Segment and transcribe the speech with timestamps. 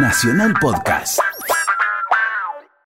[0.00, 1.18] Nacional Podcast.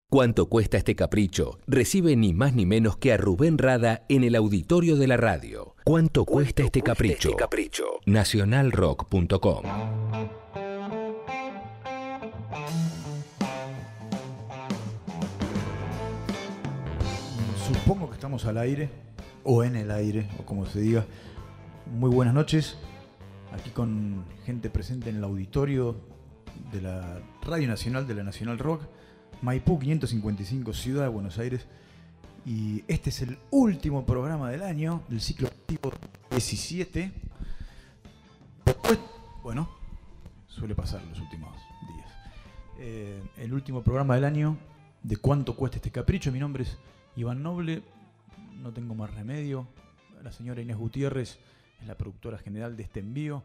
[0.09, 1.59] ¿Cuánto cuesta este capricho?
[1.67, 5.77] Recibe ni más ni menos que a Rubén Rada en el auditorio de la radio.
[5.85, 7.37] ¿Cuánto, cuesta, este, capricho?
[8.07, 9.63] Nacionalrock.com.
[17.67, 18.89] Supongo que estamos al aire,
[19.45, 21.05] o en el aire, o como se diga.
[21.93, 22.79] Muy buenas noches.
[23.53, 26.11] Aquí con gente presente en el auditorio
[26.73, 28.83] de la Radio Nacional de la Nacional Rock,
[29.43, 31.67] Maipú 555, Ciudad de Buenos Aires.
[32.45, 35.93] Y este es el último programa del año, del ciclo activo
[36.31, 37.13] 17.
[38.65, 38.99] Después,
[39.43, 39.69] bueno,
[40.47, 41.55] suele pasar los últimos
[41.95, 42.11] días.
[42.79, 44.57] Eh, el último programa del año
[45.03, 46.33] de cuánto cuesta este capricho.
[46.33, 46.79] Mi nombre es
[47.17, 47.83] Iván Noble,
[48.61, 49.67] no tengo más remedio.
[50.23, 51.39] La señora Inés Gutiérrez
[51.81, 53.43] es la productora general de este envío.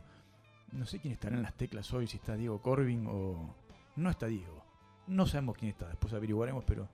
[0.71, 3.55] No sé quién estará en las teclas hoy, si está Diego Corbin o...
[3.95, 4.63] No está Diego.
[5.07, 6.87] No sabemos quién está, después averiguaremos, pero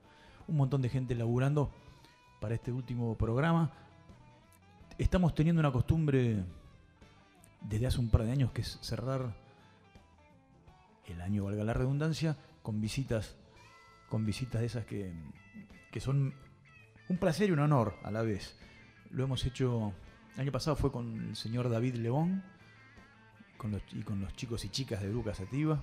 [0.46, 1.70] un montón de gente laburando
[2.40, 3.72] para este último programa.
[4.96, 6.44] Estamos teniendo una costumbre
[7.60, 9.34] desde hace un par de años que es cerrar
[11.06, 13.36] el año, valga la redundancia, con visitas,
[14.08, 15.12] con visitas de esas que,
[15.90, 16.34] que son
[17.08, 18.56] un placer y un honor a la vez.
[19.10, 19.92] Lo hemos hecho,
[20.34, 22.42] el año pasado fue con el señor David León
[23.92, 25.82] y con los chicos y chicas de Educa Sativa.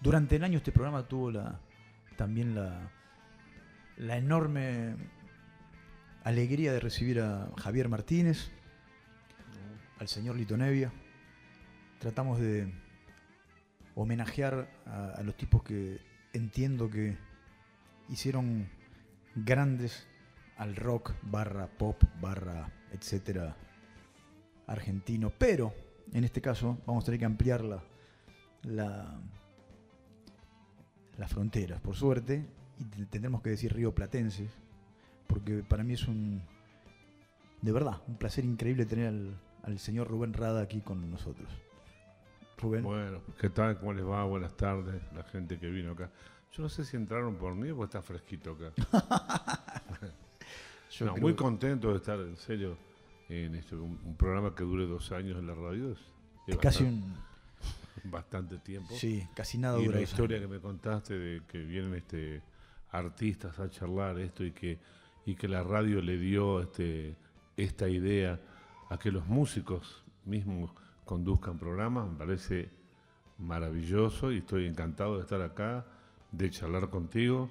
[0.00, 1.60] Durante el año este programa tuvo la,
[2.16, 2.90] también la,
[3.96, 4.96] la enorme
[6.24, 8.50] alegría de recibir a Javier Martínez,
[9.98, 10.92] al señor Lito Nevia.
[12.00, 12.72] Tratamos de
[13.94, 16.00] homenajear a, a los tipos que
[16.32, 17.16] entiendo que
[18.08, 18.68] hicieron
[19.34, 20.08] grandes
[20.56, 23.56] al rock barra pop barra etcétera
[24.66, 25.30] argentino.
[25.38, 25.74] Pero
[26.12, 27.82] en este caso vamos a tener que ampliar la,
[28.62, 29.20] la,
[31.18, 32.46] las fronteras, por suerte,
[32.78, 34.50] y te- tendremos que decir río platenses,
[35.26, 36.42] porque para mí es un,
[37.60, 41.48] de verdad, un placer increíble tener al, al señor Rubén Rada aquí con nosotros.
[42.58, 42.82] Rubén.
[42.84, 43.78] Bueno, ¿qué tal?
[43.78, 44.24] ¿Cómo les va?
[44.24, 46.10] Buenas tardes, la gente que vino acá.
[46.52, 48.72] Yo no sé si entraron por mí o está fresquito acá.
[51.00, 52.76] No, muy contento de estar, en serio,
[53.30, 55.92] en este, un, un programa que dure dos años en la radio.
[55.92, 55.98] Es,
[56.46, 57.06] es casi bastante,
[58.04, 58.94] un, bastante tiempo.
[58.94, 62.42] sí, casi nada y dura la historia que me contaste de que vienen este
[62.90, 64.78] artistas a charlar esto y que
[65.24, 67.16] y que la radio le dio este
[67.56, 68.40] esta idea
[68.90, 70.70] a que los músicos mismos
[71.04, 72.70] conduzcan programas me parece
[73.38, 75.84] maravilloso y estoy encantado de estar acá
[76.30, 77.50] de charlar contigo.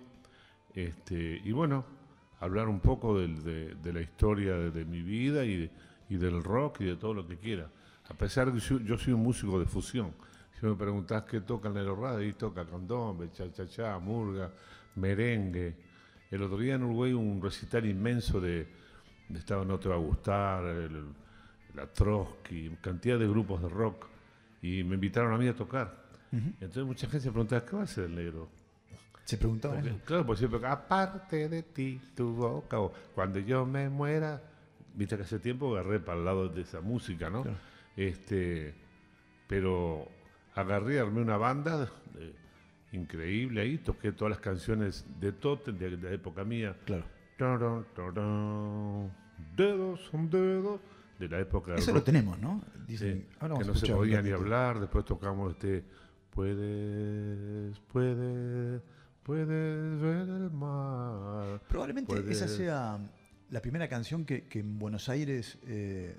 [0.74, 1.86] Este y bueno
[2.40, 5.72] hablar un poco del- de, de la historia de, de mi vida y, de-
[6.10, 7.70] y del rock y de todo lo que quiera
[8.12, 10.14] a pesar de que yo, yo soy un músico de fusión
[10.62, 14.52] si me preguntás qué toca en el radio, y toca candombe, cha-cha-cha, murga,
[14.96, 15.76] merengue.
[16.30, 18.68] El otro día en Uruguay un recital inmenso de,
[19.28, 21.06] de Estado No Te Va a Gustar, el,
[21.74, 24.06] la Trotsky, cantidad de grupos de rock,
[24.62, 26.00] y me invitaron a mí a tocar.
[26.32, 28.48] Entonces mucha gente se preguntaba, ¿qué va a hacer el negro?
[29.26, 33.90] Se preguntaba Porque, claro, por siempre, aparte de ti, tu boca, o cuando yo me
[33.90, 34.42] muera,
[34.94, 37.42] viste que hace tiempo agarré para el lado de esa música, ¿no?
[37.42, 37.71] Claro.
[37.96, 38.74] Este,
[39.48, 40.08] pero
[40.56, 42.34] agarré, armé una banda eh,
[42.94, 46.76] increíble ahí, toqué todas las canciones de Totem, de, de la época mía.
[46.86, 47.06] Claro.
[47.38, 49.12] Tarán, tarán,
[49.56, 50.80] Dedos son dedos,
[51.20, 52.64] de la época Eso lo tenemos, ¿no?
[52.88, 55.84] Dicen, ahora vamos que a no se podía ni hablar, después tocamos este
[56.32, 58.82] puedes, puedes,
[59.24, 59.48] puedes
[60.02, 61.62] ver el mar.
[61.68, 63.00] Probablemente esa sea
[63.50, 66.18] la primera canción que, que en Buenos Aires eh,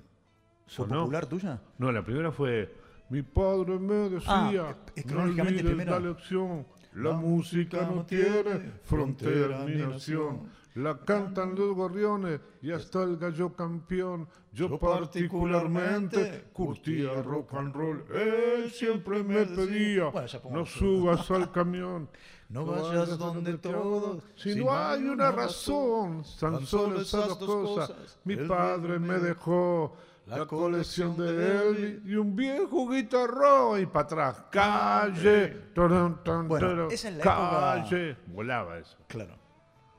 [0.67, 1.61] fue popular tuya.
[1.77, 2.73] No, la primera fue
[3.09, 5.91] mi padre me decía, Ah, es no cronológicamente olvides primero.
[5.91, 10.49] la lección, la, La música no tiene frontera ni nación.
[10.75, 14.27] La cantan los gorriones y hasta el gallo campeón.
[14.51, 18.03] Yo, Yo particularmente curtía rock and roll.
[18.13, 22.09] Él siempre me pedía, Bueno, no subas al camión.
[22.49, 28.19] No vayas donde todos, Si no hay una razón, tan solo esas dos cosas.
[28.25, 34.43] Mi padre me dejó la colección de Elvis y un viejo guitarrón y para atrás.
[34.51, 38.17] Calle, Bueno, esa es la época- calle.
[38.27, 38.97] Volaba eso.
[39.07, 39.35] Claro.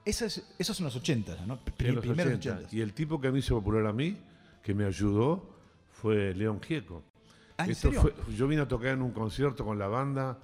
[0.04, 1.58] Esa es, esos son los 80, ¿no?
[1.78, 2.04] En los Primeros
[2.34, 2.34] 80.
[2.60, 2.68] 80.
[2.76, 4.18] Y el tipo que me hizo popular a mí,
[4.62, 5.54] que me ayudó,
[5.92, 7.02] fue León Gieco.
[7.56, 8.02] Ah, ¿en Esto serio?
[8.02, 10.38] fue- yo vine a tocar en un concierto con la banda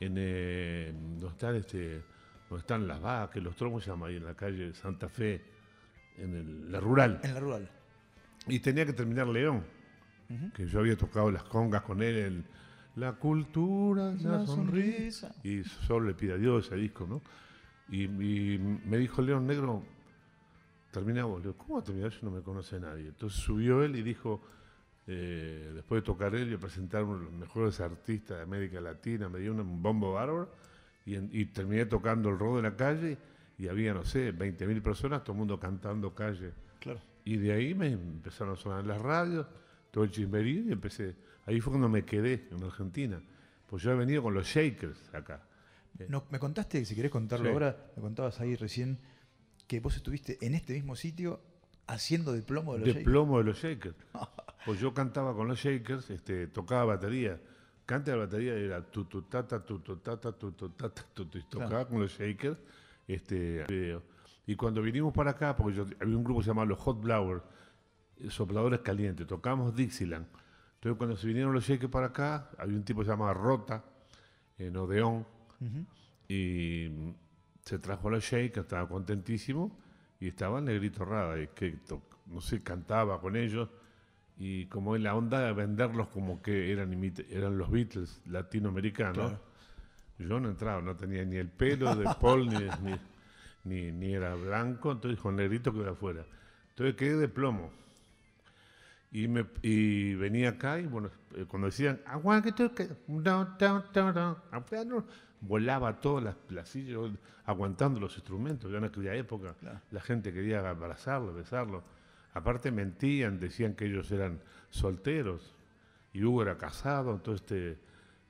[0.00, 2.02] en eh, donde están este
[2.48, 5.42] donde están las vacas, los tromos se llama ahí en la calle Santa Fe,
[6.18, 7.18] en el- la rural.
[7.22, 7.70] En la rural.
[8.48, 9.64] Y tenía que terminar León,
[10.54, 12.44] que yo había tocado las congas con él en
[12.96, 15.28] La cultura la La sonrisa.
[15.28, 15.34] sonrisa.
[15.44, 17.22] Y solo le pide a Dios ese disco, ¿no?
[17.90, 19.82] Y, y me dijo León Negro,
[20.90, 21.38] terminamos.
[21.40, 22.10] Le digo, ¿cómo va a terminar?
[22.10, 23.08] Yo no me conoce nadie.
[23.08, 24.42] Entonces subió él y dijo,
[25.06, 29.28] eh, después de tocar él y presentar uno de los mejores artistas de América Latina,
[29.28, 30.54] me dio un bombo bárbaro
[31.04, 33.18] y, y terminé tocando el rock de la calle
[33.58, 36.52] y había, no sé, 20.000 personas, todo el mundo cantando calle.
[36.80, 37.00] Claro.
[37.24, 39.46] Y de ahí me empezaron a sonar las radios,
[39.90, 41.14] todo el chismerío y empecé.
[41.46, 43.22] Ahí fue cuando me quedé en Argentina.
[43.66, 45.42] Pues yo he venido con los Shakers acá.
[46.08, 47.52] No, me contaste, si querés contarlo Sí.
[47.52, 48.98] ahora, me contabas ahí recién
[49.66, 51.40] que vos estuviste en este mismo sitio
[51.86, 53.04] haciendo de plomo de los de Shakers.
[53.04, 53.96] plomo de los Shakers.
[54.64, 57.40] Pues yo cantaba con los Shakers, este, tocaba batería.
[57.84, 60.88] Canta la batería era tu tu ta ta tu tu ta ta tu tu ta
[60.88, 62.58] ta tu tu, y tocaba con los Shakers
[63.08, 64.04] este video.
[64.46, 67.00] Y cuando vinimos para acá, porque yo, había un grupo que se llamaba los Hot
[67.00, 67.42] Blowers,
[68.18, 70.26] eh, sopladores calientes, tocamos Dixieland.
[70.74, 73.84] Entonces cuando se vinieron los Shakers para acá, había un tipo que se llamaba Rota,
[74.58, 75.26] en Odeón,
[75.60, 75.86] Ujú.
[76.28, 77.10] y mm,
[77.64, 79.78] se trajo a los Shakers, estaba contentísimo,
[80.20, 81.78] y estaba el Negrito Rada, y que,
[82.26, 83.68] no sé, cantaba con ellos,
[84.38, 86.92] y como en la onda de venderlos como que eran,
[87.30, 89.40] eran los Beatles latinoamericanos, Claro.
[90.18, 92.56] yo no entraba, no tenía ni el pelo de Paul, ni,
[92.90, 92.98] ni,
[93.64, 96.24] ni- ni era blanco, entonces con Negrito que era afuera.
[96.70, 97.70] Entonces quedé de plomo.
[99.10, 102.00] Y, me, y venía acá y bueno, eh, cuando decían,
[105.42, 107.10] volaba todas las, las sillas yo
[107.44, 108.70] aguantando los instrumentos.
[108.72, 109.80] Ya en aquella época Claro.
[109.90, 111.82] la gente quería abrazarlo, besarlo.
[112.32, 115.54] Aparte mentían, decían que ellos eran solteros
[116.14, 117.78] y Hugo era casado, entonces este,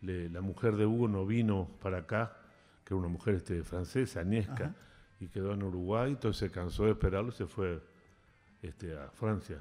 [0.01, 2.37] le- la mujer de Hugo no vino para acá,
[2.85, 4.25] que era una mujer este, francesa,
[4.65, 4.75] Ajá.
[5.23, 7.81] Y quedó en Uruguay, entonces se cansó de esperarlo y se fue
[8.63, 9.59] este, a Francia.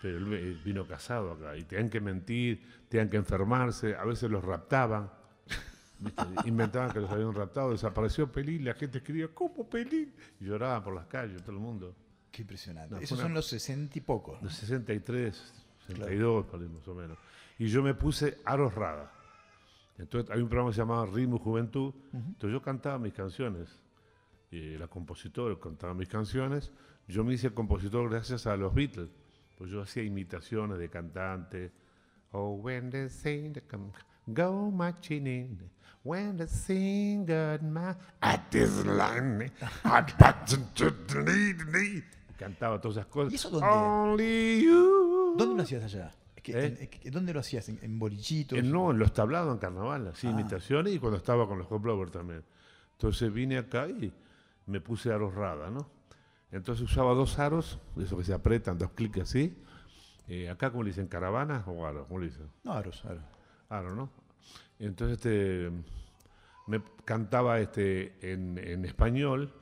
[0.00, 4.30] Pero él ve- vino casado acá y tenían que mentir, tenían que enfermarse, a veces
[4.30, 5.10] los raptaban.
[5.98, 6.22] ¿viste?
[6.46, 10.14] Inventaban que los habían raptado, desapareció Pelín, la gente escribía, ¿cómo Pelín?
[10.40, 11.94] Y lloraban por las calles, todo el mundo.
[12.30, 12.94] Qué impresionante.
[12.94, 14.40] No, Esos una- son los 60 y pocos.
[14.40, 14.48] ¿no?
[14.48, 15.52] De 63,
[15.88, 17.18] 62, por ahí más o menos.
[17.58, 19.12] Y yo me puse Aros Rada.
[19.98, 21.92] Entonces hay un programa que se llamaba Ritmo Juventud.
[22.14, 23.68] Entonces yo cantaba mis canciones.
[24.50, 26.72] Y la compositora cantaba mis canciones.
[27.06, 29.10] Yo me hice compositor gracias a los Beatles.
[29.56, 31.70] Pues yo hacía imitaciones de cantantes.
[32.32, 33.90] Oh, when the singer come,
[34.26, 35.70] go marching in.
[36.02, 39.50] When the singer my at this line,
[39.84, 40.02] I
[40.46, 42.02] to the knee.
[42.38, 43.32] Cantaba todas esas cosas.
[43.32, 43.66] ¿Y eso dónde?
[43.68, 45.34] Only you.
[45.36, 46.10] ¿Dónde lo hacías allá?
[46.42, 46.90] ¿Eh?
[47.12, 47.68] ¿Dónde lo hacías?
[47.68, 48.58] ¿En, en bolichitos?
[48.58, 50.30] Eh, no, en los tablados en carnaval, así, Ah.
[50.30, 52.42] imitaciones y cuando estaba con los Hot Blowers también.
[52.92, 54.10] Entonces vine acá y
[54.70, 55.90] me puse aros rada, ¿no?
[56.50, 59.56] Entonces usaba dos aros, de esos que se apretan, dos clics así.
[60.26, 61.06] Eh, acá, como le dicen?
[61.08, 62.06] ¿Caravanas o aros?
[62.06, 62.48] ¿Cómo le dicen?
[62.64, 63.24] No, Aros, Aros.
[63.68, 64.10] Aro, ¿no?
[64.78, 65.70] Entonces este,
[66.66, 69.52] me cantaba este, en, en español,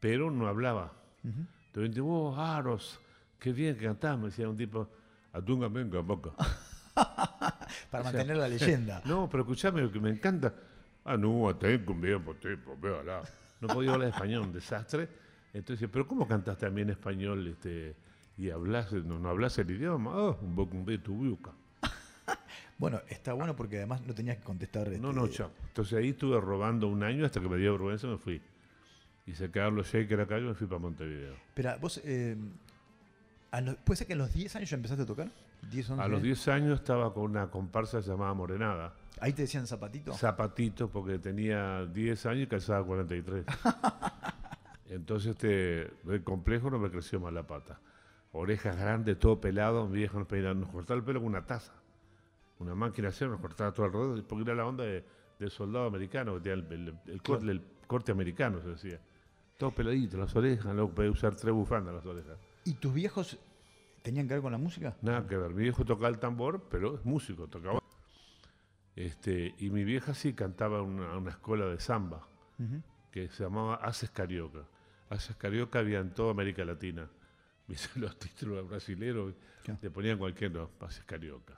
[0.00, 0.92] pero no hablaba.
[1.24, 1.46] Ujú.
[1.66, 3.00] Entonces dije, vos, Aros,
[3.38, 4.88] qué bien que cantás, me decía un tipo,
[5.32, 6.30] atunga venga, boca.
[6.94, 7.56] Para O
[7.90, 9.02] sea, mantener la leyenda.
[9.06, 10.54] No, pero escuchame, lo que me encanta.
[11.04, 13.22] Ah, no, tengo un bien por tipo, véala.
[13.62, 15.08] No podía hablar español, un desastre.
[15.54, 17.94] Entonces, pero ¿cómo cantas también español este,
[18.36, 20.10] y hablas, no, no hablas el idioma?
[20.14, 21.52] Ah, un poco un tu buca.
[22.78, 24.88] Bueno, está bueno porque además no tenías que contestar.
[24.88, 25.50] No, este, no, chao.
[25.68, 28.42] Entonces ahí estuve robando un año hasta que me dio vergüenza y me fui.
[29.24, 31.34] Y se quedaron los shakers acá y me fui para Montevideo.
[31.34, 32.00] Espera, vos.
[32.04, 32.36] eh,
[33.52, 35.30] a los- ¿Puede ser que a los 10 años ya empezaste a tocar?
[35.70, 36.22] 10, 11 A los años.
[36.22, 38.94] 10 años estaba con una comparsa llamada Morenada.
[39.20, 40.12] Ahí te decían zapatito.
[40.14, 43.44] Zapatito, porque tenía 10 años y calzaba 43.
[44.88, 47.80] Entonces, este, el complejo no me creció más la pata.
[48.32, 51.72] Orejas grandes, todo pelado, mi viejo nos peinaba, nos cortaba el pelo con una taza.
[52.58, 55.04] Una máquina hacer, nos cortaba todo alrededor, porque era la onda de,
[55.38, 59.00] del soldado americano, que tenía el, el- el corte, el corte americano, se decía.
[59.58, 62.36] Todo peladito, las orejas, luego podía usar tres bufandas las orejas.
[62.64, 63.38] ¿Y tus viejos
[64.02, 64.96] tenían que ver con la música?
[65.02, 65.52] Nada que ver.
[65.54, 67.80] Mi viejo tocaba el tambor, pero es músico, tocaba.
[68.94, 72.28] Este, y mi vieja sí cantaba en una, una escuela de samba
[73.10, 74.60] que se llamaba Haces Carioca.
[75.10, 77.08] Haces Carioca había en toda América Latina.
[77.68, 77.98] ¿Viste?
[77.98, 79.78] Los títulos brasileños Claro.
[79.82, 81.54] le ponían cualquier no, Haces Carioca.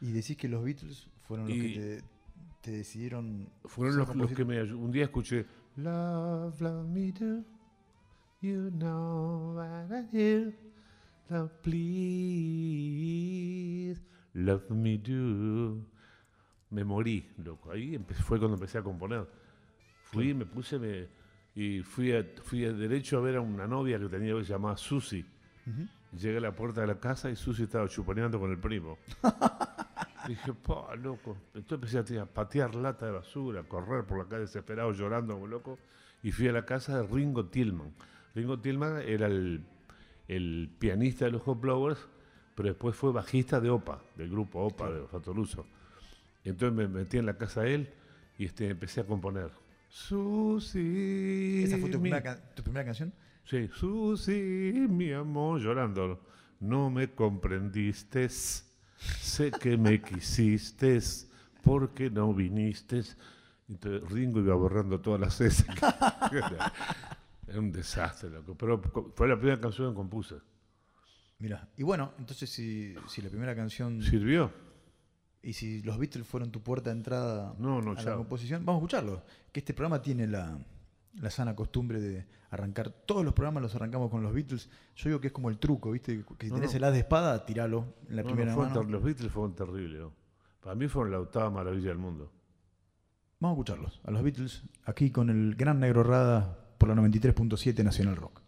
[0.00, 2.02] Y decís que los Beatles fueron los Y- que te,
[2.62, 3.48] te decidieron.
[3.64, 5.44] Fueron los, los que me Un día escuché
[5.76, 7.44] Love, love me do,
[8.40, 10.52] you know what I do.
[11.30, 12.90] Love, please,
[14.32, 15.84] love me do.
[16.70, 17.70] Me morí, loco.
[17.70, 19.26] Ahí fue cuando empecé a componer.
[20.04, 21.06] Fui, me puse, me,
[21.54, 24.52] y fui, a, fui a derecho a ver a una novia que tenía que se
[24.54, 25.22] llamaba Susi.
[26.18, 28.96] Llegué a la puerta de la casa y Susi estaba chuponeando con el primo.
[30.28, 31.36] Dije, pa, loco.
[31.52, 35.46] Entonces empecé a patear lata de basura, a correr por la calle desesperado, llorando como
[35.46, 35.78] loco.
[36.22, 37.92] Y fui a la casa de Ringo Tillman.
[38.34, 39.62] Ringo Tillman era el,
[40.28, 41.98] el pianista de los Hot Blowers,
[42.54, 45.66] pero después fue bajista de OPA, del grupo OPA de Fatoruso.
[46.44, 47.88] Y entonces me metí en la casa de él
[48.38, 49.50] y este, empecé a componer.
[49.88, 51.62] Susi.
[51.64, 53.12] ¿Esa fue tu mi- primera, tu primera canción?
[53.44, 56.20] Sí, Susi, mi amor, llorando.
[56.60, 60.98] No me comprendiste, sé que me quisiste,
[61.62, 63.02] porque no viniste.
[63.68, 65.64] Entonces Ringo iba borrando todas las S.
[67.48, 68.54] Era un desastre, loco.
[68.56, 68.80] Pero
[69.14, 70.36] fue la primera canción que compuse.
[71.38, 74.50] Mira, y bueno, entonces si, si la primera canción ¿Sirvió?
[75.40, 78.80] y si los Beatles fueron tu puerta de entrada No, no, a la composición, vamos
[78.80, 79.22] a escucharlo.
[79.52, 80.58] Que este programa tiene la,
[81.14, 84.68] la sana costumbre de arrancar, todos los programas los arrancamos con los Beatles.
[84.96, 86.24] Yo digo que es como el truco, ¿viste?
[86.38, 86.76] Que si tenés no.
[86.78, 88.82] el as de espada, tiralo en la primera mano.
[88.82, 90.00] los Beatles fueron terribles.
[90.00, 90.12] ¿no?
[90.60, 92.32] Para mí fueron la octava maravilla del mundo.
[93.38, 97.84] Vamos a escucharlos, a los Beatles, aquí con el gran negro Rada por la 93.7
[97.84, 98.40] Nacional Rock.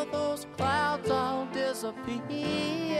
[0.00, 2.90] Will those clouds all disappear?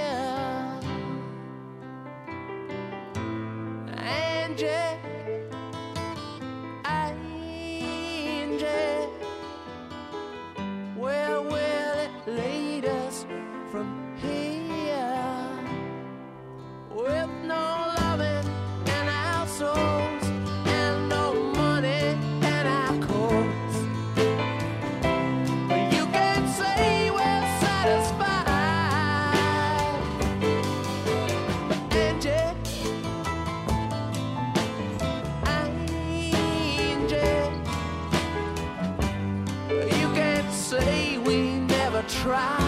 [42.30, 42.59] Never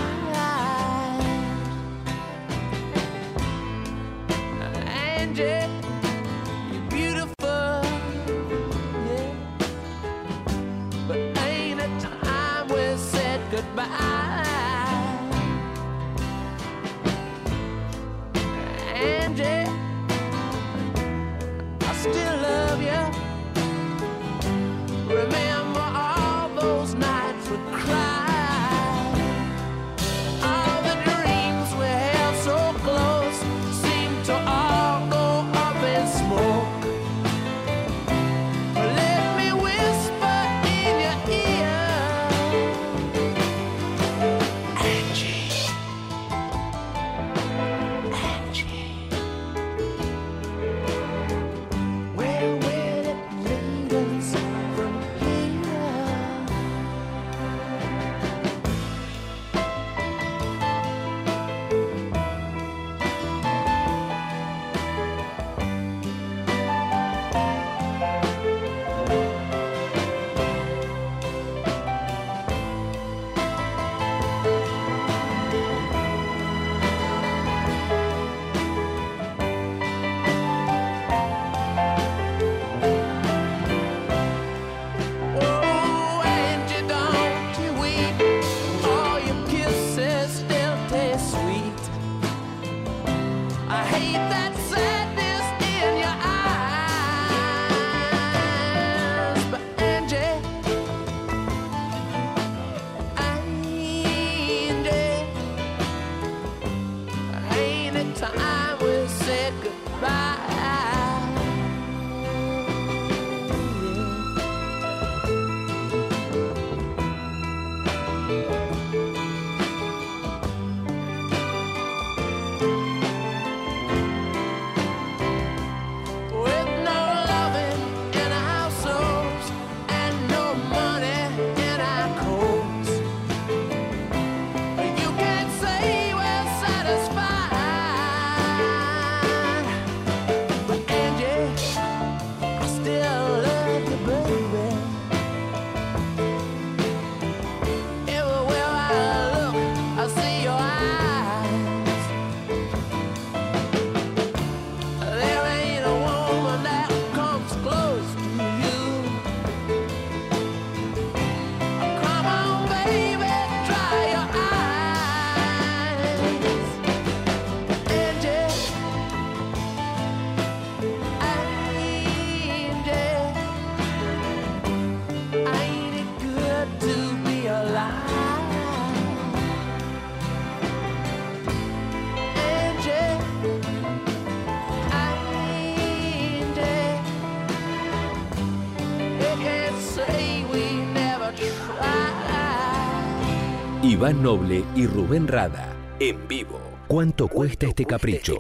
[194.13, 195.75] Iván Noble y Rubén Rada.
[195.99, 196.61] En vivo.
[196.87, 198.39] ¿Cuánto cuesta este capricho?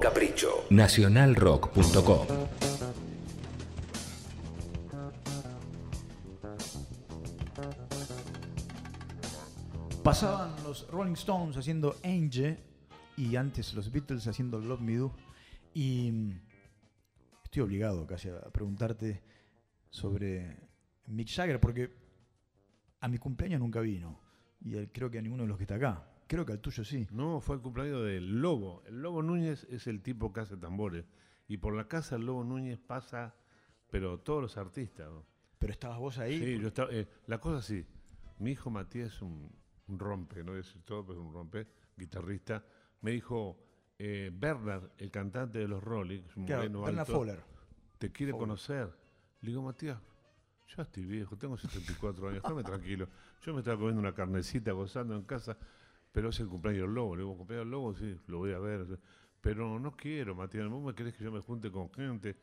[0.68, 2.26] Nacionalrock.com.
[10.04, 12.58] Pasaban los Rolling Stones haciendo Angel
[13.16, 15.14] y antes los Beatles haciendo Love Me Do.
[15.72, 16.40] Y mm,
[17.44, 19.22] estoy obligado casi a preguntarte
[19.88, 20.54] sobre
[21.06, 21.90] Mick Jagger porque
[23.00, 24.21] a mi cumpleaños nunca vino
[24.64, 26.06] y creo que a ninguno de los que está acá.
[26.26, 27.06] Creo que al tuyo sí.
[27.10, 28.82] No, fue el cumpleaños del Lobo.
[28.86, 31.04] El Lobo Núñez es el tipo que hace tambores.
[31.48, 33.34] Y por la casa del Lobo Núñez pasa,
[33.90, 35.10] pero todos los artistas.
[35.10, 35.26] ¿no?
[35.58, 36.38] Pero estabas vos ahí.
[36.38, 37.84] Sí, yo estaba, eh, la cosa sí.
[38.38, 39.50] Mi hijo Matías es un,
[39.88, 42.64] un rompe, no voy a decir todo, pero es un rompe, guitarrista.
[43.02, 43.58] Me dijo,
[43.98, 47.40] eh, Bernard, el cantante de los Rolling, un Claro, moreno Bernard alto, Fowler.
[47.98, 48.42] te quiere Fowler.
[48.48, 48.96] conocer.
[49.42, 49.98] Le digo, Matías,
[50.68, 53.08] yo estoy viejo, tengo 74 años, déjame tranquilo.
[53.42, 55.56] Yo me estaba comiendo una carnecita, gozando en casa,
[56.12, 57.16] pero es el cumpleaños del lobo.
[57.16, 58.98] Le digo, cumpleaños del lobo, sí, lo voy a ver.
[59.40, 62.36] Pero no quiero, Matías, vos me querés que yo me junte con gente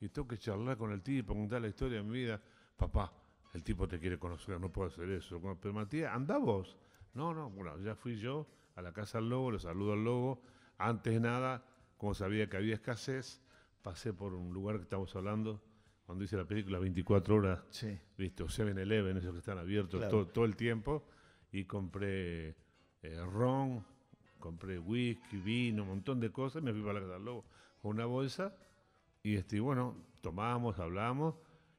[0.00, 2.38] y tengo que charlar con el tipo, contar la historia de mi vida.
[2.76, 3.10] Papá,
[3.54, 5.40] el tipo te quiere conocer, no puedo hacer eso.
[5.58, 6.76] Pero Matías, anda vos.
[7.14, 10.42] No, no, bueno, ya fui yo a la casa del lobo, le saludo al lobo.
[10.76, 11.64] Antes de nada,
[11.96, 13.40] como sabía que había escasez,
[13.82, 15.62] pasé por un lugar que estamos hablando,
[16.04, 17.98] cuando hice la película 24 horas, Sí.
[18.18, 18.42] ¿viste?
[18.42, 20.10] O 7-Eleven, esos que están abiertos Claro.
[20.10, 21.06] todo, todo el tiempo,
[21.52, 22.56] y compré
[23.02, 23.84] eh, ron,
[24.38, 27.44] compré whisky, vino, un montón de cosas, y me fui para la casa del lobo
[27.80, 28.54] con una bolsa,
[29.22, 31.34] y este, bueno, tomamos, hablamos,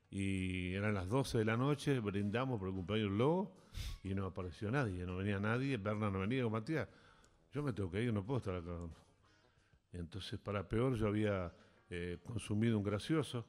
[0.10, 3.56] y eran las 12 de la noche, brindamos por el cumpleaños del lobo,
[4.04, 6.88] y no apareció nadie, no venía nadie, Berna no venía, digo, Matías,
[7.52, 8.72] yo me tengo que ir, no puedo estar acá.
[9.94, 11.54] Entonces, para peor, yo había
[11.90, 13.46] eh, consumido un gracioso,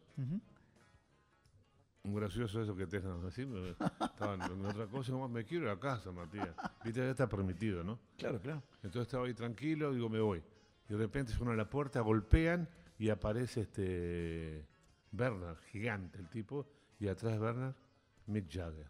[2.12, 5.78] gracioso eso que te dejan así, me- estaba en, otra cosa, me quiero ir a
[5.80, 6.50] casa, Matías.
[6.84, 7.98] Viste, ya está permitido, ¿no?
[8.18, 8.62] Claro, claro.
[8.82, 10.42] Entonces estaba ahí tranquilo, digo, me voy.
[10.88, 14.66] Y de repente suena la puerta, golpean y aparece este
[15.12, 16.66] Bernard, gigante el tipo,
[17.00, 17.74] y atrás de Bernard,
[18.26, 18.88] Mick Jagger.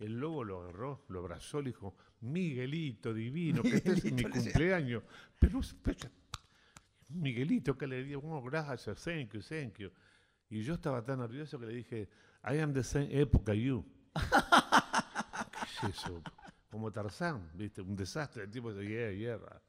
[0.00, 5.02] El lobo lo agarró, lo abrazó, le dijo, Miguelito divino, que este es mi cumpleaños.
[5.38, 6.10] Pero, pero-
[7.10, 9.90] Miguelito, que le digo, oh, gracias, thank you, thank you.
[10.54, 12.08] Y yo estaba tan nervioso que le dije,
[12.44, 13.84] I am the same época you.
[15.80, 16.22] ¿Qué es eso?
[16.70, 17.82] Como Tarzán, ¿viste?
[17.82, 18.44] Un desastre.
[18.44, 19.62] El tipo dice, yeah, yeah.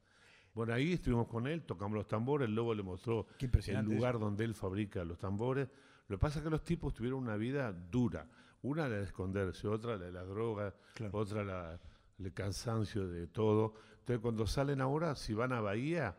[0.53, 4.45] Bueno, ahí estuvimos con él, tocamos los tambores, el lobo le mostró el lugar donde
[4.45, 5.67] él fabrica los tambores.
[6.07, 8.29] Lo que pasa es que los tipos tuvieron una vida dura.
[8.61, 11.17] Una la de esconderse, otra la de las drogas, Claro.
[11.17, 11.79] otra la,
[12.19, 13.73] el cansancio de todo.
[14.01, 16.15] Entonces, cuando salen ahora, si van a Bahía,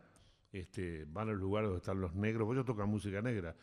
[0.51, 3.55] este, van al lugar donde están los negros, pues ellos tocan música negra.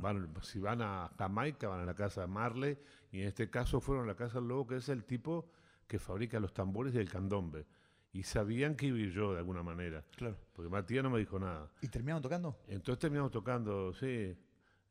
[0.00, 2.78] Van, si van a Jamaica, van a la casa de Marley,
[3.10, 5.50] y en este caso fueron a la casa del lobo, que es el tipo
[5.86, 7.66] que fabrica los tambores del candombe.
[8.14, 10.36] Y sabían que iba yo de alguna manera, Claro.
[10.52, 11.70] porque Matías no me dijo nada.
[11.80, 12.58] ¿Y terminaron tocando?
[12.68, 14.36] Entonces terminamos tocando, sí,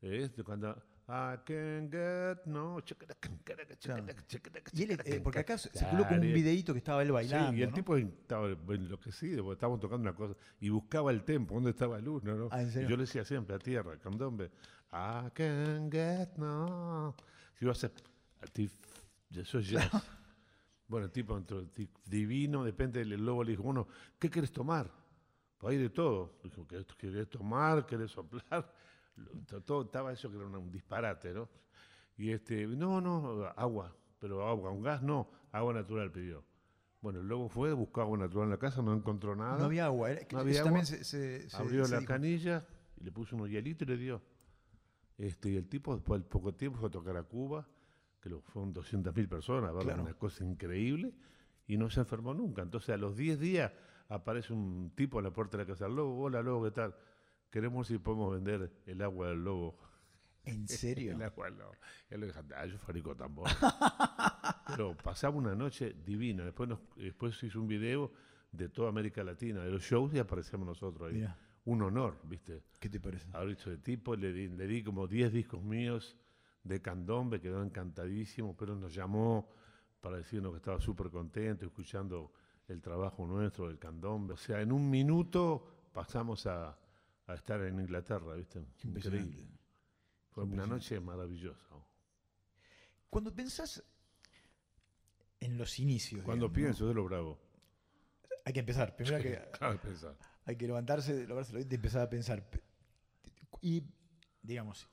[0.00, 0.70] este, cuando
[1.08, 2.78] I can get no.
[4.72, 7.50] Y él, eh, porque acá se circuló como un videíto que estaba él bailando.
[7.52, 7.74] Sí, y el ¿no?
[7.74, 12.08] tipo estaba enloquecido, porque estábamos tocando una cosa, y buscaba el tempo, dónde estaba el
[12.08, 12.48] uno, ¿no?
[12.50, 12.88] Ah, ¿en serio?
[12.88, 14.50] Y yo le decía siempre a tierra, candombe,
[14.92, 17.14] I can get no.
[17.54, 17.92] Si iba a hacer,
[18.42, 18.70] a ti-
[19.34, 19.90] eso es jazz.
[20.88, 21.40] bueno, el tipo
[22.06, 24.90] divino, depende del lobo, le dijo, bueno, ¿qué quieres tomar?
[25.58, 26.38] Pues hay de todo.
[26.44, 27.86] Dijo, ¿querés, tomar?
[27.86, 28.70] ¿Querés soplar?
[29.64, 31.48] Todo, estaba eso que era un disparate, ¿no?
[32.16, 36.44] Y este, no, no, agua, pero agua, un gas no, agua natural pidió.
[37.00, 39.58] Bueno, el lobo fue, buscó agua natural en la casa, no encontró nada.
[39.58, 40.10] No había agua.
[40.32, 40.84] No había agua.
[40.84, 42.08] se- se- abrió se la dijo.
[42.12, 42.66] canilla
[43.00, 44.22] y le puso unos hielitos y le dio.
[45.22, 47.64] Este, y el tipo, después de poco tiempo, fue a tocar a Cuba,
[48.20, 49.94] que lo, fueron 200.000 personas, ¿verdad?
[49.94, 50.02] Claro.
[50.02, 51.14] una cosa increíble,
[51.68, 52.62] y no se enfermó nunca.
[52.62, 53.72] Entonces, a los 10 días
[54.08, 56.24] aparece un tipo a la puerta de la casa del lobo.
[56.24, 56.96] Hola, lobo, ¿qué tal?
[57.50, 59.78] Queremos si podemos vender el agua del lobo.
[60.44, 61.12] ¿En serio?
[61.14, 61.76] El agua del lobo.
[62.10, 63.46] Y él le dijo, "Ah, yo fabrico tambor.
[64.66, 66.44] Pero pasamos una noche divina.
[66.44, 68.12] Después, nos, después hizo un video
[68.50, 71.24] de toda América Latina, de los shows, y aparecemos nosotros ahí.
[71.64, 72.62] Un honor, ¿viste?
[72.80, 73.28] ¿Qué te parece?
[73.32, 76.16] Haber hecho de tipo, le di, le di como 10 discos míos
[76.64, 79.48] de candombe, quedó encantadísimo, pero nos llamó
[80.00, 82.32] para decirnos que estaba súper contento, escuchando
[82.68, 84.34] el trabajo nuestro del candombe.
[84.34, 86.76] O sea, en un minuto pasamos a,
[87.26, 88.64] a estar en Inglaterra, ¿viste?
[88.84, 89.46] Increíble.
[90.30, 91.66] Fue una noche maravillosa.
[93.10, 93.84] Cuando pensás
[95.38, 96.24] en los inicios.
[96.24, 97.38] Cuando digamos, pienso de lo bravo.
[98.44, 98.96] Hay que empezar.
[98.96, 100.16] Primero hay que, claro, pensar.
[100.44, 102.48] Hay que levantarse, levantarse y empezar a pensar.
[103.60, 103.82] Y,
[104.42, 104.88] digamos,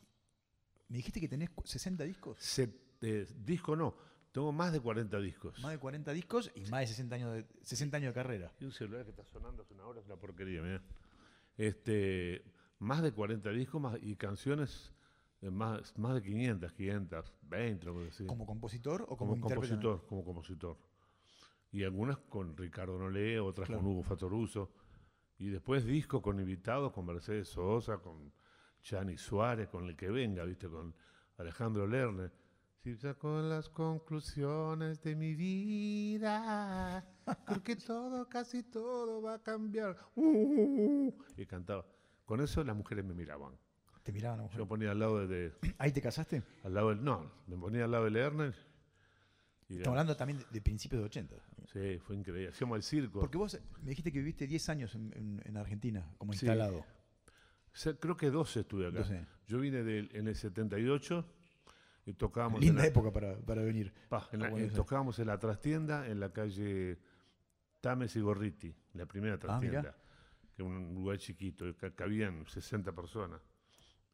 [0.88, 2.38] me dijiste que tenés cu- 60 discos.
[2.40, 3.96] Se- eh, disco no,
[4.32, 5.60] tengo más de 40 discos.
[5.62, 8.52] Más de 40 discos y más de 60 años de, 60 años de carrera.
[8.60, 10.82] Y un celular que está sonando hace una hora es una porquería, mirá.
[11.58, 12.44] Este,
[12.80, 14.94] más de 40 discos más, y canciones
[15.42, 18.28] eh, más, más de 500, 520, lo que decir.
[18.28, 20.78] ¿Como compositor o como, como compositor, como compositor.
[21.72, 23.82] Y algunas con Ricardo Nolé, otras Claro.
[23.84, 24.72] con Hugo Fatoruso.
[25.40, 28.32] Y después discos con invitados, con Mercedes Sosa, con
[28.82, 30.68] Chani Suárez, con el que venga, ¿viste?
[30.70, 30.94] Con
[31.38, 32.32] Alejandro Lerner.
[32.84, 37.06] Si saco las conclusiones de mi vida,
[37.46, 39.98] creo que todo, casi todo va a cambiar.
[40.16, 41.24] Uh, uh, uh.
[41.38, 41.86] Y cantaba.
[42.26, 43.58] Con eso las mujeres me miraban.
[44.04, 44.58] Te miraban a mujer.
[44.60, 46.44] Yo ponía al lado de, de- ¿Ahí te casaste?
[46.64, 48.56] al lado del, no, me ponía al lado de Lerner.
[49.78, 51.36] Estamos hablando también de, de principios de 80.
[51.72, 52.50] Sí, fue increíble.
[52.50, 53.20] Hacíamos el circo.
[53.20, 56.46] Porque vos me dijiste que viviste 10 años en, en- en Argentina como Sí.
[56.46, 56.78] instalado.
[56.80, 59.00] O sea, creo que 12 estuve acá.
[59.00, 59.26] 12.
[59.48, 61.26] Yo vine del- en el 78
[62.06, 63.94] y tocábamos, Linda en la, época para, para venir.
[64.10, 66.98] pa, en la- eh, tocábamos en la trastienda en la calle
[67.82, 69.96] Tames y Gorriti, la primera Ah, trastienda,
[70.56, 73.40] que era un lugar chiquito, ca- cabían 60 personas.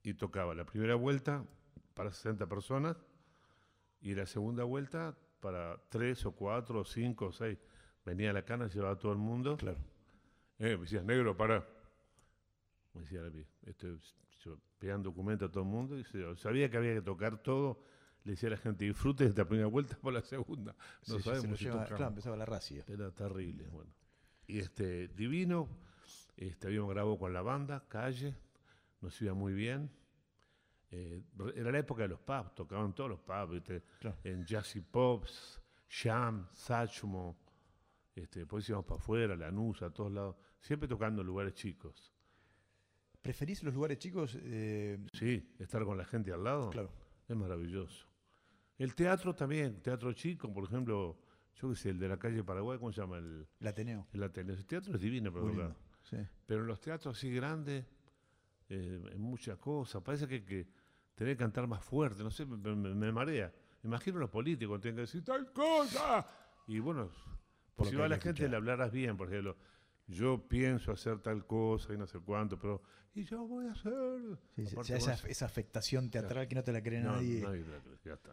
[0.03, 1.45] Y tocaba la primera vuelta
[1.93, 2.97] para 60 personas
[4.01, 7.55] y la segunda vuelta para 3 o 4 o 5 o 6.
[8.03, 9.57] Venía a la cana, llevaba a todo el mundo.
[9.57, 9.77] Claro.
[10.57, 11.63] Eh, me decías, negro, para.
[12.95, 13.21] Me decía,
[13.67, 13.95] este,
[14.43, 15.99] yo pegando documentos a todo el mundo.
[15.99, 17.79] Y yo sabía que había que tocar todo.
[18.23, 20.75] Le decía a la gente, disfrute de esta primera vuelta por la segunda.
[21.07, 22.83] No Sí, se sabemos si lleva- claro, empezaba la racia.
[22.87, 23.91] Era terrible, bueno.
[24.47, 25.69] Y este, divino,
[26.37, 28.33] este, habíamos grabado con la banda, calle,
[29.01, 29.91] nos iba muy bien.
[30.97, 31.23] Eh,
[31.55, 33.83] era la época de los pubs, tocaban todos los pubs, ¿viste?
[33.99, 34.17] Claro.
[34.23, 37.37] en Jazzy Pops, Sham, Sachmo,
[38.15, 42.13] este, después íbamos para afuera, Lanús, a todos lados, siempre tocando en lugares chicos.
[43.21, 44.37] ¿Preferís los lugares chicos?
[44.41, 46.91] Eh, Sí, estar con la gente al lado claro.
[47.27, 48.07] es maravilloso.
[48.77, 51.17] El teatro también, teatro chico, por ejemplo,
[51.55, 53.17] yo qué sé, el de la calle Paraguay, ¿cómo se llama?
[53.17, 54.07] El, El Ateneo.
[54.13, 54.55] el Ateneo.
[54.55, 55.47] El teatro es divino tocar.
[55.49, 55.75] lindo.
[56.03, 56.17] Sí.
[56.45, 57.85] Pero en los teatros así grandes,
[58.69, 60.67] eh, en muchas cosas, parece que, que
[61.15, 63.51] tenés que cantar más fuerte, no sé, me, me- me marea.
[63.83, 66.25] Imagino los políticos tienen que decir tal cosa.
[66.67, 67.09] Y bueno,
[67.75, 69.55] Por si a la gente le hablarás bien, por ejemplo,
[70.07, 72.81] yo pienso hacer tal cosa y no sé cuánto, pero
[73.13, 73.93] y yo voy a hacer.
[74.55, 77.41] Sí, sí, esa, afectación teatral que no te la cree no, nadie.
[77.41, 78.31] nadie la cree, ya está.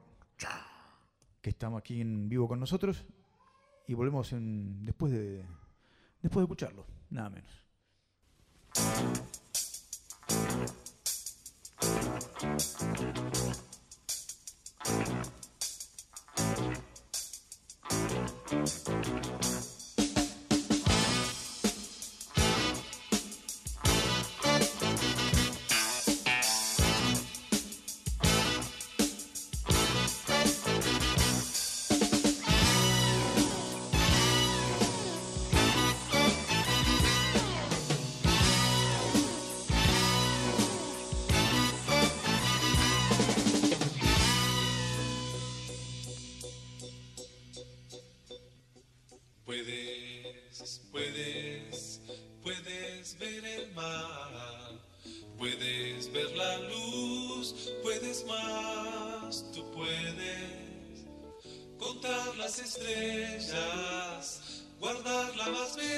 [1.41, 3.05] que estamos aquí en vivo con nosotros.
[3.87, 5.45] Y volvemos después, de,
[6.21, 7.63] después de escucharlo, nada menos.
[50.91, 52.01] puedes,
[52.43, 54.79] puedes, ver el mar,
[55.37, 61.05] puedes ver la luz, puedes más, tú puedes
[61.79, 64.41] contar las estrellas,
[64.79, 65.92] guardar la más bella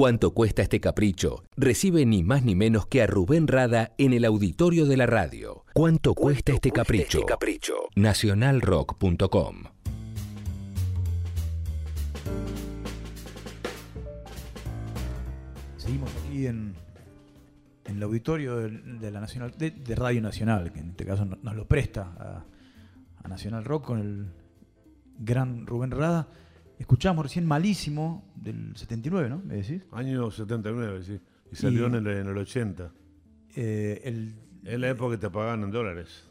[0.00, 4.24] cuánto cuesta este capricho, recibe ni más ni menos que a Rubén Rada en el
[4.24, 5.66] auditorio de la radio.
[5.74, 7.26] ¿Cuánto, cuesta, este, cuesta este capricho?
[7.26, 7.74] capricho?
[7.96, 9.64] Nacionalrock.com
[15.76, 16.74] Seguimos aquí en,
[17.84, 21.54] en el auditorio de, de la Nacional, de, Radio Nacional, que en este caso nos,
[21.54, 22.44] lo presta a,
[23.22, 24.32] a Nacional Rock con el
[25.18, 26.26] gran Rubén Rada.
[26.80, 29.38] Escuchamos recién Malísimo del 79, ¿no?
[29.44, 29.82] ¿Me decís?
[29.92, 31.20] Año 79, sí.
[31.52, 32.90] Y salió Y- en, el, en el 80.
[33.54, 36.26] Eh, el, Es la época que te pagaban en dólares.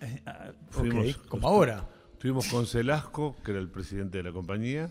[0.00, 1.88] eh, ah, Fuimos- como ahora.
[2.12, 4.90] Estuvimos con Celasco, que era el presidente de la compañía,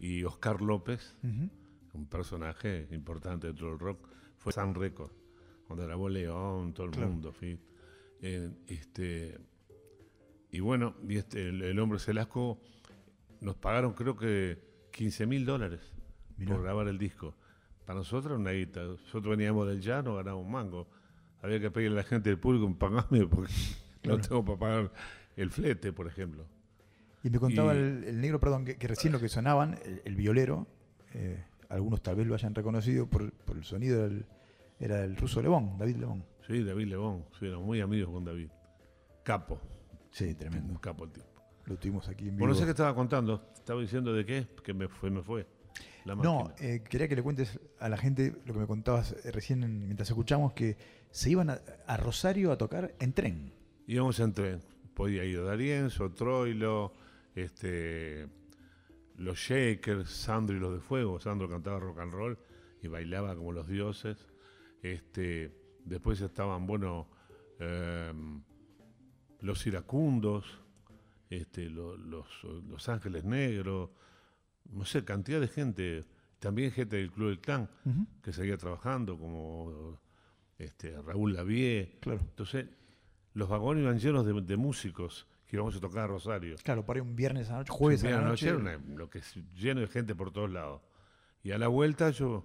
[0.00, 1.16] y Oscar López,
[1.94, 4.08] un personaje importante dentro del rock.
[4.36, 5.10] Fue San Record,
[5.68, 7.08] donde grabó León, todo el Claro.
[7.10, 7.32] mundo.
[7.32, 7.58] fin.
[8.20, 9.38] Eh, este,
[10.50, 12.60] y bueno, y este, el, el hombre Celasco
[13.40, 14.58] nos pagaron creo que
[14.92, 15.80] 15 mil dólares
[16.36, 16.54] Mirá.
[16.54, 17.34] por grabar el disco.
[17.84, 18.82] Para nosotros era una guita.
[18.82, 20.88] Nosotros veníamos del llano, ganábamos mango.
[21.42, 23.52] Había que pedirle a la gente del público, pagame porque
[24.02, 24.18] Claro.
[24.18, 24.92] no tengo para pagar
[25.36, 26.46] el flete, por ejemplo.
[27.22, 30.02] Y me contaba Y- el, el negro, perdón, que, que recién lo que sonaban, el,
[30.04, 30.66] el violero,
[31.14, 34.26] eh, algunos tal vez lo hayan reconocido por, por el sonido, del,
[34.78, 36.24] era el ruso Lebón, David Lebón.
[36.46, 37.24] Sí, David Lebón.
[37.38, 38.48] Sí, éramos muy amigos con David.
[39.24, 39.60] Capo.
[40.10, 40.80] Sí, Un tremendo.
[40.80, 41.26] capo el tipo.
[41.66, 42.38] Lo tuvimos aquí en vivo.
[42.40, 43.50] Bueno, no sé qué estaba contando.
[43.54, 45.46] Estaba diciendo de qué, que me fue, me fue.
[46.04, 49.32] La No, eh, quería que le cuentes a la gente lo que me contabas eh,
[49.32, 50.76] recién en- mientras escuchamos, que
[51.10, 53.52] se iban a, a Rosario a tocar en tren.
[53.88, 54.60] Íbamos en tren.
[54.94, 56.92] Podía ir Darienzo, Troilo,
[57.34, 58.28] este,
[59.16, 61.18] los Shakers, Sandro y los de Fuego.
[61.20, 62.38] Sandro cantaba rock and roll
[62.82, 64.16] y bailaba como los dioses.
[64.82, 65.52] Este,
[65.84, 67.08] después estaban, bueno,
[67.58, 68.42] em,
[69.40, 70.44] los iracundos,
[71.30, 72.26] este, lo- los,
[72.68, 73.90] los Ángeles Negros,
[74.70, 76.04] no sé, cantidad de gente.
[76.38, 77.68] También gente del Club del Clan
[78.22, 79.98] que seguía trabajando, como
[80.58, 81.96] este, Raúl Lavie.
[82.00, 82.20] Claro.
[82.20, 82.66] Entonces,
[83.34, 86.56] los vagones iban llenos de, de músicos que íbamos a tocar a Rosario.
[86.62, 88.48] Claro, para un viernes a la noche, jueves a la noche.
[88.48, 89.20] era una- lo que
[89.54, 90.82] lleno de gente por todos lados.
[91.42, 92.44] Y a la vuelta yo,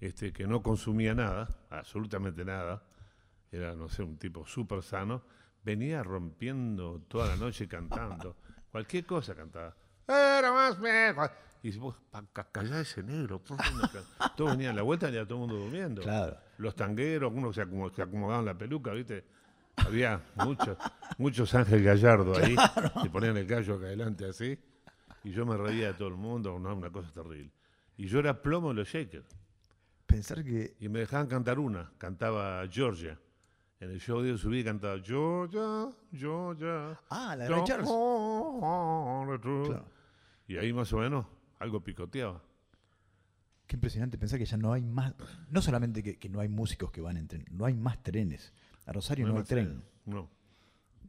[0.00, 2.82] este, que no consumía nada, absolutamente nada,
[3.52, 5.22] era, no sé, un tipo súper sano,
[5.64, 8.36] venía rompiendo toda la noche cantando.
[8.70, 9.74] Cualquier cosa cantaba.
[10.06, 11.30] Era más mejor.
[11.62, 11.94] Y vos,
[12.52, 13.42] callá ese negro.
[13.42, 16.02] por qué no ca-?" Todos venían a la vuelta y ya todo el mundo durmiendo.
[16.02, 16.36] Claro.
[16.58, 19.24] Los tangueros, algunos se, acomo- se acomodaban la peluca, ¿viste?
[19.76, 20.76] Había muchos,
[21.18, 22.54] muchos Ángel Gallardo ahí,
[23.02, 24.58] que ponían el gallo acá adelante así,
[25.24, 27.50] y yo me reía de todo el mundo, no, una cosa terrible.
[27.96, 29.26] Y yo era plomo de los Shakers,
[30.04, 33.18] Pensar que y me dejaban cantar una, cantaba Georgia.
[33.80, 37.00] En el show de subí cantaba Georgia, Georgia.
[37.08, 37.88] Ah, la de Ray Charles.
[39.66, 39.86] Claro.
[40.46, 41.26] Y ahí más o menos
[41.58, 42.42] algo picoteaba.
[43.66, 45.14] Qué impresionante pensar que ya no hay más,
[45.48, 48.52] no solamente que, que no hay músicos que van en tren, no hay más trenes.
[48.84, 49.82] A Rosario no, hay más tren.
[50.04, 50.28] No.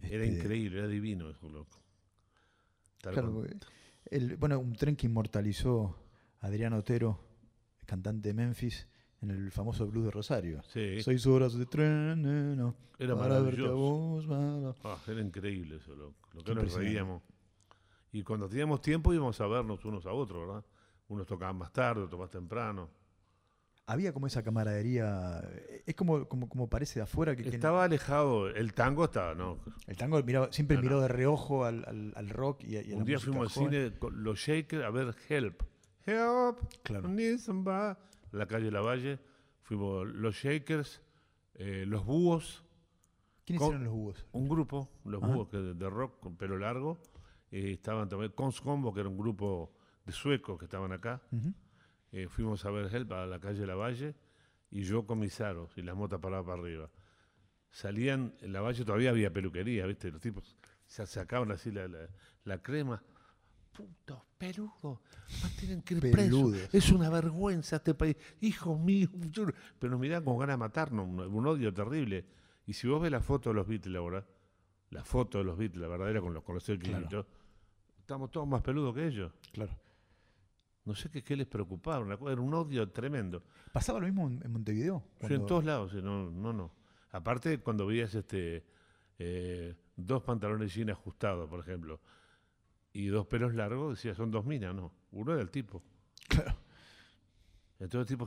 [0.04, 1.78] Era Este, increíble, era divino eso, loco.
[3.02, 3.44] Claro,
[4.06, 5.98] el- bueno, un tren que inmortalizó
[6.40, 7.20] a Adrián Otero,
[7.86, 8.88] cantante de Memphis,
[9.22, 10.62] en el famoso blues de Rosario.
[10.74, 11.02] Sí.
[11.02, 12.22] Seis horas de tren,
[12.58, 13.76] no, Era para verte a maravilloso.
[13.78, 15.96] vos, para- Ah, era increíble eso.
[15.96, 17.22] Lo que nos reíamos.
[18.12, 20.66] Y cuando teníamos tiempo íbamos a vernos unos a otros, ¿verdad?
[21.08, 22.90] Unos tocaban más tarde, otros más temprano.
[23.88, 25.42] Había como esa camaradería,
[25.86, 29.60] es como, como, como parece de afuera que, Estaba alejado, el tango estaba, ¿no?
[29.88, 30.88] el tango miraba- siempre No, no.
[30.88, 33.64] miró de reojo al, al- al rock y, y a Un la día fuimos al
[33.64, 35.64] cine con los Shakers a ver Help.
[36.06, 37.10] Help, Claro.
[37.10, 37.96] I need somebody.
[38.32, 39.20] La calle Lavalle.
[39.64, 41.02] Fuimos los Shakers,
[41.56, 42.64] eh, los Búhos,
[43.46, 44.26] ¿Quiénes eran los búhos?
[44.32, 45.34] un grupo, los Ajá.
[45.34, 47.02] Búhos que de, rock con pelo largo.
[47.52, 49.74] eh, estaban también Cons Combo, que era un grupo
[50.06, 51.22] de suecos que estaban acá.
[52.12, 54.16] Eh, fuimos a ver Help a la calle Lavalle
[54.70, 56.90] y yo con mis aros y las motas paradas para arriba.
[57.70, 60.12] Salían, en Lavalle todavía había peluquería, ¿viste?
[60.12, 62.10] Los tipos se sacaban así la, la-
[62.44, 63.02] la crema.
[63.72, 65.00] Putos peludos,
[65.42, 66.56] más tienen que ir presos.
[66.74, 68.18] Es una vergüenza este país.
[68.42, 69.08] Hijo mío,
[69.80, 72.26] pero nos miraban con ganas de matarnos, un, un odio terrible.
[72.68, 74.26] Y si vos ves la foto de los Beatles ahora,
[74.90, 77.26] la foto de los Beatles, la verdadera con los, con los sellos Claro.
[78.00, 79.32] estamos todos más peludos que ellos.
[79.54, 79.72] Claro.
[80.84, 83.44] No sé qué, qué les preocupaba, era un odio tremendo.
[83.72, 85.04] ¿Pasaba lo mismo en, en Montevideo?
[85.28, 86.72] Sí, en todos lados, no, no, no.
[87.12, 88.66] Aparte, cuando veías este
[89.20, 92.00] eh, dos pantalones jeans ajustados, por ejemplo,
[92.94, 94.92] y dos pelos largos, decías, son dos minas, no.
[95.12, 95.82] Uno era el tipo.
[96.28, 96.56] Claro.
[97.80, 98.26] Entonces, el tipo,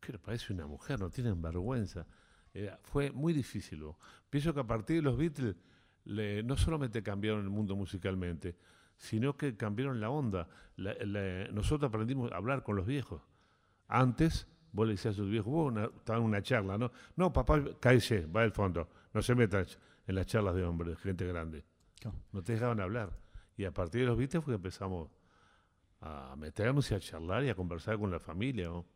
[0.00, 2.06] que le parece una mujer, no tienen vergüenza.
[2.54, 3.82] Era- fue muy difícil.
[4.30, 5.56] Pienso que a partir de los Beatles,
[6.04, 8.56] le- no solamente cambiaron el mundo musicalmente,
[8.96, 10.48] sino que cambiaron la onda.
[10.76, 13.20] La- la- nosotros aprendimos a hablar con los viejos.
[13.88, 16.90] Antes, vos le decías a tus viejos, vos una, estaba en una charla, ¿no?
[17.16, 18.88] No, papá, cállese, va al fondo.
[19.12, 19.66] No se metan
[20.06, 21.64] en las charlas de hombres, gente grande.
[22.32, 23.10] No te dejaban hablar.
[23.58, 25.10] Y a partir de los Beatles fue que empezamos
[26.00, 28.68] a meternos y a charlar y a conversar con la familia.
[28.68, 28.86] ¿no?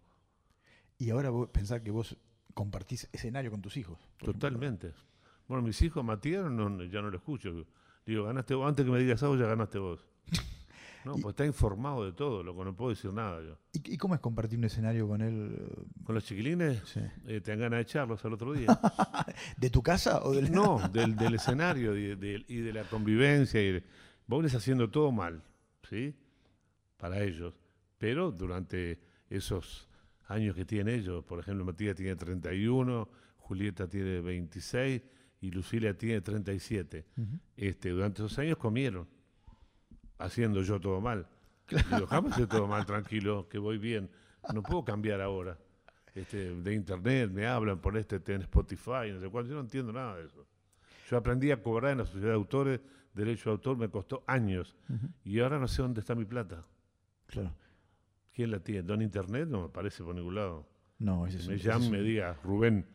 [0.98, 2.16] Y ahora vos pensás que vos
[2.54, 3.98] compartís escenario con tus hijos.
[4.16, 4.32] ejemplo.
[4.32, 4.92] Totalmente.
[5.48, 7.66] Bueno, mis hijos, Matías, no, ya no lo escucho.
[8.06, 10.06] Digo, ganaste vos, antes que me digas algo, ya ganaste vos.
[11.04, 13.58] No, pues está informado de todo, lo que no puedo decir nada yo.
[13.72, 15.68] ¿Y, y cómo es compartir un escenario con él?
[16.04, 17.00] Con los chiquilines, Sí.
[17.26, 18.68] eh, te dan ganas de echarlos al otro día.
[19.56, 20.52] ¿De tu casa o del.?
[20.52, 23.60] No, del, del escenario y de, y de la convivencia.
[23.60, 23.84] Y de-
[24.26, 25.42] vos venís haciendo todo mal,
[25.88, 26.14] ¿sí?
[26.96, 27.54] Para ellos.
[27.98, 28.98] Pero durante
[29.28, 29.88] esos
[30.28, 35.02] años que tienen ellos, por ejemplo, Matías tiene 31, Julieta tiene 26
[35.40, 37.04] y Lucila tiene 37.
[37.56, 39.06] este, durante esos años comieron,
[40.18, 41.26] haciendo yo todo mal.
[41.68, 44.10] Digo, jamás hice todo mal, tranquilo, que voy bien.
[44.52, 45.58] No puedo cambiar ahora.
[46.14, 49.92] Este, de internet, me hablan por este en Spotify, no sé cuánto, yo no entiendo
[49.92, 50.46] nada de eso.
[51.08, 52.80] Yo aprendí a cobrar en la sociedad de autores,
[53.14, 54.76] derecho de autor, me costó años.
[55.24, 56.64] Y ahora no sé dónde está mi plata.
[57.26, 57.54] Claro.
[58.32, 58.82] ¿Quién la tiene?
[58.82, 59.48] ¿Don Internet?
[59.48, 60.66] No me aparece por ningún lado.
[60.98, 62.86] No, ese es me es me diga, Rubén,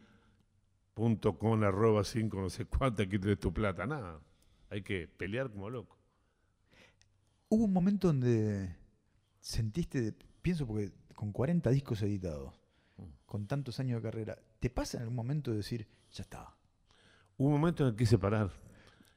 [0.94, 3.86] punto con arroba cinco, no sé cuánto, aquí tenés tu plata.
[3.86, 4.20] Nada.
[4.70, 5.98] Hay que pelear como loco.
[7.50, 8.76] Hubo un momento donde
[9.40, 12.60] sentiste, de- pienso porque con 40 discos editados,
[12.98, 13.04] Mm.
[13.26, 16.56] con tantos años de carrera, ¿te pasa en algún momento de decir, ya está?
[17.38, 18.50] Hubo un momento en que quise parar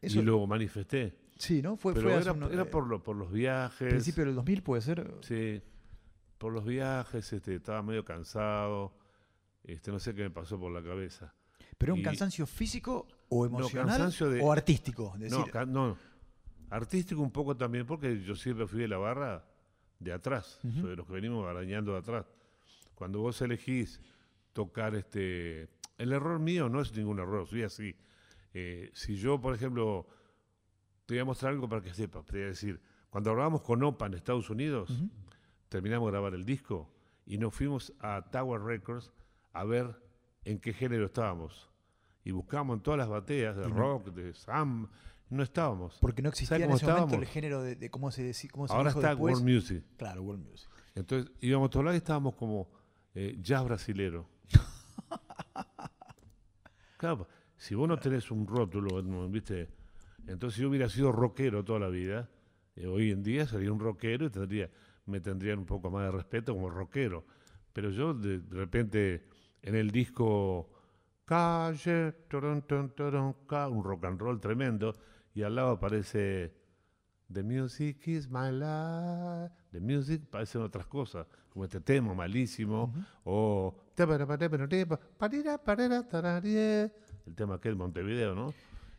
[0.03, 1.17] Eso, y lo manifesté.
[1.37, 1.77] sí, ¿no?
[1.77, 3.89] Fue, Pero fue era, unos- era eh, por, lo- por los viajes.
[3.89, 5.13] principio del 2000, puede ser.
[5.23, 5.61] Sí,
[6.39, 8.95] por los viajes, este, estaba medio cansado.
[9.65, 11.35] Este, no sé qué me pasó por la cabeza.
[11.77, 15.13] ¿Pero un y- cansancio físico o No, emocional de- o artístico?
[15.17, 15.97] No, decir, ca- no,
[16.71, 19.45] artístico un poco también, porque yo siempre fui de la barra
[19.99, 22.27] de atrás, soy de los que venimos arañando de atrás.
[22.95, 24.01] Cuando vos elegís
[24.53, 25.69] tocar este...
[25.99, 27.95] El error mío no es ningún error, soy así.
[28.55, 30.07] Eh, si yo, por ejemplo,
[31.07, 32.81] te voy a mostrar algo para que sepas, te voy a decir,
[33.11, 35.09] cuando grabamos con OPA en Estados Unidos, Ujú.
[35.69, 36.91] terminamos de grabar el disco
[37.27, 39.13] y nos fuimos a Tower Records
[39.53, 40.01] a ver
[40.45, 41.69] en qué género estábamos.
[42.25, 44.89] Y buscamos en todas las bateas de no- rock, de sam,
[45.31, 45.97] no estábamos.
[46.01, 47.33] porque no existía ¿Sabe en ese momento el estábamos?
[47.33, 49.35] género de, de cómo se, se Ahora está después.
[49.39, 49.85] World Music.
[49.97, 50.69] Claro, World Music.
[50.95, 52.69] Entonces íbamos a todos lados y estábamos como
[53.15, 54.29] eh, jazz brasilero.
[56.97, 57.27] claro,
[57.61, 59.69] si vos no tenés un rótulo, ¿viste?
[60.27, 62.27] Entonces yo hubiera sido rockero toda la vida,
[62.75, 64.71] eh, hoy en día sería un rockero y tendría,
[65.05, 67.27] me tendrían un poco más de respeto como rockero.
[67.75, 69.29] Pero yo de, repente
[69.61, 70.71] en el disco
[71.27, 74.95] Calle, torón, torón, torón, ca, un rock and roll tremendo,
[75.35, 76.55] y al lado aparece
[77.31, 79.55] The music is my life.
[79.71, 83.77] The music parecen otras cosas, como este tema malísimo, o
[87.31, 88.53] el tema aquel Montevideo, ¿no?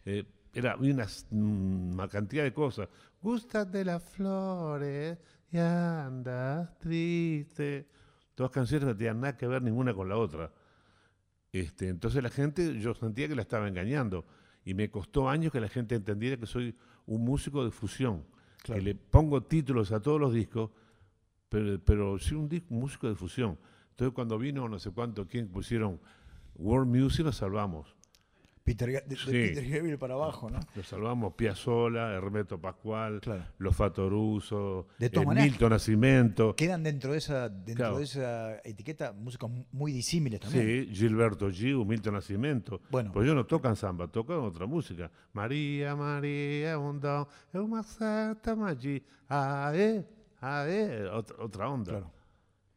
[0.05, 0.23] Eh,
[0.53, 2.87] era había una, s- mm, una cantidad de cosas.
[3.21, 5.17] Gustas de las flores
[5.51, 7.87] y andas triste.
[8.33, 10.51] Todas canciones no tenían nada que ver ninguna con la otra.
[11.51, 14.25] Este, entonces la gente, yo sentía que la estaba engañando.
[14.63, 16.75] Y me costó años que la gente entendiera que soy
[17.05, 18.23] un músico de fusión.
[18.63, 18.79] Claro.
[18.79, 20.69] Que le pongo títulos a todos los discos,
[21.49, 23.57] pero, pero soy un, músico de fusión.
[23.89, 25.99] Entonces cuando vino no sé cuánto, quién pusieron
[26.55, 27.95] World Music, lo salvamos.
[28.63, 29.31] Peter, de, de Sí.
[29.31, 30.59] Peter Gabriel para abajo, ¿no?
[30.75, 33.43] Lo salvamos Piazzolla, Hermeto Pascual, Claro.
[33.57, 36.55] Los Fatoruso, De eh, Milton Nascimento.
[36.55, 37.97] Quedan dentro de esa, dentro Claro.
[37.97, 40.85] de esa etiqueta músicos mu- muy disímiles también.
[40.89, 42.81] Sí, Gilberto Giu, Milton Nascimento.
[42.89, 43.11] Bueno.
[43.11, 45.09] Pues ellos no tocan samba, tocan otra música.
[45.33, 49.01] María, María, un down, é uma certa magia.
[49.27, 50.03] Aê,
[50.41, 51.91] aê, otra, otra onda.
[51.91, 52.11] Claro.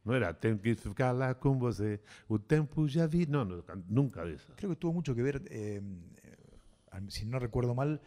[0.04, 3.26] No era, tengo que ficar lá com você, o tempo já vi.
[3.26, 4.54] No, no, nunca de esa.
[4.54, 5.80] Creo que tuvo mucho que ver, eh,
[6.22, 8.00] eh, si no recuerdo mal,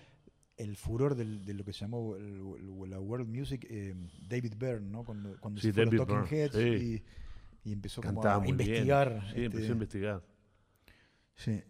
[0.57, 2.23] el furor del- de lo que se llamó el-
[2.83, 3.95] el- la World Music, eh,
[4.27, 5.03] David Byrne, ¿no?
[5.03, 7.03] Cuando, cuando Sí, se David Talking Byrne, Heads sí.
[7.63, 8.49] y, y empezó como a bien.
[8.51, 9.21] investigar.
[9.23, 10.23] Sí, este, empezó a investigar.
[11.35, 11.63] Sí.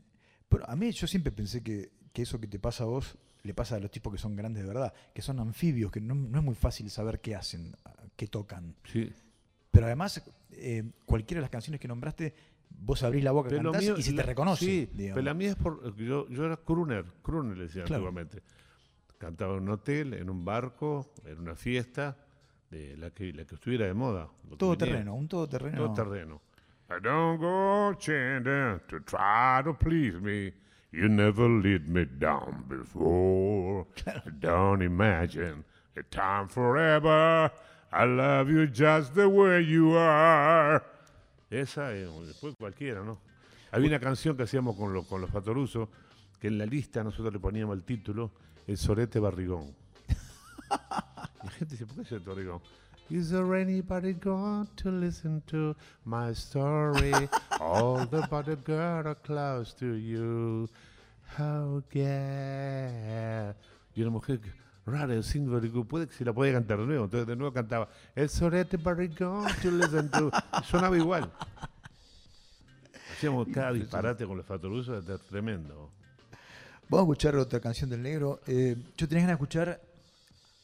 [0.50, 3.54] Pero a mí yo siempre pensé que, que eso que te pasa a vos le
[3.54, 6.40] pasa a los tipos que son grandes de verdad, que son anfibios, que no, no
[6.40, 7.74] es muy fácil saber qué hacen,
[8.18, 8.76] qué tocan.
[8.86, 9.10] Sí.
[9.78, 10.24] Pero además,
[10.54, 12.34] eh, cualquiera de las canciones que nombraste,
[12.80, 14.66] vos abrís la boca, cantás mío- y se te reconoce.
[14.66, 15.18] Sí, digamos.
[15.18, 15.96] pero la mía es por.
[15.96, 18.08] Yo, yo era crooner, crooner le decía Claro.
[18.08, 18.42] antiguamente.
[19.20, 22.18] Cantaba en un hotel, en un barco, en una fiesta,
[22.72, 24.28] de la que, la que estuviera de moda.
[24.58, 25.78] todo terreno, un todo terreno.
[25.78, 26.42] Todo terreno.
[26.90, 30.54] I don't go changing to try to please me.
[30.92, 33.86] You never let me down before.
[34.40, 35.64] Don't imagine
[35.96, 37.52] a time forever.
[37.92, 40.84] I love you just the way you are.
[41.50, 43.20] Esa, eh, después cualquiera, ¿no?
[43.72, 45.90] Había una canción que hacíamos con, los con los Fatoruso,
[46.40, 48.32] que en la lista nosotros le poníamos el título
[48.66, 49.74] El Sorete Barrigón.
[50.70, 52.62] La gente dice, ¿por qué Sorete Barrigón?
[53.10, 55.74] Is there anybody going to listen to
[56.04, 57.14] my story?
[57.62, 60.68] All the body girl are close to you.
[61.38, 63.54] How yeah.
[63.96, 64.52] Y una mujer que-
[64.88, 67.06] el síndrome de puede que se la podía cantar de nuevo.
[67.06, 67.90] Entonces de nuevo cantaba
[69.62, 70.32] to listen to
[70.64, 71.32] Sonaba igual.
[73.12, 75.92] Hacíamos cada disparate con los fatorusos, tremendo.
[76.90, 78.40] Vamos a escuchar otra canción del negro.
[78.48, 79.82] Eh, yo tenía ganas de escuchar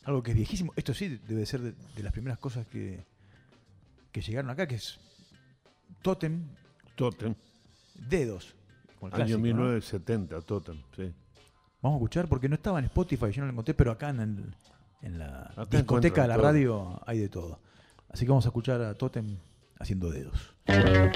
[0.06, 0.72] algo que es viejísimo.
[0.76, 3.06] Esto sí debe ser de, de las primeras cosas que,
[4.12, 5.00] que llegaron acá, que es
[6.02, 6.48] Totem
[6.96, 7.36] Totem,
[7.96, 8.56] Dedos.
[9.02, 9.44] el año clásico, ¿no?
[9.44, 11.14] 1970, Totem, sí.
[11.84, 14.20] Vamos a escuchar porque no estaba en Spotify, yo no lo encontré, pero acá en,
[14.22, 14.56] el-
[15.04, 16.44] en la discoteca de la todo.
[16.44, 17.60] radio hay de todo.
[18.10, 19.38] Así que vamos a escuchar a Totem
[19.80, 20.56] haciendo dedos.
[20.66, 21.12] Dedos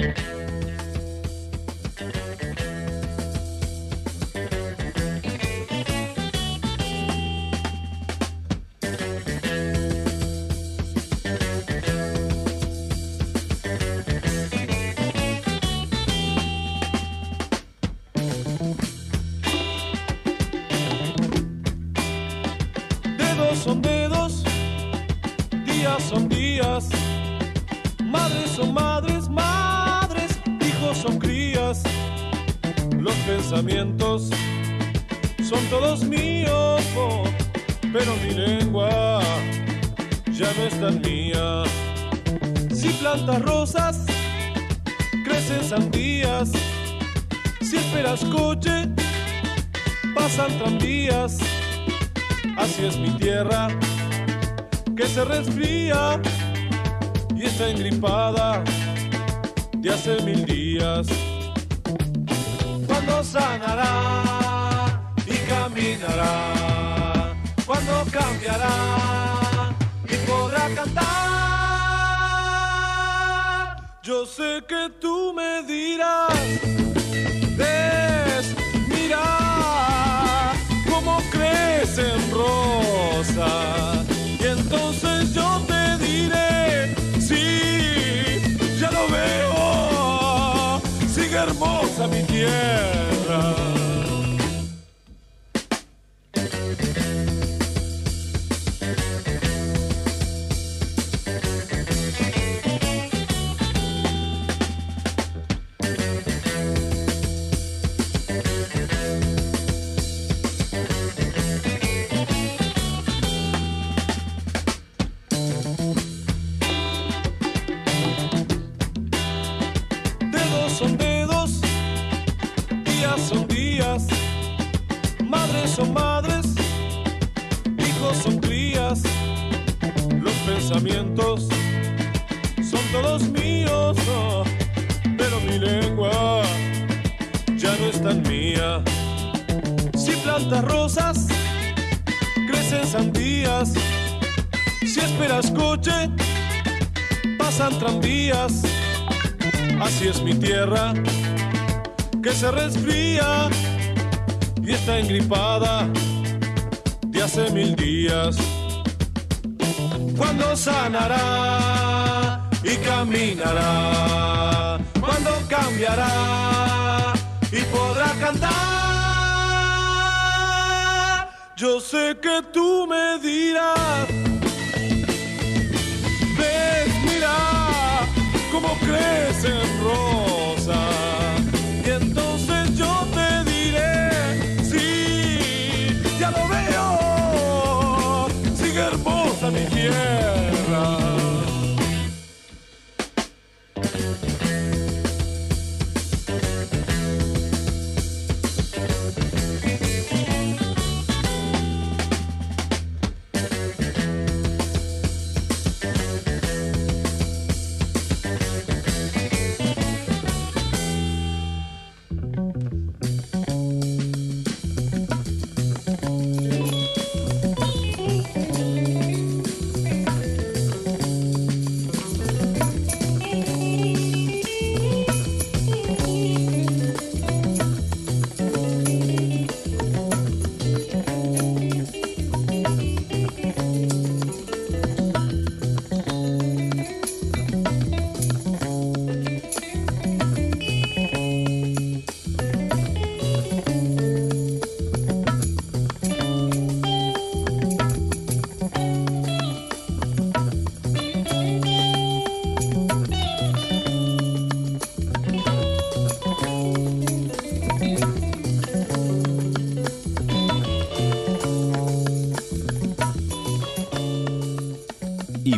[81.88, 84.06] crecen rosas.
[84.40, 92.97] Y entonces yo te diré, sí, ya lo veo, sigue hermosa mi tierra.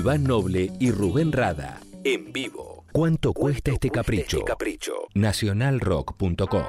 [0.10, 1.80] Iván Noble y Rubén Rada.
[2.04, 2.84] En vivo.
[2.92, 4.40] ¿Cuánto cuesta este capricho?
[5.14, 6.64] Nacionalrock.com.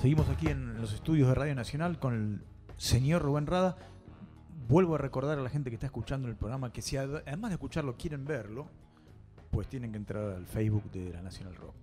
[0.00, 2.40] Seguimos aquí en los estudios de Radio Nacional con el
[2.78, 3.76] señor Rubén Rada.
[4.68, 7.50] Vuelvo a recordar a la gente que está escuchando el programa que si ad- además
[7.50, 8.66] de escucharlo quieren verlo,
[9.50, 11.74] pues tienen que entrar al Facebook de la Nacional Rock.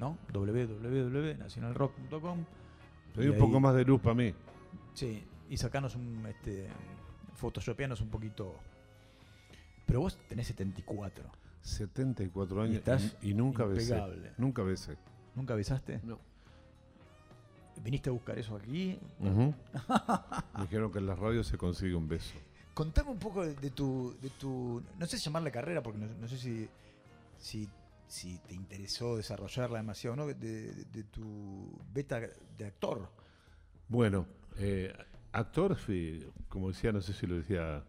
[0.00, 0.18] ¿No?
[0.32, 2.44] www.nacionalrock.com.
[3.18, 4.34] Y un poco más de luz para mí.
[4.94, 6.66] Sí, y sacanos un este
[7.34, 8.56] photoshopeanos un poquito.
[9.86, 11.30] Pero vos tenés 74.
[11.62, 14.02] 74 Y años estás y, y nunca besé.
[14.38, 14.96] Nunca besé.
[15.34, 16.00] ¿Nunca besaste?
[16.02, 16.18] No.
[17.82, 18.98] ¿Viniste a buscar eso aquí?
[20.60, 22.34] Dijeron que en las radios se consigue un beso.
[22.74, 24.82] Contame un poco de, de tu, de tu.
[24.98, 26.68] No sé si llamarle carrera, porque no, no sé si,
[27.38, 27.68] si,
[28.10, 30.26] si te interesó desarrollarla demasiado, ¿no?
[30.26, 33.08] De, de- de tu beta de actor.
[33.88, 34.92] Bueno, eh,
[35.32, 37.84] actor, fui, como decía, no sé si lo decía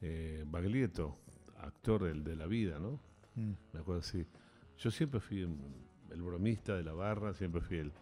[0.00, 1.18] eh, Baglietto,
[1.58, 3.00] actor del, de la vida, ¿no?
[3.72, 4.24] Me acuerdo así.
[4.78, 5.40] Yo siempre fui
[6.10, 7.92] el bromista de la barra, siempre fui el,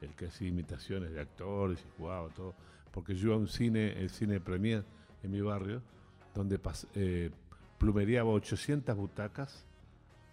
[0.00, 2.54] el que hacía imitaciones de actores y jugaba todo.
[2.92, 4.84] Porque yo iba a un cine, el cine Premier
[5.22, 5.82] en mi barrio,
[6.34, 7.30] donde pas- eh,
[7.78, 9.64] plumereaba 800 butacas.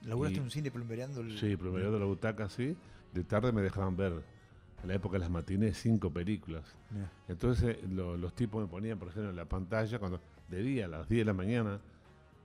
[0.06, 1.38] ¿Laburaste en un cine plumbereando el.
[1.40, 2.76] Sí, plumereando la butaca, sí.
[3.14, 4.14] De tarde me dejaban ver,
[4.82, 6.64] en la época de las matines, cinco películas.
[7.28, 10.88] Entonces lo- los tipos me ponían, por ejemplo, en la pantalla, cuando de día, a
[10.90, 11.80] las 10 de la mañana,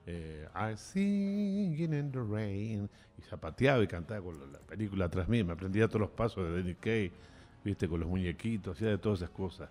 [0.07, 2.89] eh, I singing in the rain,
[3.19, 6.49] y zapateaba y cantaba con la, la película atrás mío, me aprendía todos los pasos
[6.49, 7.13] de Danny Kaye,
[7.65, 9.69] viste, con los muñequitos, hacía de todas esas cosas.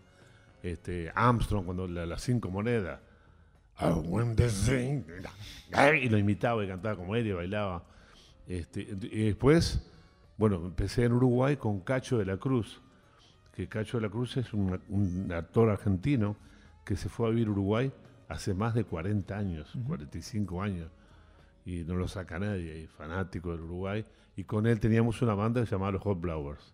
[0.62, 3.00] Este, Armstrong, cuando la- las cinco monedas,
[3.80, 5.04] I want to sing,
[6.02, 7.84] y lo imitaba y cantaba como él y bailaba.
[8.48, 9.88] Este, y después,
[10.38, 12.82] bueno, empecé en Uruguay con Cacho de la Cruz,
[13.54, 16.36] que Cacho de la Cruz es un, un actor argentino
[16.86, 17.92] que se fue a vivir a Uruguay
[18.30, 20.90] hace más de 40 años, 45 años,
[21.66, 24.06] y no lo saca nadie, y fanático del Uruguay,
[24.36, 26.74] y con él teníamos una banda que se llamaba Los Hot Blowers.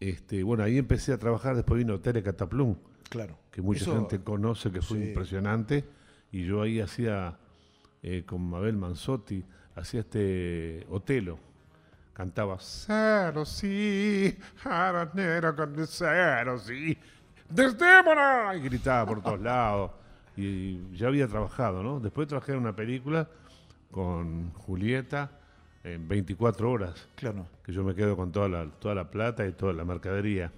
[0.00, 2.76] Este, bueno, ahí empecé a trabajar, después vino Tere Cataplum,
[3.08, 3.38] Claro.
[3.50, 5.08] que mucha Eso- gente conoce, que fue sí.
[5.08, 5.84] impresionante,
[6.32, 7.36] y yo ahí hacía,
[8.02, 9.44] eh, con Mabel Manzotti,
[9.76, 11.38] hacía este Otelo,
[12.12, 16.96] cantaba Cero sí, haranero con cero sí,
[17.48, 19.90] desdémona, y gritaba por todos lados,
[20.36, 22.00] y ya había trabajado, ¿no?
[22.00, 23.28] Después trabajé en una película
[23.90, 25.30] con Julieta
[25.82, 27.46] en 24 horas, Claro.
[27.64, 30.52] que yo me quedo con toda la, toda la plata y toda la mercadería.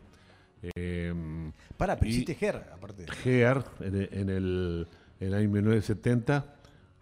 [1.77, 3.07] Pará, pero Y- hiciste Ger, aparte.
[3.81, 4.89] En el, en el,
[5.23, 6.45] en el año 1970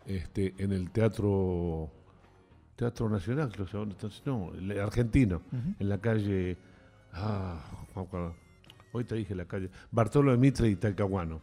[0.07, 1.91] este, en el Teatro
[2.77, 5.43] Teatro Nacional, creo que se llama, entonces, no, el argentino,
[5.79, 6.57] en la calle,
[7.13, 7.61] ah,
[8.93, 11.43] hoy te dije la calle, Bartolo de Mitre y Talcahuano.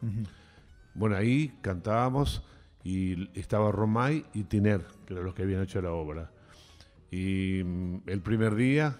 [0.95, 2.43] Bueno, ahí cantábamos
[2.83, 6.31] y estaba Romay y Tiner, que eran los que habían hecho la obra.
[7.11, 8.95] Y mm, el primer día,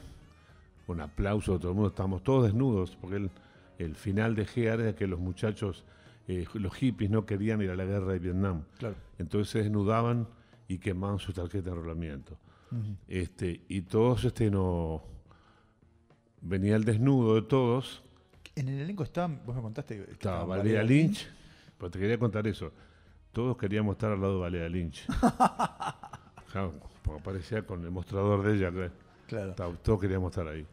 [0.86, 3.32] un aplauso de todo el mundo, estábamos todos desnudos, porque el,
[3.80, 5.86] el final de Gear era que los muchachos,
[6.28, 8.64] eh, los hippies no querían ir a la guerra de Vietnam.
[8.78, 8.96] Claro.
[9.18, 10.28] Entonces se desnudaban
[10.68, 12.38] y quemaban sus tarjetas de enrolamiento.
[13.08, 15.04] este, y todos, este, no.
[16.42, 18.04] Venía el desnudo de todos,
[18.56, 20.06] En el elenco estaban, vos me contaste.
[20.06, 21.28] que estaba Valeria Lynch,
[21.78, 22.72] pero te quería contar eso.
[23.32, 25.06] Todos queríamos estar al lado de Valeria Lynch.
[26.52, 26.74] Claro,
[27.04, 28.72] porque aparecía con el mostrador de ella.
[29.28, 29.54] Claro.
[29.84, 30.66] todos queríamos estar ahí.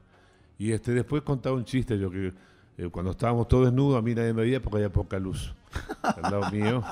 [0.57, 2.33] Y este, después contaba un chiste, yo que
[2.77, 5.55] eh, cuando estábamos todos desnudos, a mí nadie me veía porque había poca luz
[6.03, 6.83] al lado mío.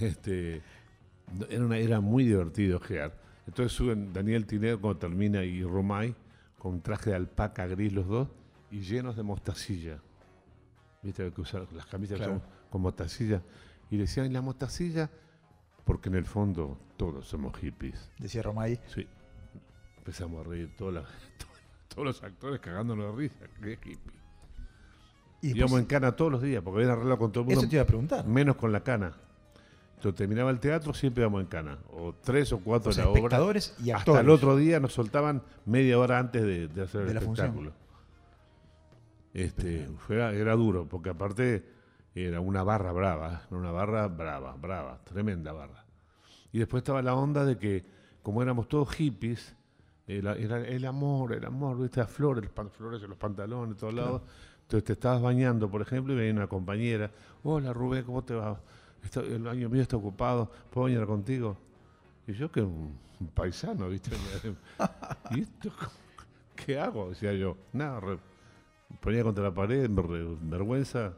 [0.00, 0.62] Este,
[1.48, 3.16] era, una, era muy divertido gear.
[3.46, 6.14] Entonces suben Daniel Tiner cuando termina y Romay
[6.58, 8.28] con un traje de alpaca gris los dos
[8.70, 9.98] y llenos de mostacilla.
[11.02, 12.42] ¿Viste que usar las camisas Claro.
[12.70, 13.40] con mostacilla?
[13.90, 15.08] Y decían, ¿y la mostacilla?
[15.84, 18.10] Porque en el fondo todos somos hippies.
[18.18, 18.78] Decía Romay.
[18.88, 19.06] Sí.
[19.98, 20.92] Empezamos a reír todos
[21.96, 23.46] los actores cagándonos de risa.
[23.62, 23.98] Qué hippie.
[25.40, 27.60] Y Íbamos en cana todos los días porque habían arreglado con todo el mundo.
[27.60, 28.26] eso te iba a preguntar.
[28.26, 29.12] Menos con la cana.
[29.96, 31.78] Entonces terminaba el teatro, siempre íbamos en cana.
[31.92, 33.18] O tres o cuatro O sea, de la obra.
[33.20, 37.12] espectadores y Hasta el otro día nos soltaban media hora antes de, de hacer De
[37.12, 37.46] el función.
[37.46, 37.72] espectáculo.
[39.34, 41.64] Este, fue, era duro, porque aparte
[42.14, 45.84] era una barra brava, era una barra brava, brava, tremenda barra.
[46.52, 47.84] Y después estaba la onda de que,
[48.22, 49.54] como éramos todos hippies,
[50.06, 53.74] era, era el amor, el amor, viste, las flores, los pan- flores en los pantalones,
[53.76, 54.22] de todos lados.
[54.68, 57.10] Entonces te estabas bañando, por ejemplo, y venía una compañera,
[57.42, 58.60] hola Rubén, ¿cómo te va?
[59.02, 61.56] Está- el baño mío está ocupado, ¿puedo bañar contigo?
[62.26, 64.10] Y yo que un, un paisano, ¿viste?
[65.30, 65.70] y esto,
[66.54, 67.08] ¿qué hago?
[67.08, 67.56] Decía yo.
[67.72, 68.18] Nada, re-
[69.00, 71.14] ponía contra la pared, me re- vergüenza,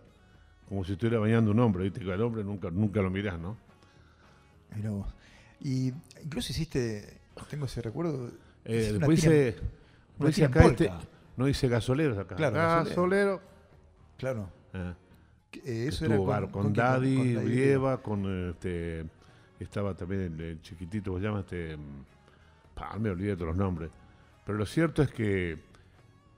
[0.69, 1.99] como si estuviera bañando un hombre, ¿viste?
[1.99, 3.57] Que al hombre nunca, nunca lo mirás, ¿no?
[4.77, 5.09] Mirá vos.
[5.59, 5.93] Y
[6.23, 8.31] incluso hiciste, tengo ese recuerdo.
[8.65, 9.57] Eh, después hice,
[10.45, 10.89] acá este-.
[11.41, 12.37] No hice gasoleros acá.
[12.37, 13.41] Claro, gasolero.
[14.17, 14.49] Claro.
[14.75, 14.95] Ah,
[15.51, 16.73] Que, eh, eso estuvo era bar- con?
[16.73, 19.05] Daddy, con Daddy con este,
[19.59, 21.41] estaba también el, el chiquitito, ¿cómo se llama?
[21.41, 21.77] Este,
[22.75, 23.91] pa, me olvidé de todos los nombres.
[24.45, 25.59] Pero lo cierto es que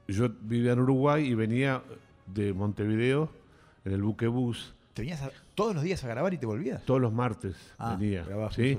[0.09, 1.83] yo vivía en Uruguay y venía
[2.27, 3.31] de Montevideo
[3.85, 6.85] en el buque bus ¿Te venías a- todos los días a grabar y te volvías?
[6.85, 8.79] todos los martes Ah, venía, ¿sí?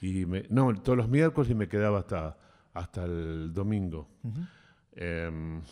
[0.00, 2.36] Y me, no, todos los miércoles y me quedaba hasta,
[2.74, 4.06] hasta el domingo.
[4.96, 5.62] Em,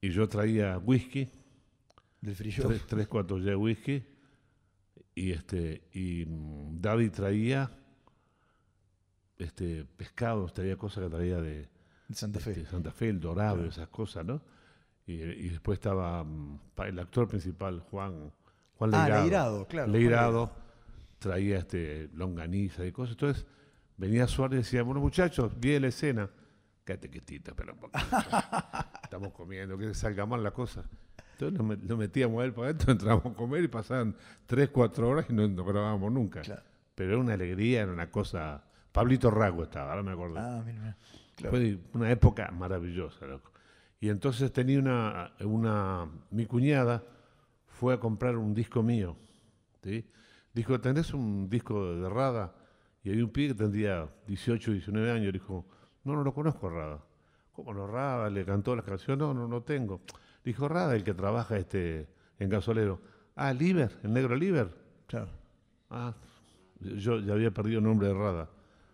[0.00, 1.28] y yo traía whisky,
[2.20, 2.66] Del frío.
[2.66, 4.02] tres, tres, cuatro ya de whisky,
[5.14, 7.70] y este, y mm, Daddy traía
[9.38, 11.68] este pescados, traía cosas que traía de,
[12.08, 12.54] De Santa Fe.
[12.54, 14.40] de Santa Fe, el dorado, esas cosas, ¿no?
[15.06, 18.32] Y, y después estaba mm, el actor principal, Juan,
[18.76, 19.22] Juan Ah, Leirado.
[19.22, 20.52] Leirado, claro, Leirado
[21.18, 23.12] traía este longaniza y cosas.
[23.12, 23.46] Entonces
[23.96, 26.30] venía Suárez y decía, bueno muchachos, viene la escena.
[26.84, 27.98] Quédate quietito, un poquito.
[29.02, 30.84] Estamos comiendo, que salga mal la cosa.
[31.32, 34.16] Entonces lo, met- lo metíamos a él para adentro, entrábamos a comer y pasaban
[34.46, 36.40] tres, cuatro horas y no, no grabábamos nunca.
[36.42, 36.62] Claro.
[36.94, 38.64] Pero era una alegría, era una cosa...
[38.92, 40.38] Pablito Rago estaba, ahora me acuerdo.
[40.38, 40.96] Ah, mira, mira.
[41.36, 41.56] Claro.
[41.56, 43.52] Fue una época maravillosa, loco.
[44.00, 47.04] Y entonces tenía una, una, mi cuñada
[47.68, 49.16] fue a comprar un disco mío,
[49.84, 50.04] ¿sí?
[50.52, 52.52] Dijo, ¿tenés un disco de Rada?
[53.04, 55.64] Y había un pibe que tendría 18, 19 años, dijo,
[56.04, 57.00] no, no lo conozco Rada.
[57.52, 58.30] ¿Cómo no Rada?
[58.30, 60.00] Le cantó las canciones, no, no, no tengo.
[60.44, 63.00] Dijo, Rada, el que trabaja este, en gasolero.
[63.36, 64.70] Ah, Liber, el negro Liber.
[65.06, 65.28] Claro.
[65.90, 66.14] Ah,
[66.80, 68.48] yo ya había perdido el nombre de Rada.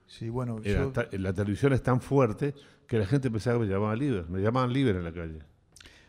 [0.07, 2.54] Sí, bueno, Era yo, ta- la televisión es tan fuerte
[2.86, 4.28] que la gente pensaba que me llamaban Liber.
[4.28, 5.38] Me llamaban Liber en la calle.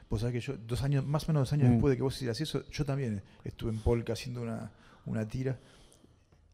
[0.09, 1.71] vos sabés que yo, dos años, más o menos dos años Mm.
[1.73, 4.71] después de que vos hicieras eso, yo también estuve en Polka haciendo una,
[5.05, 5.59] una tira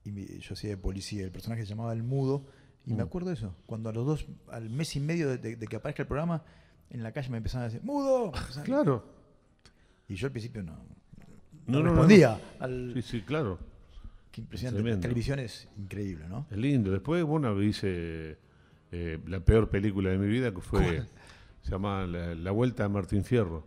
[0.03, 2.45] y mi- yo hacía de policía, el personaje se llamaba El Mudo,
[2.85, 2.97] y Mm.
[2.97, 5.67] me acuerdo de eso, cuando a los dos, al mes y medio de, de- de
[5.67, 6.43] que aparezca el programa,
[6.89, 8.31] en la calle me empezaban a decir, ¡Mudo!
[8.63, 9.05] Claro.
[10.07, 10.79] Y yo al principio no, no,
[11.67, 12.39] No, no, no, respondía.
[12.59, 13.57] Al, Sí, sí, claro.
[14.31, 14.81] Qué impresionante.
[14.81, 15.01] Tremendo.
[15.01, 16.45] Televisión es increíble, ¿no?
[16.51, 16.91] Es lindo.
[16.91, 18.37] Después, bueno, hice
[18.91, 21.09] eh, la peor película de mi vida, que fue, ¿Cuál?
[21.61, 23.65] se llama la, La Vuelta de Martín Fierro,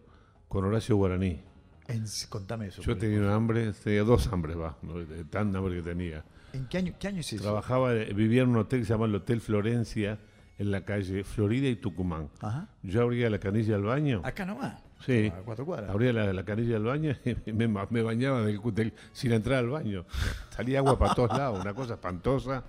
[0.48, 1.40] con Horacio Guaraní.
[1.88, 2.82] En- contame eso.
[2.82, 6.24] Yo tenía un hambre, tenía dos hambres, va, de tan hambre que tenía.
[6.56, 7.42] ¿En qué año, qué año es eso?
[7.42, 10.18] Trabajaba, eh, vivía en un hotel que se llama el Hotel Florencia,
[10.58, 12.28] en la calle Florida y Tucumán.
[12.40, 12.68] Ajá.
[12.82, 14.22] Yo abría la canilla del baño.
[14.24, 14.82] Acá nomás.
[15.04, 15.26] Sí.
[15.34, 15.90] A cuatro cuadras.
[15.90, 17.14] Abría la, la canilla del baño
[17.46, 20.06] y me, me bañaba del, del- sin entrar al baño.
[20.50, 22.64] Salía agua para todos lados, una cosa espantosa.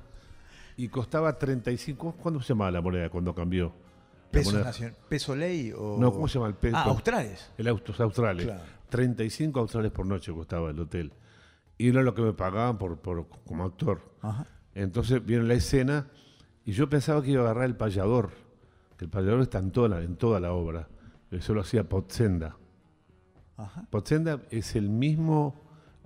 [0.76, 2.18] Y costaba 35.
[2.22, 3.72] ¿Cuándo se llamaba la moneda cuando cambió?
[4.30, 4.74] ¿Peso moneda-?
[5.10, 5.98] ¿Peso ley o...?
[6.00, 6.76] No, ¿cómo se llama el peso?
[6.78, 7.50] Ah, australes.
[7.58, 8.46] El autos australes.
[8.46, 8.62] Claro.
[8.90, 11.12] 35 australes por noche costaba el hotel.
[11.78, 14.02] Y era lo que me pagaban por, por- como actor.
[14.22, 14.48] Ajá.
[14.74, 16.08] Entonces vieron la escena
[16.66, 18.32] y yo pensaba que iba a agarrar el payador.
[18.98, 20.88] Que el payador está en toda la, en toda la obra.
[21.32, 22.58] Eso lo hacía Potzenda.
[23.58, 23.86] Ajá.
[23.90, 25.62] Potzenda es el mismo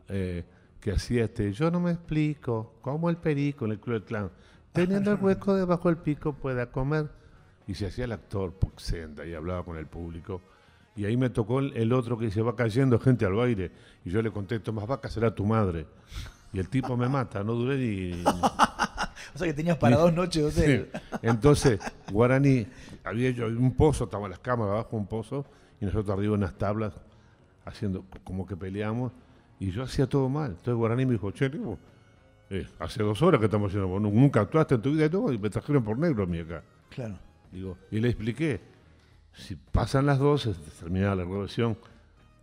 [0.07, 0.45] eh,
[0.79, 1.51] que hacía este.
[1.53, 4.31] Yo no me explico cómo el perico en el Club del Clan,
[4.73, 7.09] teniendo el hueco debajo del pico, pueda comer.
[7.67, 10.41] Y se hacía el actor Potzenda y hablaba con el público.
[10.95, 13.71] Y ahí me tocó el, otro que dice: Va cayendo gente al baile.
[14.05, 15.85] Y yo le contesto: Más vaca será tu madre.
[16.53, 18.23] Y el tipo me mata, no duré ni.
[19.33, 20.89] O sea que tenías para dos noches de hotel.
[20.93, 21.17] Sí.
[21.21, 21.79] Entonces,
[22.11, 22.67] Guaraní,
[23.03, 25.45] había hecho un pozo, estaban las cámaras abajo, un pozo,
[25.79, 26.93] y nosotros arriba unas tablas,
[27.63, 29.13] haciendo como que peleamos,
[29.59, 30.51] y yo hacía todo mal.
[30.51, 31.49] Entonces Guaraní me dijo, che,
[32.49, 35.09] eh, hace dos horas que estamos haciendo, vos nu- nunca actuaste en tu vida y
[35.09, 36.61] todo, y me trajeron por negro a mí acá.
[36.89, 37.17] Claro.
[37.51, 38.59] Digo, y le expliqué,
[39.33, 41.77] si pasan las 12, se terminaba la grabación,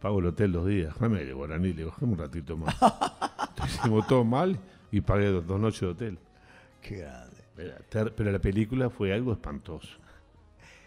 [0.00, 0.94] pago el hotel dos días.
[0.94, 2.74] Déjame, Guaraní, le "Déjame un ratito más.
[3.50, 4.58] Entonces hicimos todo mal
[4.90, 6.18] y pagué dos, dos noches de hotel.
[6.80, 7.36] Qué grande.
[8.16, 9.98] Pero la película fue algo espantoso.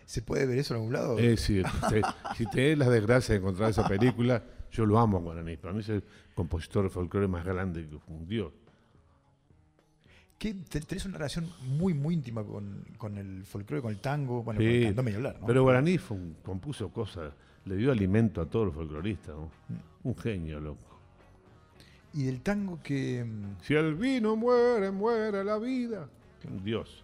[0.06, 1.16] ¿Se puede ver eso en algún lado?
[1.16, 2.02] Decir, te-
[2.36, 5.58] si te es la desgracia de encontrar esa película, yo lo amo a Guaraní.
[5.58, 8.26] Para mí es el compositor de folclore más grande que un
[10.42, 10.56] dios.
[10.70, 14.44] ¿Qué- te- tenés una relación muy, muy íntima con, con el folclore, con el tango.
[14.44, 15.48] Bueno, Sí, con el candombe hablar, ¿no?
[15.48, 17.34] Pero Guaraní fue un- compuso cosas,
[17.66, 19.36] le dio alimento a todos los folcloristas.
[19.36, 19.46] ¿no?
[19.70, 20.08] Mm.
[20.10, 21.00] Un genio, loco.
[22.14, 23.24] Y del tango que...
[23.24, 26.10] mm, Si el vino muere, muere la vida.
[26.50, 27.04] Un dios,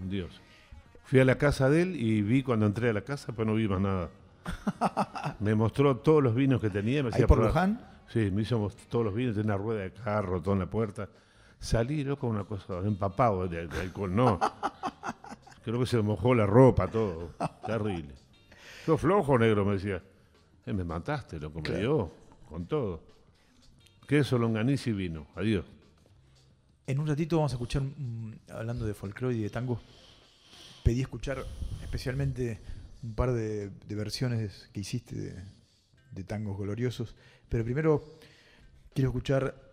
[0.00, 0.40] un dios.
[1.04, 3.54] Fui a la casa de él y vi cuando entré a la casa, pero no
[3.56, 4.08] vi más nada.
[5.40, 7.02] Me mostró todos los vinos que tenía.
[7.02, 7.68] Me Ahí hacía por probar.
[7.68, 7.86] Luján.
[8.08, 11.08] Sí, me hizo todos los vinos, tenía una rueda de carro, todo en la puerta.
[11.58, 14.38] Salí, loco, una cosa, empapado de, de alcohol, no.
[15.64, 17.30] Creo que se mojó la ropa, todo.
[17.66, 18.14] Terrible.
[18.84, 20.02] Sos flojo, negro, me decía.
[20.66, 22.10] Eh, me mataste, lo que me dio,
[22.48, 23.02] con todo.
[24.06, 25.26] Queso, longaniza y vino.
[25.34, 25.64] Adiós.
[26.86, 29.80] En un ratito vamos a escuchar, mm, hablando de folclore y de tango,
[30.82, 31.42] pedí escuchar
[31.82, 32.60] especialmente
[33.02, 35.42] un par de, de versiones que hiciste de,
[36.12, 37.14] de tangos gloriosos,
[37.48, 38.18] pero primero
[38.94, 39.63] quiero escuchar,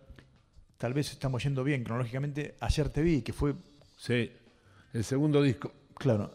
[0.82, 3.54] tal vez estamos yendo bien cronológicamente, Ayer te vi, que fue,
[3.96, 4.32] Sí,
[4.92, 5.72] el segundo disco.
[5.94, 6.34] claro,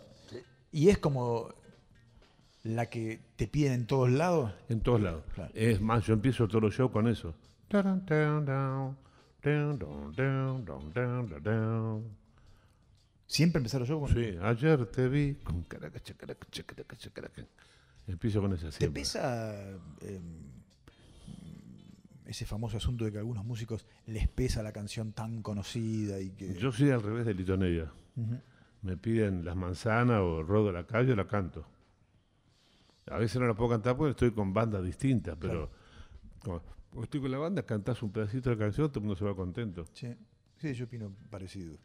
[0.72, 1.54] y es como
[2.64, 4.54] la que te piden en todos lados.
[4.70, 5.26] En todos lados.
[5.36, 5.52] Claro.
[5.54, 7.36] Es más, yo empiezo todos los shows con eso.
[13.26, 14.14] Siempre empezaron yo con...
[14.14, 16.64] Sí, ayer te vi con caracacha, caracacha,
[17.12, 17.45] caraca.
[18.08, 19.02] Empiezo con esa ¿Te siempre.
[19.02, 19.72] pesa
[20.02, 20.22] eh,
[22.28, 26.32] ese famoso asunto de que a algunos músicos les pesa la canción tan conocida y
[26.32, 26.53] que...
[26.55, 27.91] Yo soy al revés de Lito Nevia.
[28.82, 31.65] Me piden las manzanas o rodo la calle, la canto.
[33.09, 35.69] A veces no la puedo cantar porque estoy con bandas distintas, pero
[36.43, 39.25] como- como estoy con la banda, cantás un pedacito de canción, todo el mundo se
[39.25, 39.86] va contento.
[39.93, 40.13] Sí,
[40.57, 41.78] sí, yo opino parecido.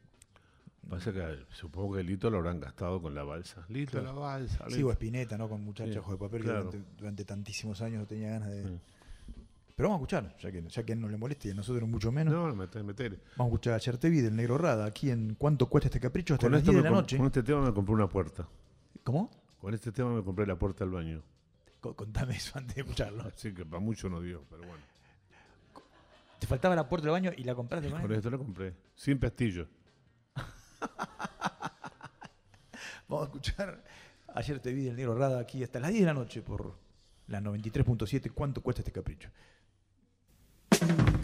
[0.89, 3.65] Pasa que supongo que Lito lo habrán gastado con la balsa.
[3.69, 4.07] Lito, Claro.
[4.07, 4.65] la balsa.
[4.69, 4.89] Sí, Lito.
[4.89, 5.49] o Espineta, ¿no?
[5.49, 6.71] Con muchachos Sí, de papel claro.
[6.71, 8.63] que durante, durante tantísimos años no tenía ganas de...
[8.69, 8.81] Sí.
[9.83, 12.33] Pero vamos a escuchar, ya que, ya no le moleste y a nosotros mucho menos.
[12.33, 13.19] No, metele, metele.
[13.37, 16.35] Vamos a escuchar Ayer te vi del Negro Rada, aquí en ¿Cuánto cuesta este capricho?
[16.35, 17.17] Hasta Con, las esto 10 me de la noche.
[17.17, 18.49] con este tema me compré una puerta.
[19.03, 19.29] ¿Cómo?
[19.59, 21.21] Con este tema me compré la puerta al baño.
[21.81, 23.25] Co- Contame eso antes de escucharlo.
[23.35, 24.85] Así que para mucho no dio, pero bueno.
[26.39, 28.75] Te faltaba la puerta del baño y la compraste con Con esto la compré.
[28.95, 29.67] Sin pestillo.
[33.09, 33.83] Vamos a escuchar
[34.33, 36.73] Ayer te vi del Negro Rada aquí hasta las 10 de la noche por
[37.27, 38.31] la 93.7.
[38.33, 39.29] ¿Cuánto cuesta este capricho?
[40.83, 41.22] Thank you.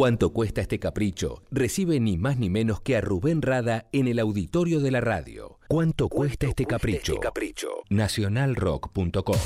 [0.00, 1.42] ¿Cuánto cuesta este capricho?
[1.50, 5.58] Recibe ni más ni menos que a Rubén Rada en el auditorio de la radio.
[5.68, 7.20] ¿Cuánto cuesta este capricho?
[7.90, 9.36] Nacionalrock.com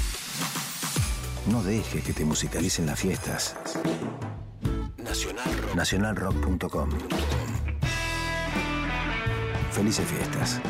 [1.50, 3.56] No dejes que te musicalicen las fiestas.
[5.74, 6.90] Nacionalrock.com
[9.72, 10.60] Felices fiestas.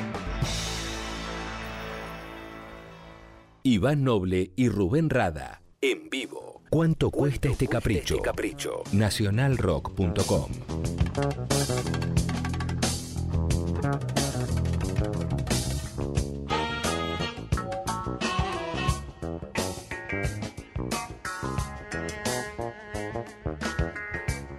[3.63, 6.63] Iván Noble y Rubén Rada En vivo.
[6.75, 8.19] ¿Cuánto cuesta este capricho?
[8.19, 8.83] capricho?
[8.93, 10.51] Nacionalrock.com.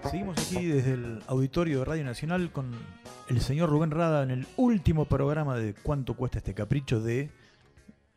[0.10, 2.72] Seguimos aquí desde el auditorio de Radio Nacional con
[3.28, 7.30] el señor Rubén Rada en el último programa de cuánto cuesta este capricho de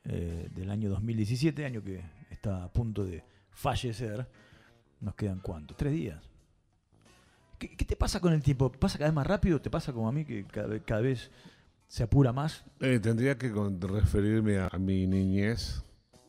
[0.04, 3.24] eh, del año 2017, año que está a punto de
[3.58, 4.26] fallecer.
[5.00, 6.22] Nos quedan cuánto, tres días.
[7.58, 8.70] ¿Qué, qué te pasa con el tiempo?
[8.70, 9.60] ¿Pasa cada vez más rápido?
[9.60, 11.30] ¿Te pasa como a mí que cada vez, cada vez
[11.88, 12.64] se apura más?
[12.80, 15.82] Eh, tendría que con- referirme a, a mi niñez,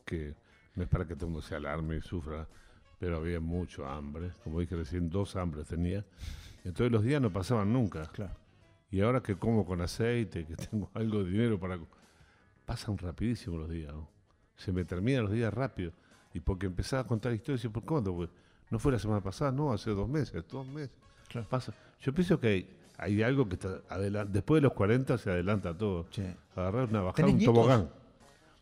[0.05, 0.34] que
[0.75, 2.47] no es para que todo el mundo se alarme y sufra,
[2.99, 4.32] pero había mucho hambre.
[4.43, 6.03] Como dije recién, dos hambres tenía.
[6.63, 8.07] Entonces los días no pasaban nunca.
[8.11, 8.36] Claro.
[8.91, 11.80] Y ahora que como con aceite, que tengo algo de dinero para...
[12.65, 13.93] Pasan rapidísimo los días.
[13.93, 14.07] ¿no?
[14.55, 15.91] Se me terminan los días rápido.
[16.34, 18.13] Y porque empezaba a contar historias, y ¿por cuándo?
[18.15, 18.30] Pues,
[18.69, 20.91] no fue la semana pasada, no, hace dos meses, dos meses.
[21.27, 21.47] Claro.
[21.49, 21.73] Pasa.
[22.01, 24.34] Yo pienso que hay, hay algo que está adelante.
[24.34, 26.05] Después de los 40 se adelanta todo.
[26.11, 26.23] Sí.
[26.55, 27.55] Agarrar una, bajar ¿Tenés un nietos?
[27.55, 27.89] tobogán.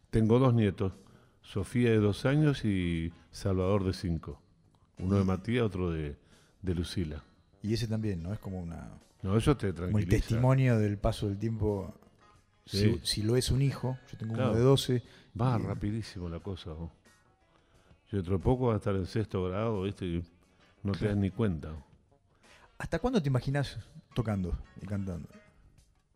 [0.10, 0.94] Tengo dos nietos.
[1.42, 4.42] Sofía de dos años y Salvador de cinco.
[5.00, 6.18] Uno de Matías, otro de,
[6.62, 7.24] de Lucila.
[7.62, 8.34] Y ese también, ¿no?
[8.34, 8.90] Es como una
[9.24, 10.18] No, eso te como el tranquiliza.
[10.28, 11.94] testimonio del paso del tiempo.
[12.66, 13.00] Si, Sí.
[13.04, 14.52] si lo es un hijo, yo tengo Claro.
[14.52, 15.04] uno de 12.
[15.40, 16.72] Va y- rapidísimo la cosa.
[16.72, 16.92] ¿no?
[18.10, 20.06] Yo dentro de poco va a estar en sexto grado, ¿viste?
[20.06, 20.24] Y
[20.84, 21.74] no te das ni cuenta.
[22.78, 23.78] ¿Hasta cuándo te imaginas
[24.14, 25.28] tocando y cantando?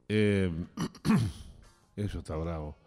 [0.08, 0.52] Eh,
[1.96, 2.78] eso está bravo.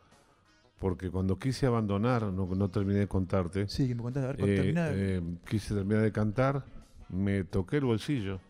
[0.78, 4.40] Porque cuando quise abandonar, no, no terminé de contarte, Sí, que me contás, a ver,
[4.40, 6.64] eh, eh, quise terminar de cantar,
[7.08, 8.40] me toqué el bolsillo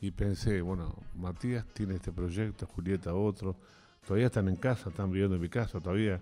[0.00, 3.56] y pensé, bueno, Matías tiene este proyecto, Julieta otro,
[4.06, 6.20] todavía están en casa, están viviendo en mi casa, todavía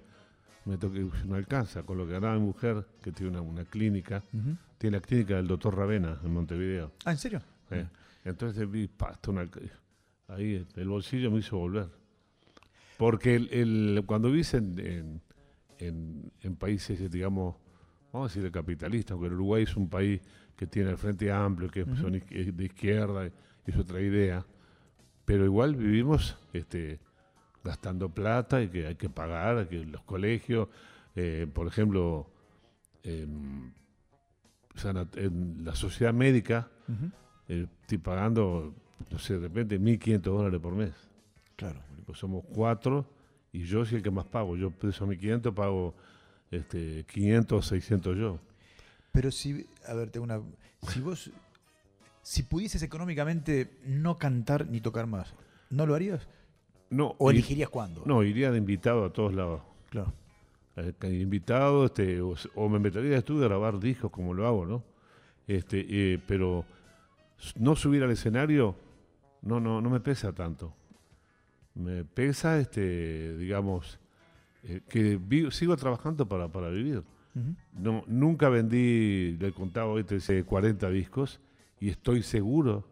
[0.65, 4.23] me toqué, no alcanza, con lo que ganaba mi mujer, que tiene una, una clínica,
[4.79, 6.93] tiene la clínica del doctor Ravena en Montevideo.
[7.05, 7.41] Ah, ¿en serio?
[7.71, 7.87] ¿eh?
[8.25, 9.49] Entonces vi, pa, esto una-
[10.29, 11.89] ahí el bolsillo me hizo volver.
[12.97, 15.21] Porque el, el- cuando vivís en, en,
[15.79, 17.57] en- en países, digamos,
[18.13, 20.21] vamos a decir de capitalistas, porque el Uruguay es un país
[20.57, 24.45] que tiene el frente amplio, que son de izquierda, y es otra idea,
[25.25, 27.01] pero igual vivimos este,
[27.65, 30.69] gastando plata y que hay que pagar, que los colegios,
[31.15, 32.27] eh, por ejemplo,
[33.03, 33.73] em,
[35.17, 36.69] en la sociedad médica,
[37.49, 38.75] eh, estoy pagando,
[39.11, 40.93] no sé, de repente 1.500 dólares por mes.
[41.57, 41.81] Claro.
[42.07, 43.07] Pues somos cuatro
[43.53, 44.57] y yo soy el que más pago.
[44.57, 45.95] Yo de esos 1.500 pago
[46.51, 48.39] este, 500 600 yo.
[49.13, 50.41] Pero si, a ver, tengo una.
[50.89, 51.31] Si vos.
[52.23, 55.35] Si pudieses económicamente no cantar ni tocar más,
[55.71, 56.29] ¿no lo harías?
[56.91, 58.03] No, ¿O elegirías cuándo?
[58.05, 59.61] no, iría de invitado a todos lados.
[59.91, 60.12] Claro.
[60.76, 64.82] Eh, invitado, este, o, me metería estudio a grabar discos como lo hago, ¿no?
[65.47, 66.64] Este, eh, pero
[67.57, 68.74] no subir al escenario,
[69.43, 70.72] no, no, no me pesa tanto.
[71.74, 73.99] Me pesa, este, digamos,
[74.64, 77.03] eh, que vi- sigo trabajando para, para vivir.
[77.78, 81.38] No, nunca vendí, le contaba hoy, te decía, 40 discos
[81.78, 82.84] y estoy seguro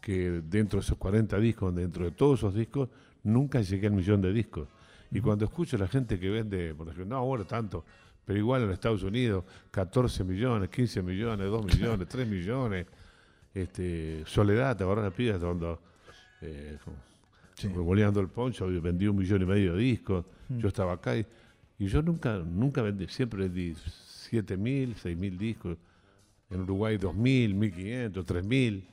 [0.00, 2.88] que dentro de esos 40 discos, dentro de todos esos discos,
[3.24, 4.68] nunca llegué al millón de discos.
[5.10, 7.84] Y cuando escucho a la gente que vende, por ejemplo, no, bueno, tanto,
[8.24, 12.86] pero igual en Estados Unidos, 14 millones, 15 millones, 2 millones, 3 millones,
[13.54, 15.80] este, Soledad, te acuerdas la piba cuando
[16.42, 16.76] eh,
[17.54, 17.66] Sí.
[17.68, 20.58] revoleando el poncho, vendí un millón y medio de discos, Mm.
[20.58, 21.26] yo estaba acá y,
[21.78, 23.74] y yo nunca, nunca vendí, siempre vendí
[24.30, 25.76] 7 mil, 6 mil discos,
[26.50, 28.86] en Uruguay 2 mil, 1500, 3 mil,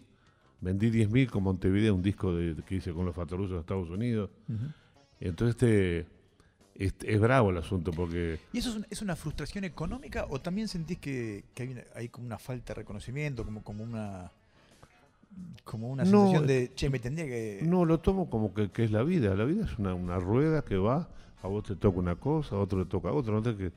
[0.62, 3.90] vendí 10 mil con Montevideo, un disco de, que hice con los Fatorusos de Estados
[3.90, 4.66] Unidos, Ujú.
[5.20, 6.08] entonces este,
[6.76, 8.40] este, es bravo el asunto porque...
[8.54, 11.84] ¿Y eso es, un- es una frustración económica o también sentís que, que hay, una-
[11.96, 14.32] hay como una falta de reconocimiento, como, como una
[15.64, 17.60] como una No, sensación eh, de, che, me tendría que...
[17.64, 19.36] No, lo tomo como que, que es la vida.
[19.36, 21.10] La vida es una, una rueda que va,
[21.42, 23.34] a vos te toca una cosa, a otro le toca otra.
[23.34, 23.72] No te- que,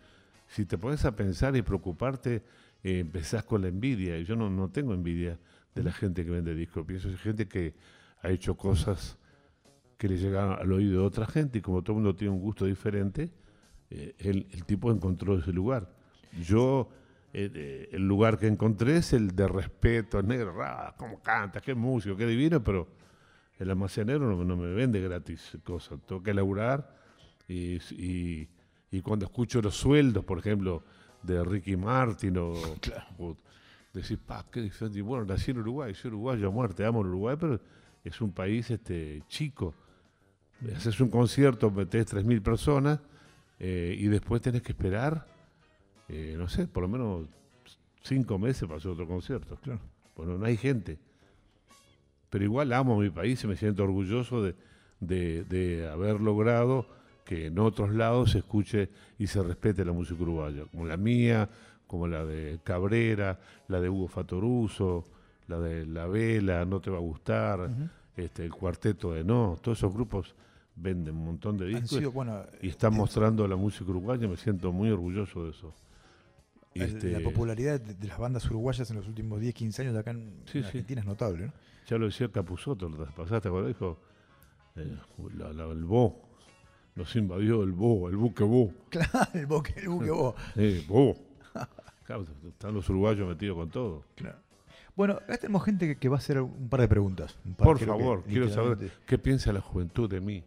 [0.47, 2.43] si te pones a pensar y preocuparte,
[2.85, 4.19] eh, empezás con la envidia.
[4.21, 5.37] Yo no, no tengo envidia
[5.75, 6.85] de la gente que vende discos.
[6.87, 7.75] Pienso que es gente que
[8.23, 9.19] ha hecho cosas
[9.97, 12.41] que le llegan al oído de otra gente y como todo el mundo tiene un
[12.41, 13.31] gusto diferente,
[13.91, 15.89] eh, el, el tipo encontró ese lugar.
[16.41, 16.89] Yo,
[17.33, 22.17] eh, el lugar que encontré es el de respeto, negro, ah, cómo canta, qué músico,
[22.17, 22.89] qué divino, pero
[23.59, 26.95] el almacenero no, no me vende gratis cosas, tengo que laburar
[27.49, 28.49] y, y-
[28.91, 30.83] y cuando escucho los sueldos, por ejemplo,
[31.23, 32.53] de Ricky Martin o,
[33.19, 33.37] o
[33.93, 37.61] decir, pa, qué diferente, bueno, nací en Uruguay, soy uruguayo a muerte, amo Uruguay, pero
[38.05, 39.75] es un país este chico.
[40.77, 43.01] Haces un concierto, metés 3.000 personas
[43.61, 45.27] eh, y después tenés que esperar
[46.09, 47.27] eh, no sé, por lo menos
[48.03, 49.57] cinco meses para hacer otro concierto.
[49.57, 49.81] Claro.
[50.17, 50.99] Bueno, no hay gente.
[52.31, 54.55] Pero igual amo mi país y me siento orgulloso de,
[55.01, 56.87] de- de haber logrado
[57.27, 61.49] que en otros lados se escuche y se respete la música uruguaya, como la mía,
[61.89, 65.05] como la de Cabrera, la de Hugo Fatoruso,
[65.49, 67.69] la de La Vela, No Te Va a Gustar,
[68.17, 70.37] este, el Cuarteto de No, todos esos grupos
[70.77, 74.37] venden un montón de discos sido, bueno, y están eh, mostrando la música uruguaya, me
[74.37, 75.75] siento muy orgulloso de eso.
[76.75, 80.13] Este, La popularidad de, de las bandas uruguayas en los últimos 10, 15 años acá
[80.13, 80.67] en, Sí, en sí.
[80.69, 81.53] Argentina es notable, ¿no?
[81.89, 83.99] Ya lo decía Capuzoto, lo pasaste cuando dijo,
[84.77, 84.95] eh,
[85.37, 86.21] la- la- el bo,
[86.95, 88.71] nos invadió el bo, el buque bo.
[88.91, 90.35] Claro, el buque, el buque vos.
[90.57, 91.17] Eh, bo.
[92.09, 94.03] Claro, están los uruguayos metidos con todo.
[94.15, 94.39] Claro.
[94.97, 97.37] Bueno, acá tenemos gente que, que va a hacer un par de preguntas.
[97.45, 100.43] un par, Por que favor, quiero saber qué piensa la juventud de mí.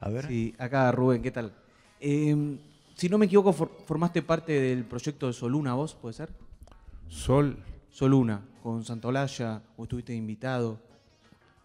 [0.00, 0.26] A ver.
[0.26, 1.52] Sí, acá Rubén, ¿qué tal?
[2.00, 2.56] Eh,
[2.94, 6.30] si no me equivoco, for- formaste parte del proyecto de Soluna vos, ¿puede ser?
[7.08, 7.58] Sol,
[7.90, 10.80] Soluna, con Santolaya, o estuviste invitado.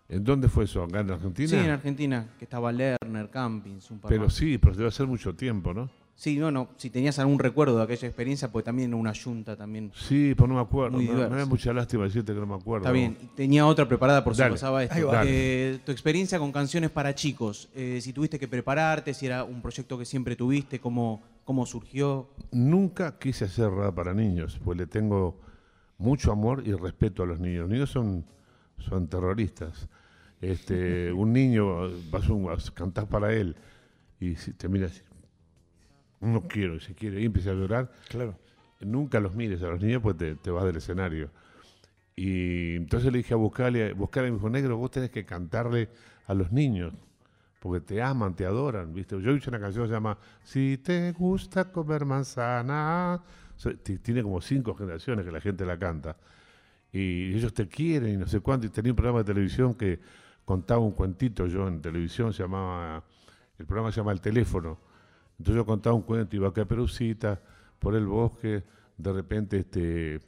[0.09, 0.83] ¿en dónde fue eso?
[0.83, 1.47] ¿Acá en Argentina?
[1.47, 4.33] Sí, en Argentina, que estaba Lerner, Campings, un par Pero más.
[4.33, 5.89] sí, pero debe ser mucho tiempo, ¿no?
[6.17, 9.57] Sí, no, no, si tenías algún recuerdo de aquella experiencia, porque también era una yunta
[9.57, 9.91] también.
[9.93, 10.95] Sí, pero no me acuerdo.
[10.97, 12.85] Muy No, me da mucha lástima decirte que no me acuerdo.
[12.85, 14.95] Está bien, tenía otra preparada por si pasaba esto.
[15.25, 19.61] Eh, tu experiencia con canciones para chicos, eh, si tuviste que prepararte, si era un
[19.61, 22.29] proyecto que siempre tuviste, cómo, cómo surgió.
[22.51, 25.37] Nunca quise hacer rap para niños, pues le tengo
[25.97, 27.63] mucho amor y respeto a los niños.
[27.63, 28.25] Los niños son,
[28.77, 29.89] son terroristas.
[30.39, 33.55] Este, un niño, vas a, un- a cantar para él
[34.21, 35.01] y te mira así,
[36.25, 38.37] no quiero, si quiere, y empieza a llorar, Claro.
[38.81, 41.29] nunca los mires a los niños pues te, te vas del escenario.
[42.15, 45.89] Y entonces le dije a Buscale, Buscale me dijo, negro, vos tenés que cantarle
[46.27, 46.93] a los niños,
[47.59, 49.19] porque te aman, te adoran, ¿viste?
[49.21, 53.21] Yo hice una canción que se llama Si te gusta comer manzana,
[54.03, 56.15] tiene como cinco generaciones que la gente la canta.
[56.93, 58.65] Y ellos te quieren y no sé cuánto.
[58.67, 59.99] Y tenía un programa de televisión que
[60.45, 63.03] contaba un cuentito yo en televisión, se llamaba,
[63.57, 64.77] el programa se llama El Teléfono.
[65.37, 67.41] Entonces yo contaba un cuento, iba a Caperucita
[67.79, 68.63] por el bosque,
[68.97, 70.19] de repente este,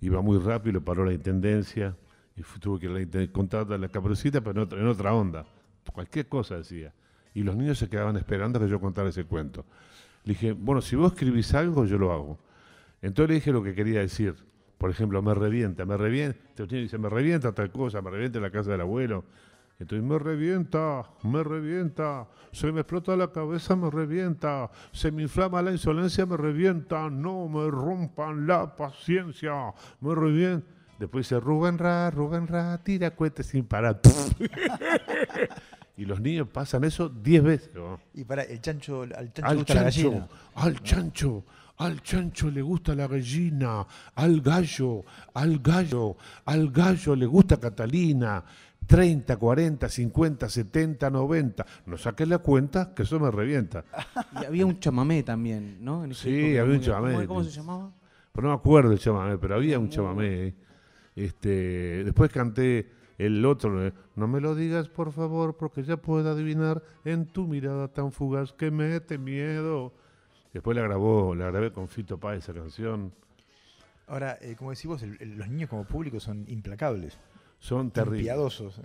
[0.00, 1.96] iba muy rápido, paró la intendencia,
[2.36, 5.44] y tuvo que contar a la Caperucita, pero en otra, onda.
[5.92, 6.92] Cualquier cosa decía.
[7.34, 9.64] Y los niños se quedaban esperando que yo contara ese cuento.
[10.24, 12.38] Le dije, bueno, si vos escribís algo, yo lo hago.
[13.02, 14.34] Entonces le dije lo que quería decir.
[14.78, 16.38] Por ejemplo, me revienta, me revienta.
[16.56, 19.24] Los niños dicen, me revienta tal cosa, me revienta en la casa del abuelo.
[19.78, 25.60] Entonces, me revienta, me revienta, se me explota la cabeza, me revienta, se me inflama
[25.62, 30.66] la insolencia, me revienta, no me rompan la paciencia, me revienta.
[30.98, 34.00] Después dice, Rubén Ra, Rubén Ra, tira cohetes sin parar.
[35.96, 37.70] y los niños pasan eso 10 veces.
[37.74, 38.00] ¿no?
[38.14, 40.28] Y para el chancho, al chancho Al gusta la gallina.
[40.54, 41.44] al chancho,
[41.78, 48.44] al chancho le gusta la gallina, al gallo, al gallo, al gallo le gusta Catalina.
[48.86, 51.66] 30, 40, 50, 70, 90.
[51.86, 53.84] No saques la cuenta, que eso me revienta.
[54.42, 56.04] Y había un chamamé también, ¿no?
[56.04, 57.14] En Sí, había un chamamé.
[57.14, 57.90] ¿Cómo, cómo se llamaba?
[58.32, 60.46] Pero no me acuerdo el chamamé, pero había un chamamé.
[60.48, 60.54] eh.
[61.16, 66.28] Este, después canté el otro, eh, no me lo digas por favor, porque ya puedo
[66.32, 69.92] adivinar en tu mirada tan fugaz que mete miedo.
[70.52, 73.12] Después la grabó, la grabé con Fito Páez esa canción.
[74.08, 77.16] Ahora, eh, como decís vos, el- el- los niños como público son implacables.
[77.64, 78.24] Son terribles.
[78.24, 78.78] Piadosos.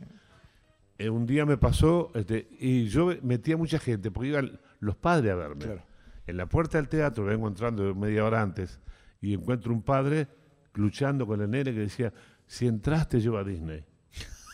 [0.97, 5.34] Eh, un día me pasó, este, y yo metía mucha gente, porque iban los padres
[5.34, 5.65] a verme.
[5.65, 5.81] Claro.
[6.27, 8.80] En la puerta del teatro, vengo entrando media hora antes,
[9.19, 10.30] y encuentro un padre
[10.76, 12.14] luchando con el nene que decía,
[12.47, 13.84] si entraste, lleva a Disney.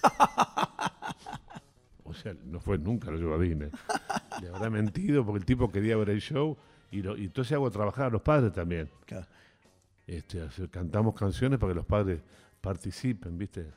[2.03, 3.69] o sea, no fue nunca lo llevo a Disney.
[4.41, 6.57] Le habrá mentido porque el tipo quería ver el show,
[6.89, 8.89] y, lo- y entonces hago trabajar a los padres también.
[9.05, 9.27] Claro.
[10.07, 12.21] Este, cantamos canciones para que los padres
[12.61, 13.67] participen, ¿viste?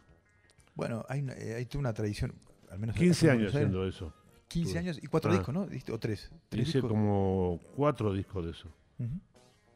[0.79, 2.33] Bueno, hay, una, eh, hay una tradición.
[2.71, 4.15] Al menos 15 acá en años haciendo eso.
[4.47, 4.79] 15 Tuve.
[4.79, 5.35] años y cuatro Ah.
[5.35, 5.63] discos, ¿no?
[5.93, 6.31] ¿O tres?
[6.49, 6.91] ¿Tres Hice discos?
[6.91, 8.69] como cuatro discos de eso.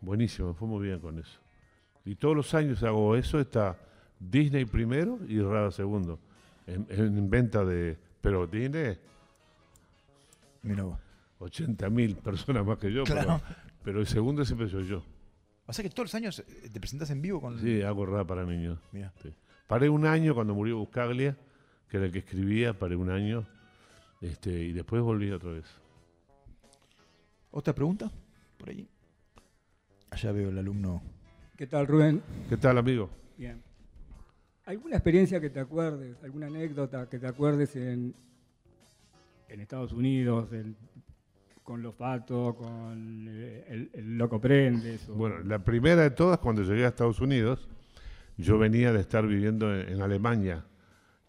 [0.00, 1.40] Buenísimo, me fue muy bien con eso.
[2.04, 3.76] Y todos los años hago eso, está
[4.18, 6.18] Disney primero y Rada segundo.
[6.66, 7.98] En, en venta de...
[8.20, 8.96] Pero Disney,
[10.62, 10.98] Mirá vos.
[11.40, 13.02] 80 mil personas más que yo.
[13.02, 13.40] Claro.
[13.44, 15.02] Pero, pero el segundo siempre soy yo.
[15.66, 17.58] O sea que todos los años eh, te presentás en vivo con.
[17.60, 18.78] Sí, hago Rada para niños.
[18.92, 19.12] Mirá.
[19.22, 19.32] Sí.
[19.72, 21.34] Paré un año cuando murió Buscaglia,
[21.88, 23.46] que era el que escribía, paré un año.
[24.20, 25.64] Este, y después volví otra vez.
[27.52, 28.10] ¿Otra pregunta?
[28.58, 28.86] Por allí.
[30.10, 31.02] Allá veo el alumno.
[31.56, 32.20] ¿Qué tal, Rubén?
[32.50, 33.08] ¿Qué tal, amigo?
[33.38, 33.62] Bien.
[34.66, 38.14] ¿Alguna experiencia que te acuerdes, alguna anécdota que te acuerdes en,
[39.48, 40.76] en Estados Unidos, el-
[41.62, 45.08] con los patos, con eh, el, el Loco Prendes.
[45.08, 47.70] o- Bueno, la primera de todas, cuando llegué a Estados Unidos,
[48.36, 50.64] yo venía de estar viviendo en, en Alemania,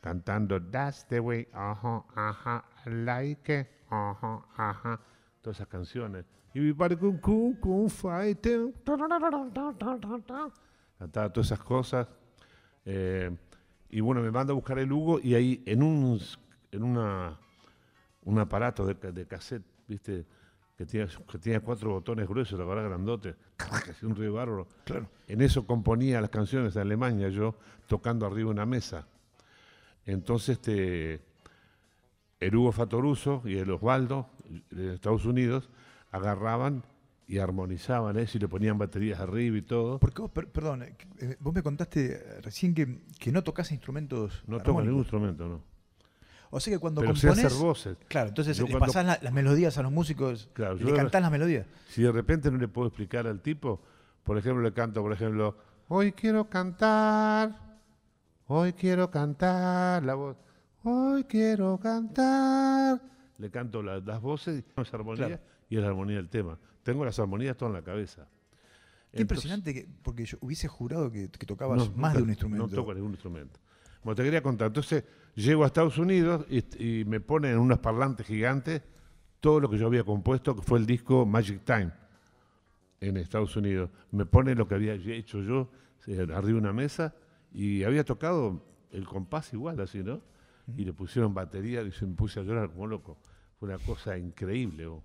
[0.01, 4.99] cantando That's the way, ajá, ajá, like it, ajá, ajá,
[5.41, 6.25] todas esas canciones.
[6.53, 7.89] Y mi padre con con con
[10.99, 12.07] cantaba todas esas cosas.
[12.85, 13.35] Eh,
[13.89, 16.19] y bueno, me manda a buscar el Hugo y ahí en un,
[16.71, 17.39] en una,
[18.23, 20.25] un aparato de, de cassette, ¿viste?
[20.83, 23.35] Que tenía, que tenía cuatro botones gruesos, la verdad, grandote,
[23.85, 24.67] que hacía un ruido bárbaro.
[24.83, 25.07] Claro.
[25.27, 27.55] En eso componía las canciones de Alemania, yo
[27.87, 29.07] tocando arriba una mesa.
[30.05, 31.21] Entonces, este,
[32.39, 34.27] el Hugo Fatoruso y el Osvaldo
[34.71, 35.69] de Estados Unidos
[36.11, 36.83] agarraban
[37.25, 39.99] y armonizaban eso y le ponían baterías arriba y todo.
[39.99, 43.71] Porque vos, per- perdón, eh, eh, vos me contaste eh, recién que, que no tocas
[43.71, 44.43] instrumentos.
[44.47, 45.61] No toco ningún instrumento, no.
[46.55, 47.51] O sea que cuando Pero sé componés.
[47.51, 47.97] hacer voces.
[48.07, 50.93] Claro, entonces Yo le cuando- pasás la- las melodías a los músicos Claro, y le
[50.93, 51.65] cantás las melodías.
[51.89, 53.81] Si de repente no le puedo explicar al tipo,
[54.23, 55.57] por ejemplo, le canto, por ejemplo,
[55.87, 57.79] hoy quiero cantar,
[58.47, 60.37] hoy quiero cantar, la voz,
[60.83, 63.01] hoy quiero cantar.
[63.39, 65.41] Le canto la- las voces, y es armonía Claro.
[65.69, 66.59] y es la armonía del tema.
[66.83, 68.27] Tengo las armonías todas en la cabeza.
[69.11, 72.23] Qué Entonces- impresionante, que, porque yo hubiese jurado que, que tocabas No, más nunca- de
[72.23, 72.67] un instrumento.
[72.67, 73.59] No toco ningún instrumento.
[74.03, 74.67] Bueno, te quería contar.
[74.67, 75.03] Entonces,
[75.35, 78.81] llego a Estados Unidos y, y me ponen en unos parlantes gigantes
[79.39, 81.91] todo lo que yo había compuesto, que fue el disco Magic Time
[83.01, 83.89] en Estados Unidos.
[84.11, 85.69] Me ponen lo que había hecho yo
[86.07, 87.13] eh, arriba de una mesa
[87.51, 90.21] y había tocado el compás igual, así, ¿no?
[90.77, 93.17] Y le pusieron batería y se me puse a llorar como loco.
[93.59, 95.03] Fue una cosa increíble oh,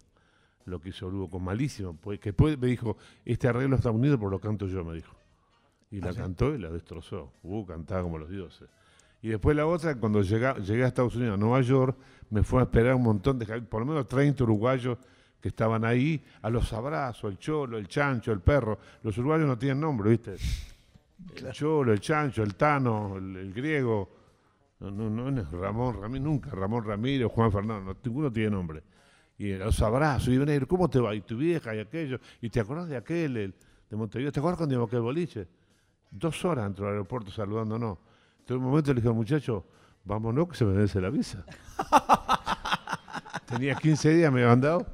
[0.66, 1.94] lo que hizo Lugo, con malísimo.
[1.94, 5.16] Pues, que después me dijo, este arreglo está unido por lo canto yo, me dijo.
[5.90, 6.20] Y la ¿Ah, sí?
[6.20, 7.32] cantó y la destrozó.
[7.42, 8.68] Uh, cantaba como los dioses.
[9.22, 11.96] Y después la otra, cuando llega- llegué a Estados Unidos, a Nueva York,
[12.30, 14.98] me fue a esperar un montón de, por lo menos 30 uruguayos
[15.40, 18.78] que estaban ahí, a los abrazos, el cholo, el chancho, el perro.
[19.02, 20.36] Los uruguayos no tienen nombre, ¿viste?
[21.36, 24.10] El cholo, el chancho, el tano, el, el griego.
[24.80, 26.50] No, no, no, es Ramón Ramírez, nunca.
[26.50, 28.82] Ramón Ramírez, Juan Fernando, no, ninguno tiene nombre.
[29.36, 31.14] Y los abrazos, y ven ¿cómo te va?
[31.14, 32.18] Y tu vieja y aquello.
[32.40, 33.54] Y te acordás de aquel, el,
[33.88, 34.32] de Montevideo.
[34.32, 35.46] ¿Te acuerdas cuando íbamos aquel boliche?
[36.10, 37.98] Dos horas dentro del aeropuerto saludándonos.
[38.48, 39.66] Entonces, en un momento le dije al muchacho,
[40.04, 41.44] vámonos que se me vence la visa.
[43.46, 44.86] Tenía 15 días, me habían dado.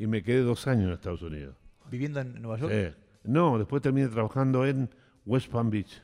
[0.00, 1.54] y me quedé dos años en Estados Unidos.
[1.88, 2.72] Viviendo en Nueva York.
[2.72, 2.96] Sí.
[3.24, 4.90] No, después terminé trabajando en
[5.26, 6.02] West Palm Beach,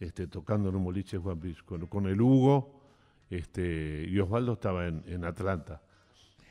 [0.00, 2.80] este, tocando en un boliche de West Palm Beach, con, con el Hugo
[3.28, 5.82] este, y Osvaldo estaba en, en Atlanta.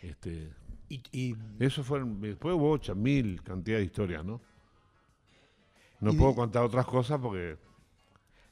[0.03, 0.51] Este,
[0.89, 4.41] Y, y- eso fueron, después hubo ocho mil cantidad de historias, ¿no?
[6.01, 7.57] No puedo de- contar otras cosas porque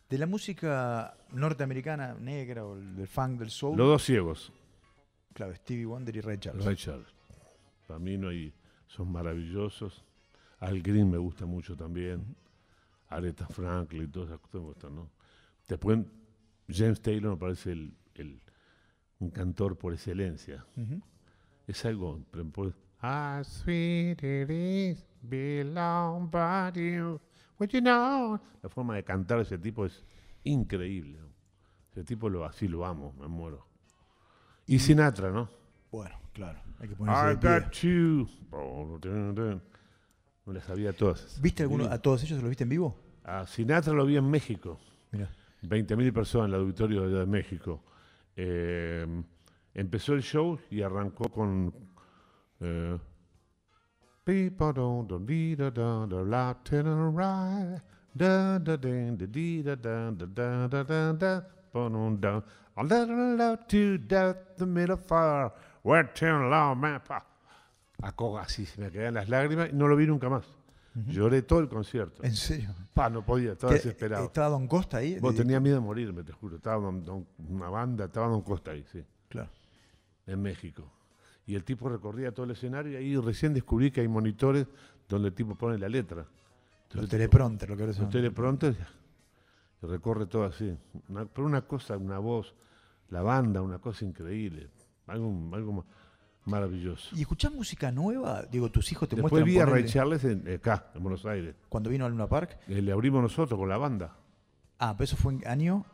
[0.10, 3.78] de la música norteamericana negra o el del funk, del soul.
[3.78, 4.52] los dos ciegos,
[5.34, 6.66] Claro, Stevie Wonder y Ray Charles.
[6.66, 7.08] Ray Charles,
[7.88, 8.54] para mí no hay,
[8.88, 10.04] son maravillosos.
[10.60, 12.36] Al Green me gusta mucho también.
[13.08, 15.10] Aretha Franklin y todas esas cosas me gustan, ¿no?
[15.68, 16.00] Después,
[16.68, 18.42] James Taylor me parece el, el-
[19.20, 20.66] un cantor por excelencia.
[21.68, 22.20] Es algo.
[22.52, 27.20] por How sweet it is, belong by you.
[28.62, 30.04] La forma de cantar de ese tipo es
[30.44, 31.20] increíble.
[31.20, 31.28] ¿no?
[31.92, 33.66] Ese tipo lo, así lo amo, me muero.
[34.66, 35.50] Y Sinatra, ¿no?
[35.92, 38.30] Bueno, claro, hay que ponerse I de got you.
[40.46, 41.40] No las sabía todas.
[41.42, 42.96] ¿Viste alguno, a todos ellos los viste en vivo?
[43.24, 44.80] A Sinatra lo vi en México.
[45.12, 45.30] Mira.
[45.64, 47.84] 20.000 personas en el auditorio de México.
[48.36, 49.06] Eh,
[49.74, 51.74] empezó el show y arrancó con.
[52.62, 52.98] eh,
[54.30, 57.82] People don't do dee da da da la to the right.
[58.16, 61.42] Da da din, da dee da da da da da da da.
[61.74, 62.42] Ba-dum, da.
[62.78, 65.52] A little love to death, the middle fire.
[65.82, 67.24] Where turn law mapa.
[68.40, 70.46] así se me quedan las lágrimas y no lo vi nunca más.
[71.08, 72.24] Lloré todo el concierto.
[72.24, 72.70] ¿En serio?
[72.94, 74.26] Pa, no podía, estaba ¿Qué- desesperado.
[74.26, 75.18] ¿Estaba Don Costa ahí?
[75.20, 76.58] Vos tenía miedo de morirme, te juro.
[76.58, 79.50] Estaba don- don- una banda, estaba Don Costa ahí, sí, Claro.
[80.28, 80.84] en México.
[81.50, 84.68] Y el tipo recorría todo el escenario y ahí recién descubrí que hay monitores
[85.08, 86.18] donde el tipo pone la letra.
[86.18, 86.28] Los
[86.92, 88.76] Entonces, teleprompter, lo que ahora Los teleprompter
[89.82, 90.78] recorre todo así.
[91.08, 92.54] Una- pero una cosa, una voz,
[93.10, 94.70] la banda, una cosa increíble.
[95.08, 95.86] Algo, algo ma-
[96.46, 97.16] maravilloso.
[97.16, 98.44] ¿Y escuchás música nueva?
[98.44, 101.56] Digo, tus hijos te Después muestran vi a Ray Charles en- acá, en Buenos Aires.
[101.68, 102.60] cuando vino al Luna Park.
[102.68, 104.16] Eh, le abrimos nosotros con la banda.
[104.78, 105.86] Ah, pero eso fue en año.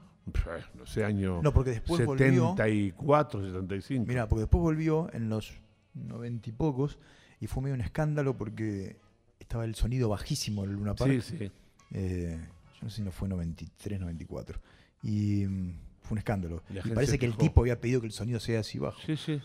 [0.76, 2.52] No sé, año No, porque después volvió.
[2.56, 4.06] 74, 75.
[4.08, 5.54] Mira, porque después volvió en los
[5.94, 6.98] noventa y pocos
[7.40, 8.98] y fue medio un escándalo porque
[9.40, 11.22] estaba el sonido bajísimo del Luna Park.
[11.22, 11.52] sí, sí.
[11.92, 12.40] Eh,
[12.74, 14.60] yo no sé si no fue 93, 94.
[15.04, 16.64] Y mm, fue un escándalo.
[16.70, 19.00] Y parece que el tipo había pedido que el sonido sea así bajo.
[19.06, 19.40] Sí, sí.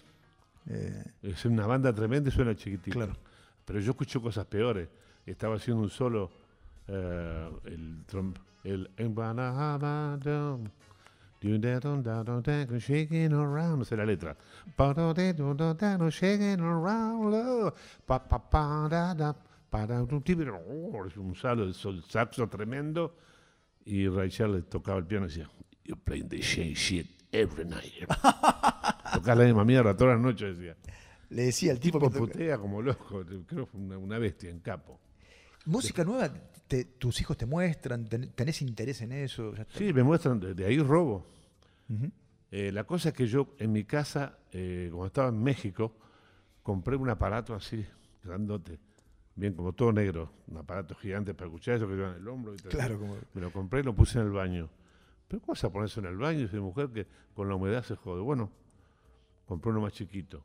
[0.66, 2.97] Eh, Es una banda tremenda y suena chiquitito.
[2.97, 3.16] Claro.
[3.65, 4.89] Pero yo escucho cosas peores.
[5.27, 6.31] Estaba haciendo un solo,
[6.89, 8.90] eh, el tromp, el
[12.78, 14.36] shaking around, no sé la letra.
[16.11, 17.74] Shaking around, love.
[18.07, 19.32] Pa, pa, pa, da, da,
[19.70, 23.16] pa, da, du, ti, pero, oh, un salo de sol- saxo tremendo.
[23.86, 25.48] Y Ray Charles tocaba el piano y decía,
[25.85, 28.07] You're playing the same shit every night.
[29.15, 30.77] Tocás la misma mierda todas las noches, decía.
[31.31, 34.61] Le decía al tipo, Tipo putea como loco, creo que fue una, una bestia en
[34.61, 35.01] capo.
[35.65, 36.31] música nueva,
[36.70, 39.52] te- tus hijos te muestran, ten- tenés interés en eso.
[39.56, 39.66] ya.
[39.76, 41.26] Sí, me muestran, de, de ahí robo.
[42.52, 45.92] Eh, la cosa es que yo en mi casa, eh, cuando estaba en México,
[46.62, 47.84] compré un aparato así,
[48.22, 48.78] grandote,
[49.34, 52.55] bien como todo negro, un aparato gigante para escuchar eso que lleva en el hombro.
[52.55, 52.59] Y.
[52.59, 54.68] Claro, como- Me lo compré y lo puse en el baño.
[55.26, 56.48] Pero ¿cómo vas a poner eso en el baño?
[56.52, 58.20] Mi mujer que con la humedad se jode.
[58.22, 58.51] Bueno,
[59.47, 60.44] compré uno más chiquito.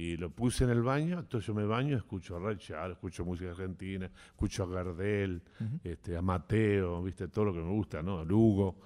[0.00, 3.22] Y lo puse en el baño, entonces yo me baño, escucho a Ray Charles, escucho
[3.22, 5.42] música argentina, escucho a Gardel,
[5.84, 8.20] este, a Mateo, viste, todo lo que me gusta, ¿no?
[8.20, 8.76] A Lugo.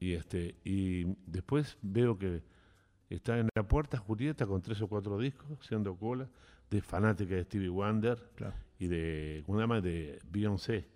[0.00, 2.42] Y este, y después veo que
[3.08, 6.26] está en la puerta Julieta con tres o cuatro discos, haciendo cola,
[6.68, 8.54] de fanática de Stevie Wonder Claro.
[8.80, 9.80] y de, ¿cómo se?
[9.80, 10.88] De Beyoncé.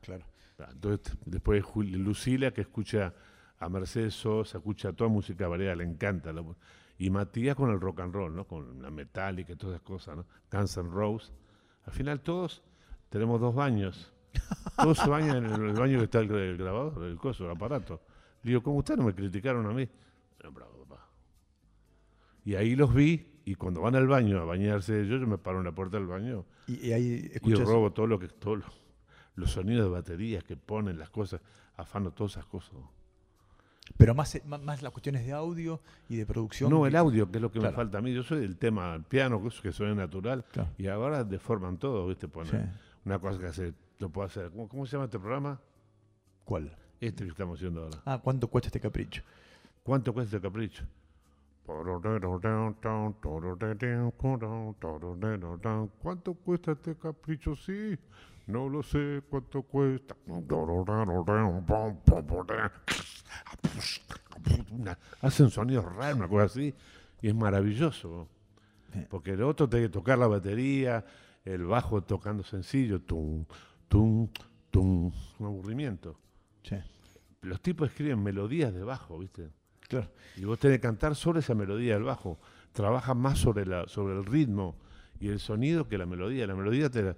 [0.00, 0.24] Claro.
[0.58, 3.12] Ah, Entonces, después Lucila, que escucha
[3.58, 6.32] a Mercedes Sosa, escucha toda música variada, le encanta.
[6.32, 6.42] la
[6.98, 8.46] y Matías con el rock and roll, ¿no?
[8.46, 10.26] Con la metálica y todas esas cosas, ¿no?
[10.50, 11.32] Guns N' Roses.
[11.84, 12.62] Al final todos
[13.08, 14.12] tenemos dos baños.
[14.76, 18.02] Todos se bañan en el baño que está el, el grabador, el coso, el aparato.
[18.42, 19.88] Digo, ¿cómo ustedes no me criticaron a mí?
[20.44, 21.08] "No, bravo, papá".
[22.44, 25.58] Y ahí los vi, y cuando van al baño a bañarse ellos, yo me paro
[25.58, 28.64] en la puerta del baño Y, y ahí y robo todo lo que todo lo-
[29.36, 31.40] los sonidos de baterías que ponen las cosas
[31.76, 32.72] afano todas esas cosas
[33.96, 36.70] Pero más, más, más las cuestiones de audio y de producción.
[36.70, 37.72] no el audio que es lo que Claro.
[37.72, 40.68] me falta a mí yo soy del tema el piano que, suena natural Claro.
[40.76, 42.58] y ahora deforman todo viste ponen Sí.
[43.04, 45.60] una cosa que hace lo puedo hacer ¿Cómo, cómo se llama este programa
[46.44, 46.76] ¿Cuál?
[47.00, 49.22] este que estamos haciendo ahora Ah, ¿cuánto cuesta este capricho?
[49.82, 50.84] ¿cuánto cuesta este capricho
[56.02, 57.56] ¿Cuánto cuesta este capricho?
[57.56, 57.98] Sí,
[58.46, 60.14] no lo sé cuánto cuesta.
[64.70, 66.74] Una- hacen sonidos raros, una cosa así,
[67.22, 68.28] y es maravilloso.
[69.10, 71.04] Porque el otro tiene que tocar la batería,
[71.44, 73.44] el bajo tocando sencillo, tum,
[73.88, 74.28] tum,
[74.70, 76.18] tum, un aburrimiento.
[76.62, 76.76] Sí.
[77.42, 79.50] Los tipos escriben melodías de bajo, ¿viste?
[79.88, 80.10] Claro.
[80.36, 82.38] Y vos tenés que cantar sobre esa melodía del bajo.
[82.72, 84.76] Trabajas más sobre, la, sobre el ritmo
[85.20, 86.46] y el sonido que la melodía.
[86.46, 87.16] La melodía te la-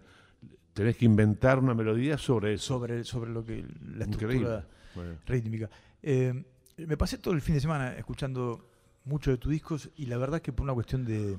[0.74, 2.66] tenés que inventar una melodía sobre eso.
[2.78, 3.64] Sobre, sobre lo que
[3.94, 4.64] la estructura Increíble.
[4.94, 5.70] Bueno, rítmica.
[6.02, 6.44] Eh,
[6.76, 8.70] me pasé todo el fin de semana escuchando
[9.04, 11.38] mucho de tus discos y la verdad que por una cuestión de,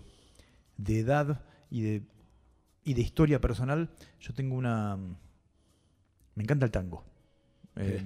[0.77, 2.03] de edad y de,
[2.83, 4.97] y de historia personal, yo tengo una...
[6.35, 7.05] Me encanta el tango.
[7.75, 8.03] Eh,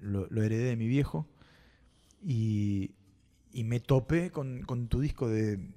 [0.00, 1.26] lo, lo heredé de mi viejo
[2.22, 2.94] y,
[3.52, 5.70] y me topé con, con tu disco de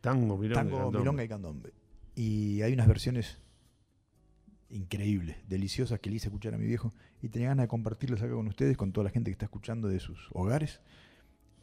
[0.00, 0.98] tango, milonga, tango, candombe.
[0.98, 1.72] milonga y candombe.
[2.14, 3.38] Y hay unas versiones
[4.68, 6.92] increíbles, deliciosas que le hice escuchar a mi viejo
[7.22, 9.88] y tenía ganas de compartirlos acá con ustedes, con toda la gente que está escuchando
[9.88, 10.80] de sus hogares,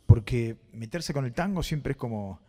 [0.05, 2.39] porque meterse con el tango siempre es como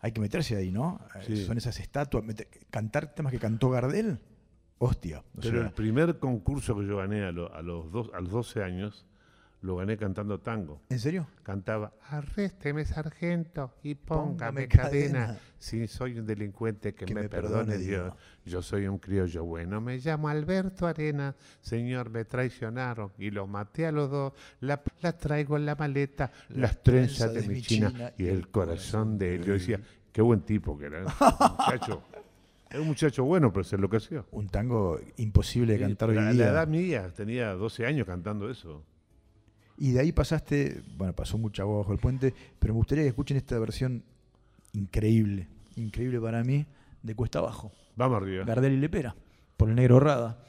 [0.00, 1.00] hay que meterse ahí, ¿no?
[1.16, 1.44] Eh, Sí.
[1.44, 2.24] Son esas estatuas,
[2.70, 4.20] cantar temas que cantó Gardel,
[4.78, 5.18] hostia.
[5.18, 8.20] o Pero sea, el primer concurso que yo gané a, lo- a los, dos, a
[8.20, 9.06] los 12 años,
[9.60, 10.80] lo gané cantando tango.
[10.88, 11.26] ¿En serio?
[11.42, 15.26] Cantaba, arrésteme sargento y Póngame póngame cadena.
[15.26, 15.38] cadena.
[15.58, 18.14] Si soy un delincuente, que, Que me, me perdone perdone Dios.
[18.44, 21.34] Yo soy un criollo bueno, me llamo Alberto Arena.
[21.60, 24.32] Señor, me traicionaron y los maté a los dos.
[24.60, 29.34] La, la traigo en la maleta, las trenzas de, mi china, y el corazón de
[29.36, 29.44] él.
[29.44, 29.80] Yo decía,
[30.12, 31.00] qué buen tipo que era.
[31.02, 31.04] ¿eh?
[31.58, 32.02] muchacho.
[32.70, 34.26] Era un muchacho bueno, pero se enloqueció.
[34.30, 36.48] Un tango imposible de cantar la, hoy la día.
[36.50, 38.84] edad mía, tenía 12 años cantando eso.
[39.78, 43.08] Y de ahí pasaste, bueno, pasó mucha agua bajo el puente, pero me gustaría que
[43.08, 44.02] escuchen esta versión
[44.72, 45.46] increíble,
[45.76, 46.66] increíble para mí,
[47.02, 47.70] de Cuesta Abajo.
[47.94, 48.44] Vamos arriba.
[48.44, 49.14] Gardel y Lepera,
[49.56, 50.44] por el negro Rada.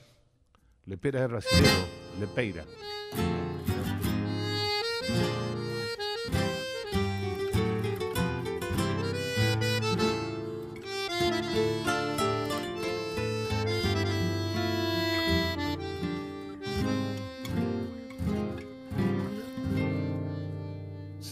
[0.85, 1.85] Lepera es brasileño,
[2.19, 2.65] Lepeira.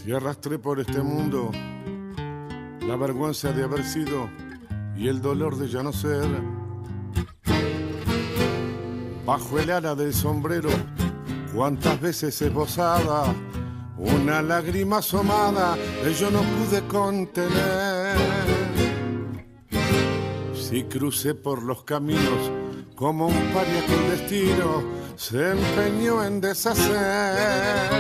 [0.08, 1.52] Si arrastré por este mundo
[2.88, 4.30] la vergüenza de haber sido
[4.96, 6.26] y el dolor de ya no ser.
[9.26, 10.70] Bajo el ala del sombrero,
[11.54, 13.36] cuántas veces esbozada,
[13.98, 18.16] una lágrima asomada que yo no pude contener.
[20.54, 22.50] Si crucé por los caminos
[22.96, 24.84] como un paria que el destino
[25.18, 27.98] se empeñó en deshacer.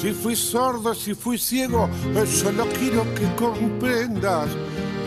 [0.00, 1.86] Si fui sordo, si fui ciego,
[2.24, 4.48] solo quiero que comprendas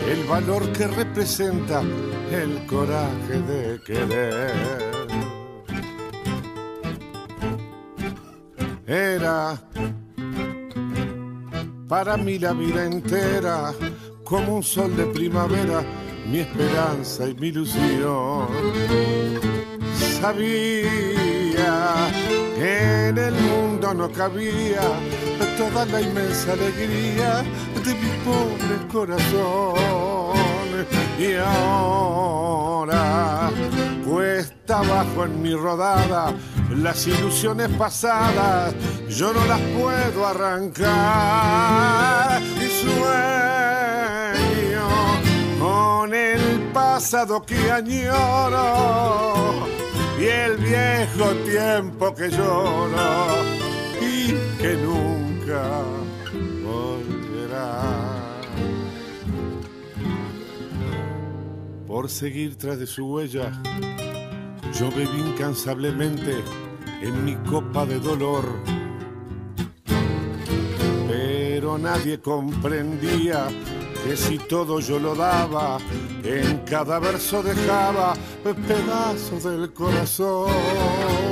[0.08, 1.82] el valor que representa
[2.30, 4.52] el coraje de querer.
[8.86, 9.60] Era
[11.88, 13.74] para mí la vida entera
[14.22, 15.82] como un sol de primavera,
[16.30, 18.46] mi esperanza y mi ilusión.
[20.20, 22.10] Sabía
[22.54, 24.80] que en el mundo no cabía
[25.58, 27.42] toda la inmensa alegría
[27.84, 29.74] de mi pobre corazón.
[31.18, 33.02] Y ahora
[34.08, 36.32] cuesta abajo en mi rodada
[36.70, 38.74] las ilusiones pasadas,
[39.08, 40.82] yo no las puedo arrancar.
[42.56, 43.28] Y sueño
[45.60, 48.64] con el pasado que añoro
[50.18, 53.63] y el viejo tiempo que lloro
[54.64, 55.82] que nunca
[56.64, 57.82] volverá.
[61.86, 63.52] Por seguir tras de su huella,
[64.72, 66.42] yo bebí incansablemente
[67.02, 68.46] en mi copa de dolor.
[71.08, 73.48] Pero nadie comprendía
[74.02, 75.76] que si todo yo lo daba,
[76.22, 81.23] en cada verso dejaba pedazos del corazón.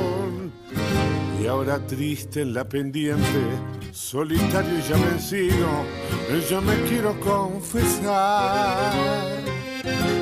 [1.43, 3.43] Y ahora triste en la pendiente,
[3.91, 5.67] solitario y ya vencido,
[6.49, 8.93] yo me quiero confesar.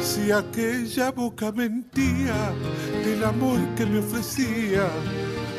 [0.00, 2.54] Si aquella boca mentía
[3.04, 4.88] del amor que me ofrecía,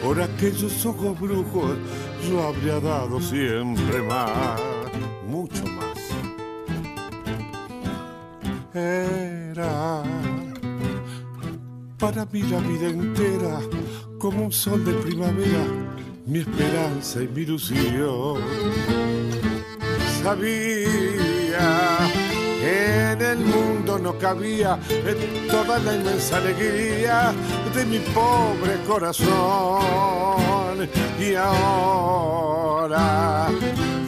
[0.03, 1.77] por aquellos ojos brujos
[2.27, 4.59] yo habría dado siempre más,
[5.27, 5.99] mucho más.
[8.73, 10.01] Era
[11.99, 13.59] para mí la vida entera
[14.21, 15.65] como un sol de primavera,
[16.27, 18.39] mi esperanza y mi ilusión.
[20.21, 21.97] Sabía
[22.61, 24.77] que en el mundo no cabía
[25.49, 27.33] toda la inmensa alegría
[27.73, 30.87] de mi pobre corazón.
[31.19, 33.47] Y ahora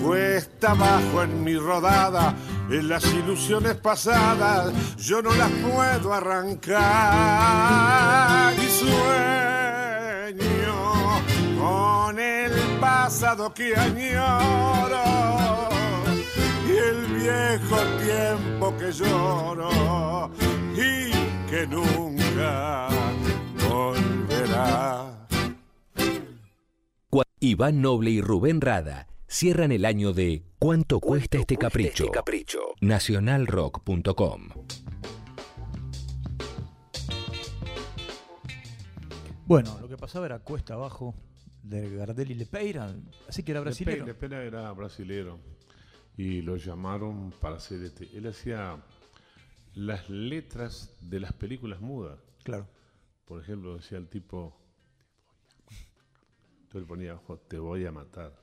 [0.03, 2.35] cuesta abajo en mi rodada,
[2.69, 6.83] en las ilusiones pasadas, yo no las puedo arrancar.
[8.53, 9.52] Y sueño
[12.13, 15.03] con el pasado que añoro
[16.67, 20.31] y el viejo tiempo que lloro
[20.75, 21.11] y
[21.49, 22.89] que nunca
[23.67, 25.09] volverá.
[27.39, 32.05] Iván Noble y Rubén Rada cierran el año de ¿Cuánto cuesta este capricho?
[32.79, 34.49] Nacionalrock.com.
[39.45, 41.13] Bueno, lo que pasaba era cuesta abajo
[41.63, 42.93] de Gardel y Lepeira,
[43.27, 44.05] así que era brasileño.
[44.05, 45.39] Lepera era brasilero
[46.17, 48.09] y lo llamaron para hacer este.
[48.15, 48.83] Él hacía
[49.73, 52.19] las letras de las películas mudas.
[52.43, 52.67] Claro.
[53.25, 54.55] Por ejemplo, decía el tipo.
[56.63, 58.33] Entonces le ponía abajo, te voy a matar.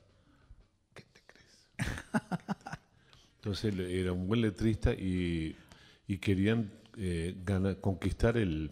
[0.93, 1.69] ¿Qué te crees?
[3.35, 5.55] Entonces era un buen letrista y,
[6.07, 8.71] y querían eh, gana- conquistar el,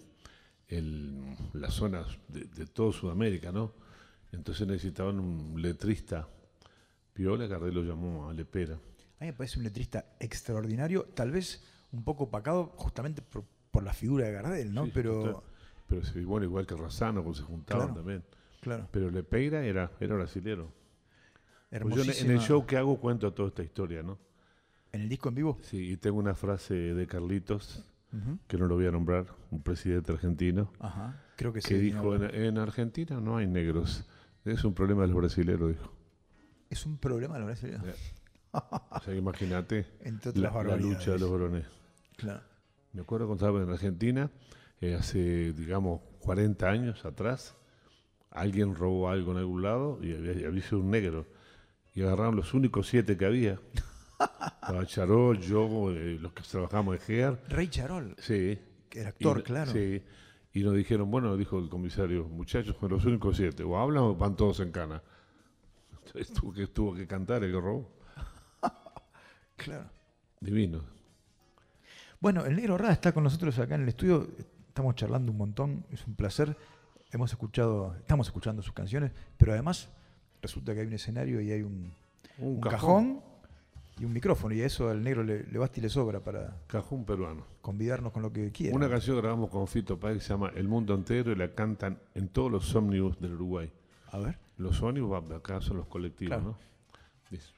[0.68, 3.74] el- las zonas de, de todo Sudamérica, ¿no?
[4.32, 6.28] Entonces necesitaban un letrista.
[7.14, 8.76] Piola Gardel lo llamó a Lepera.
[8.76, 13.84] A mí me parece un letrista extraordinario, tal vez un poco opacado justamente por, por
[13.84, 14.86] la figura de Gardel, ¿no?
[14.86, 15.44] Sí, Pero, total.
[15.88, 18.24] Pero sí, bueno, igual que Razano, cuando se juntaban Claro, también.
[18.62, 20.72] claro, Pero Lepeira era, era brasilero.
[21.82, 24.18] Pues yo en- el show que hago cuento toda esta historia, ¿no?
[24.92, 25.60] ¿En el disco en vivo?
[25.62, 27.84] Sí, y tengo una frase de Carlitos,
[28.48, 31.70] que no lo voy a nombrar, un presidente argentino, Ajá, creo que sí.
[31.70, 34.06] que dijo, en Argentina no hay negros.
[34.52, 35.94] Es un problema de los brasileros, dijo.
[36.70, 37.84] Es un problema la brasileña.
[37.86, 37.96] Eh,
[38.52, 39.86] O sea, imagínate
[40.36, 41.66] la, lucha de los varones.
[42.18, 42.42] Claro.
[42.94, 44.32] Me acuerdo cuando estaba en Argentina,
[44.82, 47.56] eh, hace, digamos, 40 años atrás,
[48.32, 51.28] alguien robó algo en algún lado y había, había sido un negro.
[51.94, 53.60] Y agarraron los únicos siete que había.
[54.20, 57.40] Estaba Charol, yo, eh, los que trabajamos en GEAR.
[57.50, 58.60] Rey Charol, Sí.
[58.90, 59.72] que era actor, Y- claro.
[59.72, 60.02] Sí.
[60.54, 63.64] Y nos dijeron, bueno, dijo el comisario, muchachos, son los únicos siete.
[63.64, 65.02] O hablan o van todos en cana.
[66.06, 67.90] Entonces tuvo que, tuvo que cantar el que robó.
[69.58, 69.90] Claro.
[70.40, 70.82] Divino.
[72.22, 74.28] Bueno, el negro Rada está con nosotros acá en el estudio.
[74.70, 76.56] Estamos charlando un montón, es un placer.
[77.12, 79.90] Hemos escuchado, estamos escuchando sus canciones, pero además
[80.42, 81.92] resulta que hay un escenario y hay un,
[82.38, 83.16] Un, un cajón.
[83.16, 83.24] cajón.
[84.00, 84.54] Y un micrófono.
[84.56, 87.46] Y a eso al negro le, le basta y le sobra para Cajún peruano.
[87.62, 88.76] convidarnos con lo que quiera.
[88.76, 91.54] Una canción que grabamos con Fito Páez que se llama El Mundo Entero y la
[91.54, 93.72] cantan en todos los ómnibus del Uruguay.
[94.12, 94.38] A ver.
[94.58, 96.52] Los ómnibus, acá son los colectivos, Claro.
[96.52, 96.58] ¿no?
[97.30, 97.54] Dice,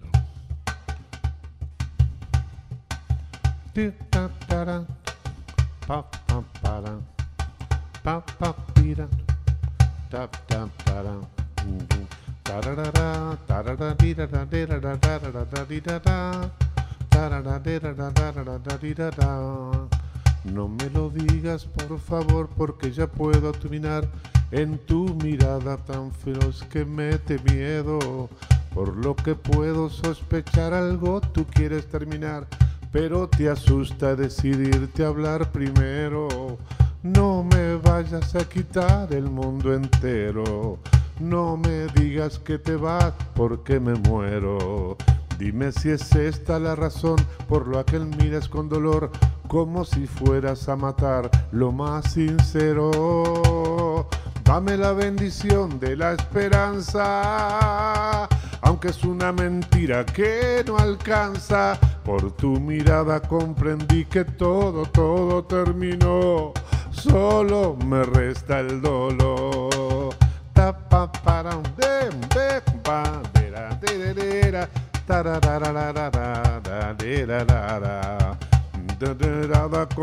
[20.44, 24.08] No me lo digas por favor porque ya puedo terminar
[24.52, 28.30] en tu mirada tan feroz que mete miedo.
[28.74, 32.48] Por lo que puedo sospechar algo tú quieres terminar,
[32.92, 36.58] pero te asusta decidirte hablar primero.
[37.04, 40.80] No me vayas a quitar el mundo entero.
[41.22, 44.98] No me digas que te vas porque me muero.
[45.38, 47.18] Dime si es esta la razón
[47.48, 49.12] por la que miras con dolor,
[49.48, 54.08] como si fueras a matar lo más sincero.
[54.44, 57.08] Dame la bendición de la esperanza,
[58.62, 61.78] aunque es una mentira que no alcanza.
[62.04, 66.52] Por tu mirada comprendí que todo, todo terminó.
[66.90, 69.61] Solo me resta el dolor.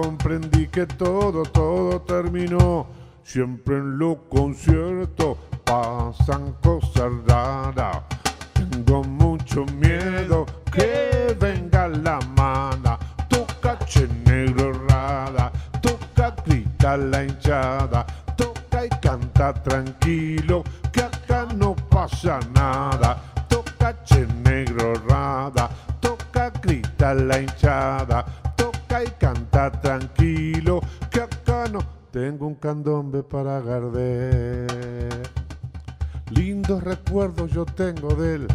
[0.01, 2.87] Comprendí que todo, todo terminó.
[3.23, 7.99] Siempre en lo concierto pasan cosas raras.
[8.55, 12.99] Tengo mucho miedo que venga la mala.
[13.29, 18.07] Toca che negro rara, toca grita la hinchada,
[19.39, 23.23] canta tranquilo, que acá no pasa nada.
[23.49, 25.71] Toca che negro rara,
[26.01, 28.25] toca grita la hinchada,
[28.57, 31.79] toca y canta tranquilo, que acá no
[32.11, 35.23] tengo un candombe para Gardel.
[36.31, 38.49] Lindos recuerdos yo tengo de él.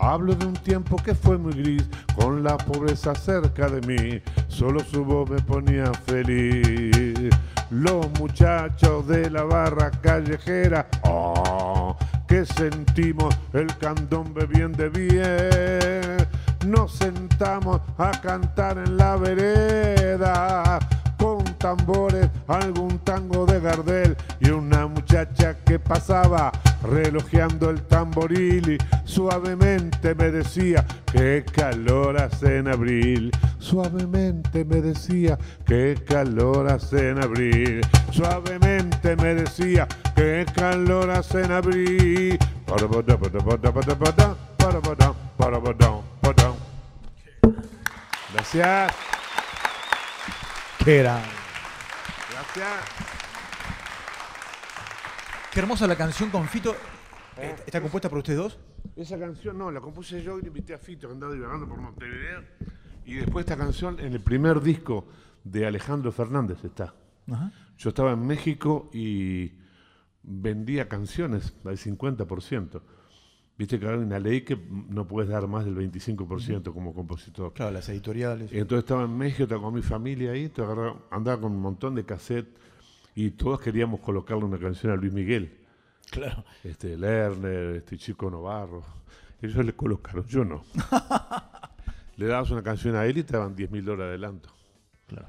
[0.00, 4.80] Hablo de un tiempo que fue muy gris, con la pobreza cerca de mí, solo
[4.80, 7.30] su voz me ponía feliz.
[7.72, 11.96] Los muchachos de la barra callejera, oh,
[12.28, 16.28] que sentimos el candombe bien de bien.
[16.66, 20.78] Nos sentamos a cantar en la vereda
[21.62, 26.50] tambores, algún tango de Gardel y una muchacha que pasaba
[26.82, 33.30] relojeando el tamboril y suavemente me decía qué calor hace en abril.
[33.60, 37.80] Suavemente me decía qué calor hace en abril.
[38.10, 39.86] Suavemente me decía
[40.16, 42.38] qué calor hace en abril.
[48.34, 48.92] Gracias.
[50.84, 51.41] Qué grande.
[55.52, 56.74] Qué hermosa la canción con Fito.
[57.38, 58.58] Eh, ¿Está compuesta por ustedes dos?
[58.94, 61.78] Esa canción no, la compuse yo y le invité a Fito que andaba divagando por
[61.78, 62.42] Montevideo.
[63.06, 65.06] Y después esta canción en el primer disco
[65.44, 66.94] de Alejandro Fernández está.
[67.30, 67.52] Ajá.
[67.78, 69.52] Yo estaba en México y
[70.22, 72.82] vendía canciones al 50%.
[73.58, 74.58] Viste que hay una ley que
[74.88, 77.52] no puedes dar más del 25% como compositor.
[77.52, 78.50] Claro, las editoriales.
[78.52, 80.50] Entonces estaba en México, estaba con mi familia ahí,
[81.10, 82.52] andaba con un montón de cassettes
[83.14, 85.58] y todos queríamos colocarle una canción a Luis Miguel.
[86.10, 86.44] Claro.
[86.64, 88.82] Este, Lerner, este Chico Novarro.
[89.40, 90.64] Ellos le colocaron, yo no.
[92.16, 94.48] le dabas una canción a él y te daban 10 mil dólares de adelanto.
[95.06, 95.28] Claro.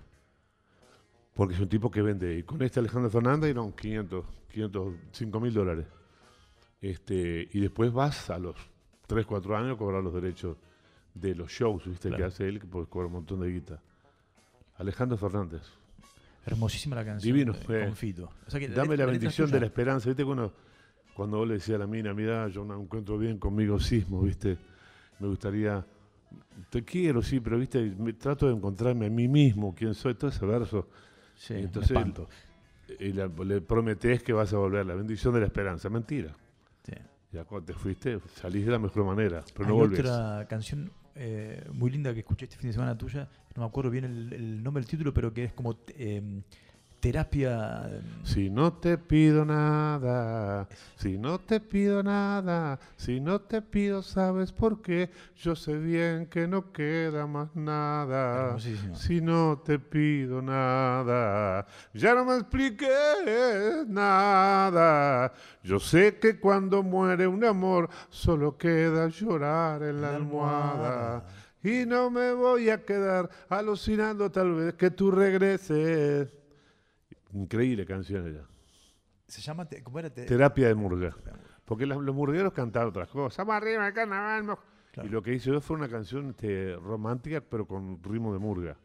[1.34, 2.38] Porque es un tipo que vende.
[2.38, 5.86] Y con este Alejandro Fernández eran 500, 505 mil dólares.
[6.84, 8.58] Este, y después vas a los
[9.08, 10.58] 3, 4 años a cobrar los derechos
[11.14, 12.10] de los shows, ¿viste?
[12.10, 12.22] Claro.
[12.22, 13.80] Que hace él, que puede cobrar un montón de guita.
[14.76, 15.62] Alejandro Fernández.
[16.46, 17.34] Hermosísima la canción.
[17.34, 17.86] Divino, eh, eh.
[17.86, 18.30] Con Fito.
[18.46, 20.10] O sea que Dame la bendición de la esperanza.
[20.10, 20.54] ¿Viste cuando,
[21.16, 24.58] cuando vos le decías a la mina, mira, yo no encuentro bien conmigo sismo, ¿viste?
[25.20, 25.86] Me gustaría,
[26.70, 27.80] te quiero, sí, pero, ¿viste?
[27.98, 30.90] Me, trato de encontrarme a mí mismo, quién soy, todo ese verso.
[31.36, 32.28] Sí, Y entonces espanto.
[33.00, 35.90] y la- le prometés que vas a volver, la bendición de la esperanza.
[35.90, 36.36] Mentira.
[37.34, 40.00] Ya cuando te fuiste, salís de la mejor manera, pero no Hay volvés.
[40.02, 43.90] otra canción eh, muy linda que escuché este fin de semana tuya, no me acuerdo
[43.90, 46.42] bien el, el nombre del título, pero que es como eh,
[47.04, 47.84] terapia.
[48.24, 50.66] Si no te pido nada,
[50.96, 55.10] si no te pido nada, si no te pido, ¿sabes por qué?
[55.36, 58.58] Yo sé bien que no queda más nada.
[58.94, 62.88] Si no te pido nada, ya no me expliques
[63.90, 65.34] nada.
[65.62, 70.72] Yo sé que cuando muere un amor, solo queda llorar en la La almohada.
[71.18, 71.26] almohada.
[71.66, 76.30] Y no me voy a quedar alucinando tal vez que tú regreses.
[77.34, 78.46] Increíble canción ella.
[79.28, 79.66] Se llama.
[79.68, 80.10] te- ¿Cómo era?
[80.10, 81.16] Te- Terapia de murga.
[81.66, 83.38] Porque las- los murgueros cantaban otras cosas.
[83.46, 84.44] Vamos arriba carnaval.
[84.44, 84.60] mo-".
[84.92, 85.10] Claro.
[85.10, 88.78] Y lo que hice yo fue una canción este, romántica, pero con ritmo de murga.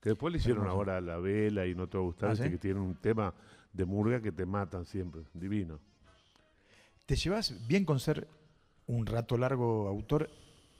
[0.00, 0.78] Que después le hicieron Hermoso.
[0.78, 2.42] ahora a la vela y no te va a gustar, ¿Ah, sí?
[2.50, 3.32] que tienen un tema
[3.72, 5.22] de murga que te matan siempre.
[5.32, 5.78] Divino.
[7.06, 8.26] ¿Te llevas bien con ser
[8.86, 10.28] un rato largo autor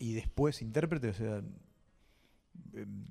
[0.01, 1.11] y después intérprete?
[1.11, 1.41] O sea,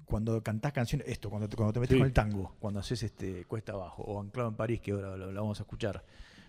[0.05, 1.99] cuando cantás canciones, esto, cuando te, cuando te metes Sí.
[1.99, 5.31] con el tango, cuando haces este Cuesta Abajo o Anclado en París, que ahora lo,
[5.31, 6.03] lo vamos a escuchar,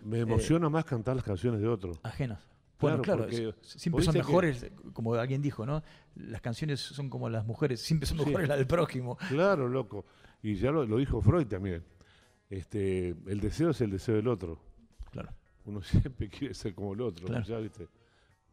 [0.05, 1.99] Me emociona más cantar las canciones de otros.
[2.03, 2.41] ajenas.
[2.81, 3.29] Bueno, claro,
[3.63, 5.83] siempre son que- mejores, como alguien dijo, ¿no?
[6.17, 8.25] Las canciones son como las mujeres, siempre son Sí.
[8.25, 9.17] mejores las del prójimo.
[9.29, 10.05] Claro, loco.
[10.43, 11.85] Y ya lo, lo dijo Freud también.
[12.51, 14.59] Este, el deseo es el deseo del otro.
[15.13, 15.31] Claro.
[15.65, 15.81] Uno
[16.13, 17.27] siempre quiere ser como el otro.
[17.29, 17.45] Claro.
[17.45, 17.87] Ya, ¿viste?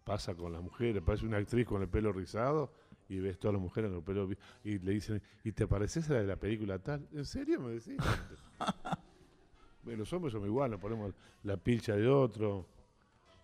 [0.04, 1.02] Pasa con las mujeres.
[1.04, 2.72] Parece una actriz con el pelo rizado
[3.10, 4.30] y ves todas las mujeres con el pelo...
[4.64, 7.08] Y le dicen, ¿y te pareces a la de la película tal?
[7.12, 7.98] ¿En serio me decís?
[9.84, 11.14] bueno, los hombres somos igual, nos ponemos
[11.44, 12.68] la pilcha de otro,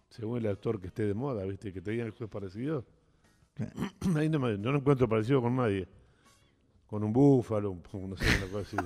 [0.10, 1.74] según el actor que esté de moda, ¿viste?
[1.74, 2.84] Que te digan cosas parecidas.
[4.16, 5.88] Ahí no, me- no lo encuentro parecido con nadie.
[6.88, 8.78] Con un búfalo, no sé, una cosa así.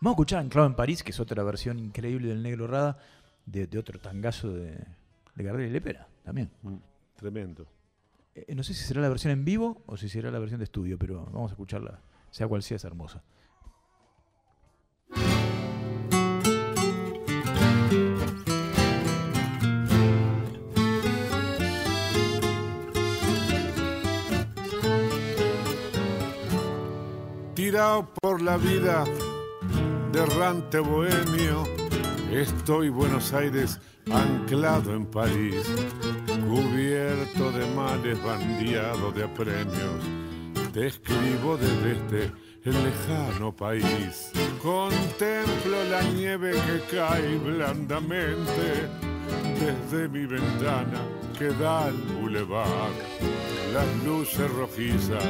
[0.00, 2.98] Vamos a escuchar Anclado en París, que es otra versión increíble del Negro Rada,
[3.46, 4.72] de, de otro tangazo de,
[5.34, 6.50] de Gardel y Lepera, también.
[6.62, 6.76] Mm,
[7.16, 7.66] Tremendo.
[8.34, 10.64] Eh, no sé si será la versión en vivo o si será la versión de
[10.64, 12.00] estudio, pero vamos a escucharla.
[12.30, 13.22] Sea cual sea, es hermosa.
[27.72, 29.04] tirado por la vida,
[30.12, 31.64] derrante bohemio,
[32.30, 33.78] estoy Buenos Aires
[34.10, 35.64] anclado en París,
[36.48, 40.04] cubierto de males, bandeado de apremios,
[40.72, 42.30] te escribo desde este
[42.64, 44.30] lejano país,
[44.62, 48.88] contemplo la nieve que cae blandamente
[49.58, 51.00] desde mi ventana
[51.38, 52.90] que da al bulevar,
[53.72, 55.24] las luces rojizas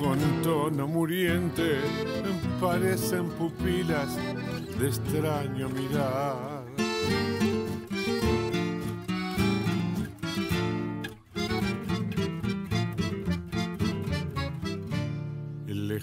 [0.00, 1.80] con tono muriente
[2.60, 4.16] parecen pupilas
[4.78, 6.59] de extraño mirar.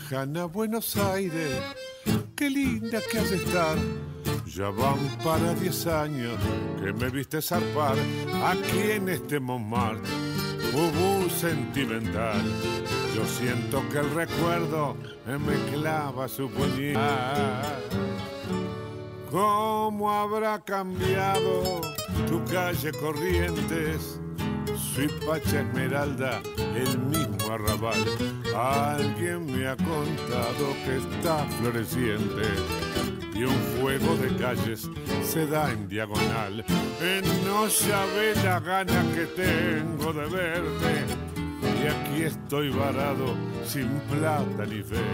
[0.10, 1.62] Lejana Buenos Aires,
[2.34, 3.78] qué linda que has de estar.
[4.46, 6.38] Ya van para diez años
[6.82, 7.98] que me viste zarpar
[8.46, 10.10] aquí en este Montmartre,
[10.74, 12.42] Ubú sentimental.
[13.14, 17.84] Yo siento que el recuerdo me clava su puñal.
[19.30, 21.82] ¿Cómo habrá cambiado
[22.30, 24.22] tu calle Corrientes?
[24.78, 26.42] Suipacha Esmeralda,
[26.76, 28.06] el mismo arrabal.
[28.58, 32.42] Alguien me ha contado que está floreciente
[33.36, 34.90] y un juego de calles
[35.24, 36.66] se da en diagonal.
[37.46, 41.06] No sabe la gana que tengo de verte
[41.62, 45.06] y aquí estoy varado sin plata ni fe.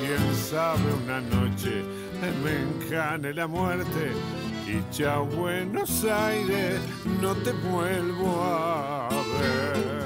[0.00, 1.84] Quién sabe una noche
[2.42, 4.10] me encane la muerte
[4.66, 6.80] y chao Buenos Aires,
[7.22, 10.05] no te vuelvo a ver.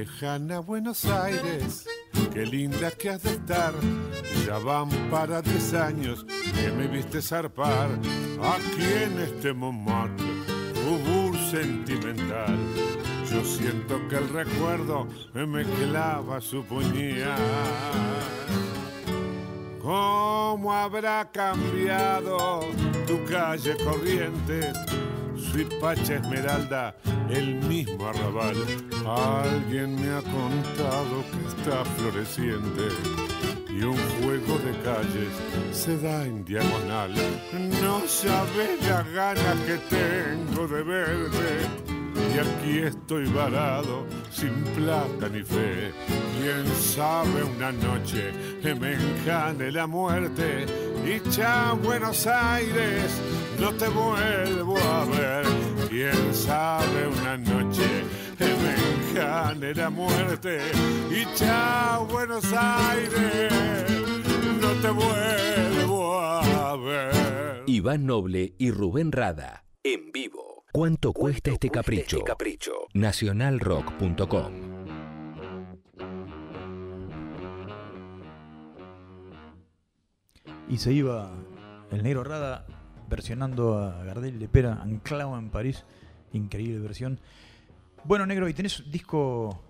[0.00, 1.86] Lejana Buenos Aires,
[2.32, 3.74] qué linda que has de estar.
[4.46, 7.90] Ya van para diez años que me viste zarpar
[8.42, 10.24] aquí en este Montmartre,
[10.88, 12.56] Ubur sentimental.
[13.30, 17.36] Yo siento que el recuerdo me clava su puñal.
[19.82, 22.60] ¿Cómo habrá cambiado
[23.06, 23.76] tu calle
[25.50, 25.50] Corrientes?
[25.50, 26.94] Suipacha Esmeralda,
[27.28, 28.56] el mismo arrabal.
[29.06, 32.88] Alguien me ha contado que está floreciente
[33.68, 35.32] y un juego de calles
[35.72, 37.14] se da en diagonal.
[37.82, 41.90] No sabes la gana que tengo de verte
[42.34, 45.92] y aquí estoy varado sin plata ni fe.
[46.38, 48.32] Quién sabe una noche
[48.62, 50.66] que me encane la muerte
[51.04, 51.20] y
[51.82, 55.44] Buenos Aires no te vuelvo a ver.
[55.88, 58.20] Quién sabe una noche
[59.60, 60.60] viene la muerte
[61.10, 63.52] y chao Buenos Aires,
[64.60, 67.62] no te vuelvo a ver.
[67.66, 69.64] Iván Noble y Rubén Rada.
[69.82, 70.64] En vivo.
[70.72, 72.24] ¿Cuánto cuesta este capricho?
[72.94, 74.52] Nacionalrock.com.
[80.68, 81.32] Y se iba
[81.90, 82.64] el negro Rada
[83.10, 85.84] versionando a Gardel de Pera, anclado en París.
[86.32, 87.18] Increíble versión.
[88.04, 89.62] Bueno, negro, ¿y tenés disco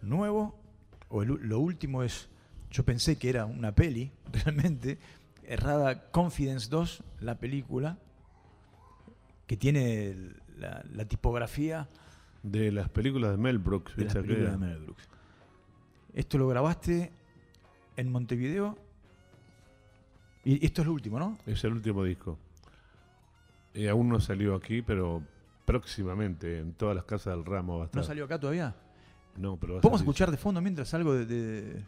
[0.00, 0.54] nuevo?
[1.08, 2.28] O el lo último es.
[2.70, 4.98] Yo pensé que era una peli, realmente.
[5.42, 7.98] Errada Confidence 2, la película,
[9.48, 10.14] que tiene
[10.56, 11.88] la, la tipografía
[12.44, 14.56] De las películas de Mel Brooks, de la ¿viste película de?
[14.56, 15.08] Mel Brooks.
[16.14, 17.10] Esto lo grabaste
[17.96, 18.78] en Montevideo.
[20.44, 21.36] Y esto es lo último, ¿no?
[21.46, 22.38] Es el último disco.
[23.74, 25.22] Eh, aún no salió aquí, pero
[25.64, 28.00] próximamente en todas las casas del ramo va a estar.
[28.00, 28.74] ¿No salió acá todavía?
[29.36, 30.10] No, pero va a ¿Podemos salir.
[30.10, 31.84] escuchar de fondo mientras algo de, de-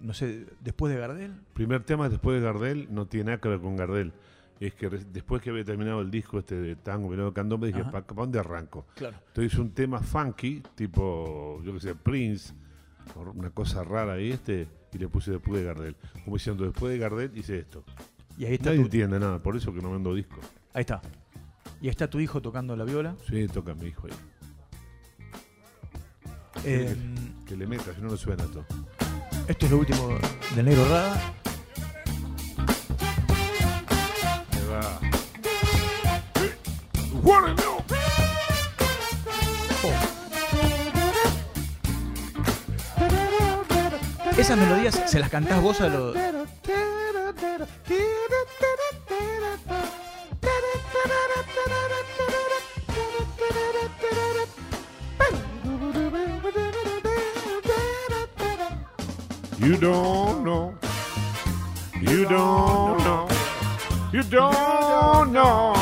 [0.00, 1.32] no sé, después de Gardel?
[1.52, 4.12] Primer tema después de Gardel, no tiene nada que ver con Gardel.
[4.60, 7.82] Es que después que había terminado el disco este de Tango Venado Candombe, dije.
[7.84, 8.86] ¿para dónde arranco?
[8.94, 9.16] Claro.
[9.28, 12.52] Entonces hice un tema funky, tipo, yo que sé, Prince,
[13.34, 15.96] una cosa rara ahí, este, y le puse después de Gardel.
[16.24, 17.82] Como diciendo, después de Gardel hice esto.
[18.36, 20.38] Y ahí está, Nadie tu, entiende nada, por eso que no vendo disco.
[20.74, 21.00] Ahí está.
[21.80, 23.14] Y está tu hijo tocando la viola.
[23.28, 24.12] Sí, toca mi hijo ahí.
[26.64, 26.96] Eh,
[27.46, 28.64] Que le meta, si no, no suena todo.
[29.48, 30.18] esto es lo último
[30.54, 31.34] del Negro Rada.
[34.52, 35.00] Ahí va.
[44.36, 46.16] Esas melodías se las cantás vos a los...
[59.60, 60.74] You don't know.
[62.00, 63.28] You don't know.
[64.12, 65.74] You don't know.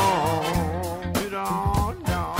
[1.23, 2.35] You don't know.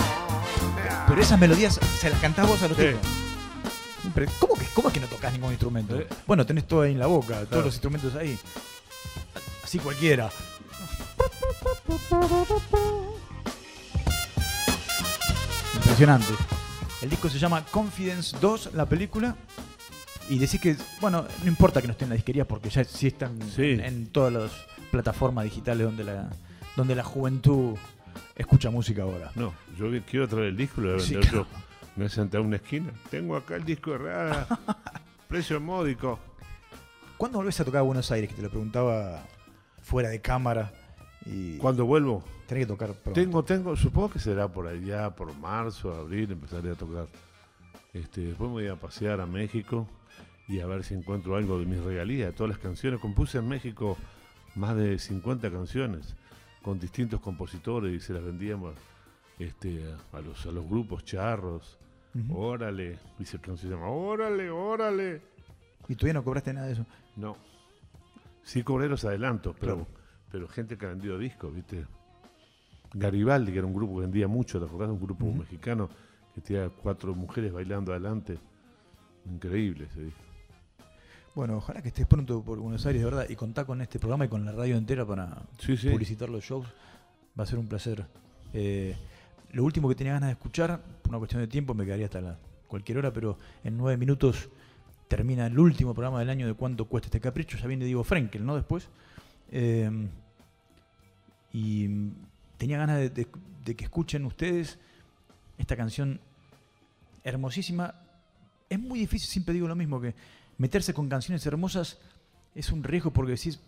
[1.07, 2.87] Pero esas melodías se las cantás vos a los Sí.
[2.87, 4.33] tipos.
[4.39, 5.97] ¿cómo, que, ¿Cómo es que no tocas ningún instrumento?
[6.27, 8.37] Bueno, tenés todo ahí en la boca, todos los instrumentos ahí.
[9.63, 10.29] Así cualquiera.
[15.75, 16.33] Impresionante.
[17.01, 19.35] El disco se llama Confidence 2, la película.
[20.29, 23.07] Y decís que, bueno, no importa que no esté en la disquería porque ya sí
[23.07, 23.63] están Sí.
[23.71, 24.51] en, en todas las
[24.91, 26.29] plataformas digitales donde la,
[26.75, 27.75] donde la juventud
[28.35, 29.31] escucha música ahora.
[29.35, 31.47] No, yo quiero traer el disco y lo voy a Sí, vender claro.
[31.51, 31.57] yo.
[31.95, 32.91] Me voy a sentar en una esquina.
[33.09, 34.47] Tengo acá el disco de Rada.
[35.27, 36.19] precio módico.
[37.17, 38.29] ¿Cuándo volvés a tocar a Buenos Aires?
[38.29, 39.25] Que te lo preguntaba
[39.81, 40.71] fuera de cámara.
[41.25, 43.19] Y Cuando vuelvo, tenés que tocar pronto.
[43.19, 47.07] tengo, tengo, supongo que será por allá, por marzo, abril, empezaré a tocar.
[47.93, 49.87] Este, después me voy a pasear a México
[50.49, 52.33] y a ver si encuentro algo de mis regalías.
[52.35, 52.99] Todas las canciones.
[52.99, 53.97] Compuse en México
[54.55, 56.15] más de 50 canciones
[56.61, 58.73] con distintos compositores y se las vendíamos
[59.37, 59.81] este,
[60.11, 61.77] a, los, a los grupos charros.
[62.33, 65.21] Órale, dice el canción se llama Órale, órale.
[65.87, 66.85] Y todavía no cobraste nada de eso.
[67.15, 67.37] No.
[68.43, 69.87] Sí cobré los adelantos, pero, Claro.
[70.31, 71.85] pero gente que ha vendido discos, ¿viste?
[72.93, 74.89] Garibaldi, que era un grupo que vendía mucho, ¿te acordás?
[74.89, 75.89] Un grupo mexicano
[76.33, 78.39] que tenía cuatro mujeres bailando adelante.
[79.31, 80.21] Increíble ese disco.
[81.39, 84.25] Bueno, ojalá que estés pronto por Buenos Aires, de verdad, y contá con este programa
[84.25, 85.89] y con la radio entera para Sí, sí.
[85.89, 86.67] publicitar los shows.
[87.39, 88.05] Va a ser un placer.
[88.53, 88.93] Eh,
[89.53, 92.19] lo último que tenía ganas de escuchar, por una cuestión de tiempo, me quedaría hasta
[92.19, 92.37] la,
[92.67, 94.49] cualquier hora, pero en nueve minutos
[95.07, 97.57] termina el último programa del año de cuánto cuesta este capricho.
[97.57, 98.57] Ya viene Diego Frenkel, ¿no?
[98.57, 98.89] Después.
[99.49, 99.89] Eh,
[101.53, 101.87] y
[102.57, 103.27] tenía ganas de, de-
[103.63, 104.77] de que escuchen ustedes
[105.57, 106.19] esta canción
[107.23, 107.95] hermosísima.
[108.69, 110.13] Es muy difícil, siempre digo lo mismo, que
[110.59, 111.97] meterse con canciones hermosas
[112.53, 113.59] es un riesgo porque decís,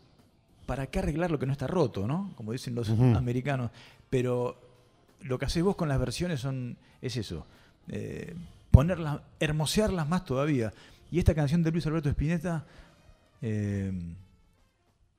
[0.68, 2.32] ¿para qué arreglar lo que no está roto, no?
[2.36, 3.72] Como dicen los americanos.
[4.10, 4.60] Pero
[5.22, 7.48] lo que haces vos con las versiones son, es eso,
[7.88, 8.36] eh,
[8.70, 10.72] ponerlas, hermosearlas más todavía.
[11.10, 12.66] Y esta canción de Luis Alberto Spinetta,
[13.42, 13.92] eh,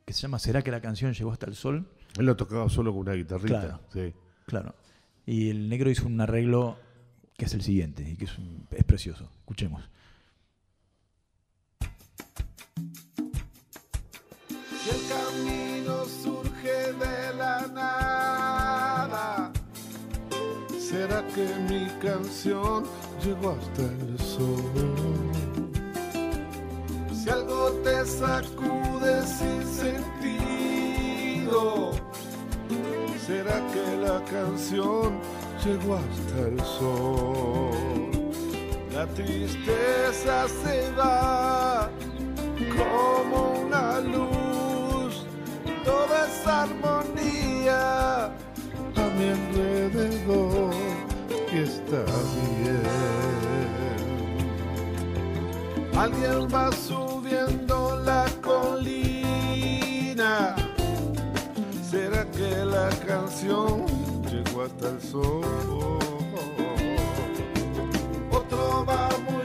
[0.04, 1.86] que se llama ¿Será que la canción llegó hasta el sol?
[2.18, 3.60] Él lo tocaba solo con una guitarrita.
[3.60, 3.80] Claro.
[3.92, 4.12] Sí.
[4.46, 4.74] Claro.
[5.26, 6.76] Y el negro hizo un arreglo
[7.36, 9.30] que es el siguiente y que es, un- es precioso.
[9.40, 9.82] Escuchemos.
[14.82, 19.52] Si el camino surge de la nada,
[20.76, 22.84] ¿será que mi canción
[23.24, 24.60] llegó hasta el sol?
[27.14, 31.62] Si algo te sacude sin sentido,
[33.24, 35.20] ¿será que la canción
[35.64, 38.10] llegó hasta el sol?
[38.92, 41.88] La tristeza se va
[42.76, 44.41] como una luz,
[45.84, 48.30] toda esa armonía a
[49.16, 50.74] mi alrededor
[51.52, 52.04] y está
[52.34, 52.82] bien.
[55.94, 60.32] Alguien va subiendo la colina.
[61.90, 63.86] ¿Será que la canción
[64.24, 65.44] llegó hasta el sol?
[68.30, 69.41] Otro va muy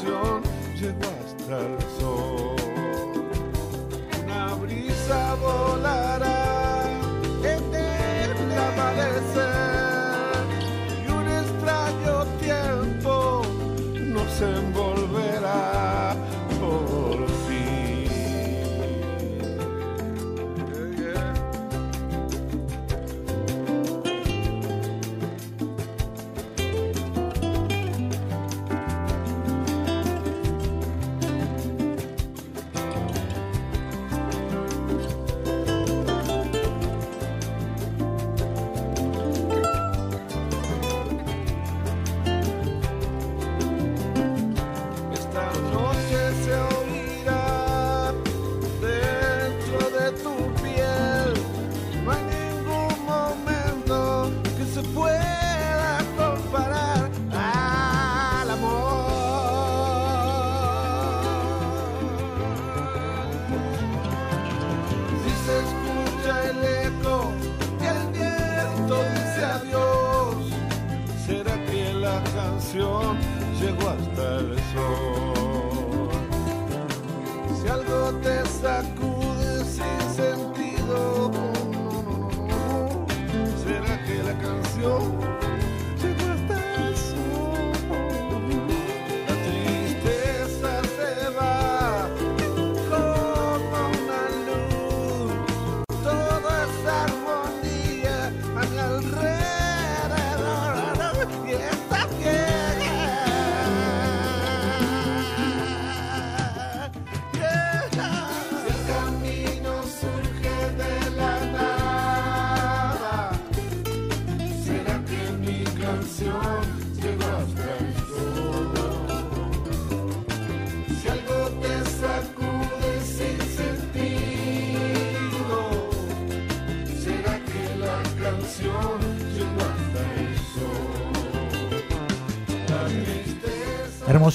[0.00, 0.42] canción
[0.76, 2.49] llegó hasta el sol?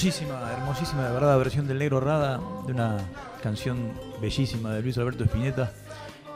[0.05, 2.99] Hermosísima, hermosísima, de verdad, versión del Negro Rada, de una
[3.41, 3.91] canción
[4.21, 5.71] bellísima de Luis Alberto Spinetta.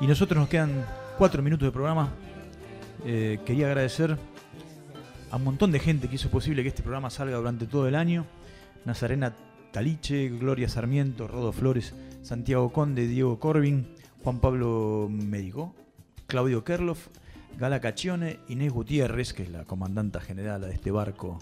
[0.01, 0.83] Y nosotros nos quedan
[1.19, 2.09] cuatro minutos de programa.
[3.05, 4.17] Eh, quería agradecer
[5.29, 7.93] a un montón de gente que hizo posible que este programa salga durante todo el
[7.93, 8.25] año.
[8.85, 9.35] Nazarena
[9.71, 11.93] Taliche, Gloria Sarmiento, Rodo Flores,
[12.23, 13.93] Santiago Conde, Diego Corbin,
[14.23, 15.75] Juan Pablo Médico,
[16.25, 17.09] Claudio Kerloff,
[17.59, 21.37] Gala Caccione, Inés Gutiérrez, que es la comandanta general de este barco,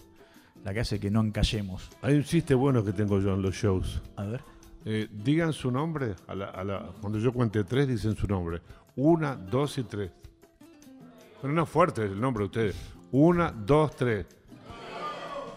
[0.64, 1.90] la que hace que no encallemos.
[2.02, 4.02] Hay un chiste bueno que tengo yo en los shows.
[4.18, 4.42] A ver.
[4.86, 8.62] Eh, digan su nombre, a la- a la- cuando yo cuente tres, dicen su nombre.
[8.96, 10.12] Una, dos y tres.
[11.42, 12.76] Pero no fuerte el nombre de ustedes.
[13.12, 14.26] Una, dos, tres.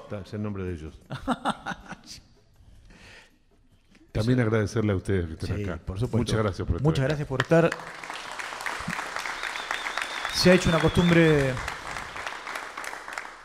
[0.05, 1.01] Está, es el nombre de ellos.
[4.13, 5.77] También agradecerle a ustedes que estén Sí, acá.
[5.79, 6.19] por supuesto.
[6.19, 7.71] Muchas gracias por estar Muchas gracias por estar.
[10.35, 11.53] Se ha hecho una costumbre,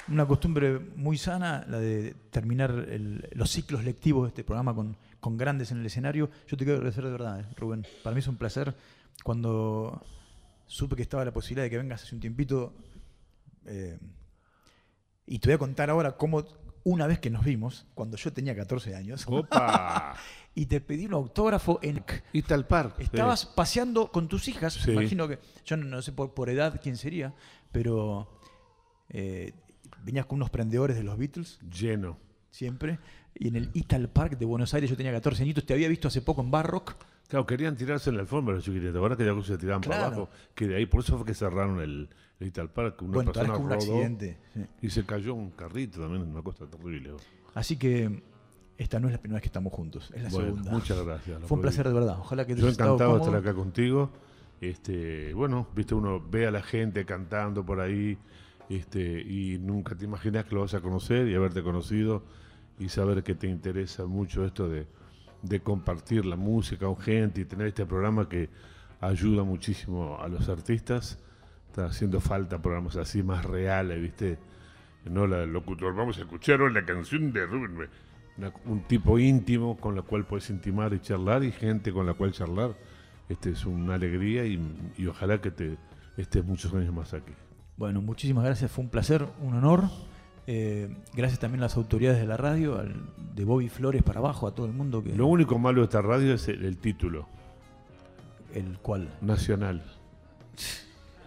[0.08, 4.98] una costumbre muy sana, la de terminar el- los ciclos lectivos de este programa con,
[5.20, 6.30] con grandes en el escenario.
[6.48, 7.86] Yo te quiero agradecer de verdad, eh, Rubén.
[8.04, 8.76] Para mí es un placer.
[9.24, 10.04] Cuando
[10.68, 12.74] supe que estaba la posibilidad de que vengas hace un tiempito,
[13.66, 13.98] eh,
[15.26, 16.44] y te voy a contar ahora cómo
[16.84, 20.16] una vez que nos vimos, cuando yo tenía 14 años, ¡Opa!
[20.54, 22.04] y te pedí un autógrafo en...
[22.32, 22.94] y tal par.
[23.00, 24.92] Estabas paseando con tus hijas, Sí.
[24.92, 27.34] imagino que, yo no, no sé por, por edad quién sería,
[27.72, 28.40] pero
[29.10, 29.54] eh,
[30.06, 32.18] venías con unos prendedores de los Beatles, Lleno.
[32.52, 33.00] siempre,
[33.34, 36.08] y en el Ital Park de Buenos Aires yo tenía 14 añitos, te había visto
[36.08, 36.96] hace poco en Barrock,
[37.28, 38.96] Claro, querían tirarse en la alfombra los chiquititos.
[38.98, 40.16] Ahora que ya se tiraban para Claro.
[40.16, 40.30] abajo.
[40.54, 42.08] Que de ahí, por eso fue que cerraron el,
[42.40, 43.02] el Ital Park.
[43.02, 44.38] Una bueno, persona con un rodó accidente.
[44.54, 44.62] sí.
[44.84, 47.14] y se cayó un carrito también, una cosa terrible.
[47.56, 48.22] Así que
[48.78, 50.72] esta no es la primera vez que estamos juntos, es la Bueno, segunda.
[50.72, 51.42] muchas gracias.
[51.46, 54.12] Fue un placer de verdad, ojalá que te Yo encantado de estar acá contigo.
[54.62, 58.20] Este, bueno, viste, uno ve a la gente cantando por ahí,
[58.70, 62.24] este, y nunca te imaginas que lo vas a conocer y haberte conocido
[62.80, 64.88] y saber que te interesa mucho esto de,
[65.64, 68.50] compartir la música con gente y tener este programa que
[69.00, 71.20] ayuda muchísimo a los artistas,
[71.68, 74.40] está haciendo falta programas así más reales, ¿viste?
[75.06, 75.94] No la del locutor.
[75.94, 77.90] Vamos a escuchar la canción de Rubén.
[78.66, 82.32] Un tipo íntimo con la cual puedes intimar y charlar y gente con la cual
[82.32, 82.76] charlar.
[83.30, 84.60] Este es una alegría y,
[84.98, 85.78] y ojalá que te
[86.18, 87.34] estés muchos años más aquí.
[87.78, 89.84] Bueno, muchísimas gracias, fue un placer, un honor.
[90.48, 93.02] Eh, gracias también a las autoridades de la radio, al-
[93.36, 96.02] de Bobby Flores para abajo, a todo el mundo que Lo único malo de esta
[96.02, 97.28] radio es el, el título,
[98.54, 99.10] el cual.
[99.22, 99.84] nacional.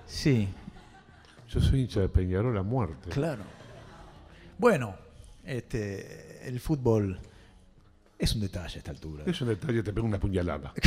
[0.06, 0.48] Sí,
[1.48, 3.10] Yo soy hincha de Peñarol a muerte.
[3.10, 3.42] claro.
[4.56, 4.94] Bueno,
[5.44, 7.18] este el fútbol
[8.18, 9.22] es un detalle a esta altura.
[9.26, 10.72] Es un detalle, te pego una puñalada.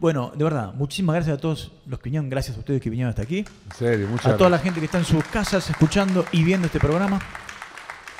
[0.00, 3.10] Bueno, de verdad, muchísimas gracias a todos los que vinieron, gracias a ustedes que vinieron
[3.10, 3.38] hasta aquí.
[3.38, 4.62] En serio, muchas A toda la gracias.
[4.64, 7.18] gente que está en sus casas escuchando y viendo este programa.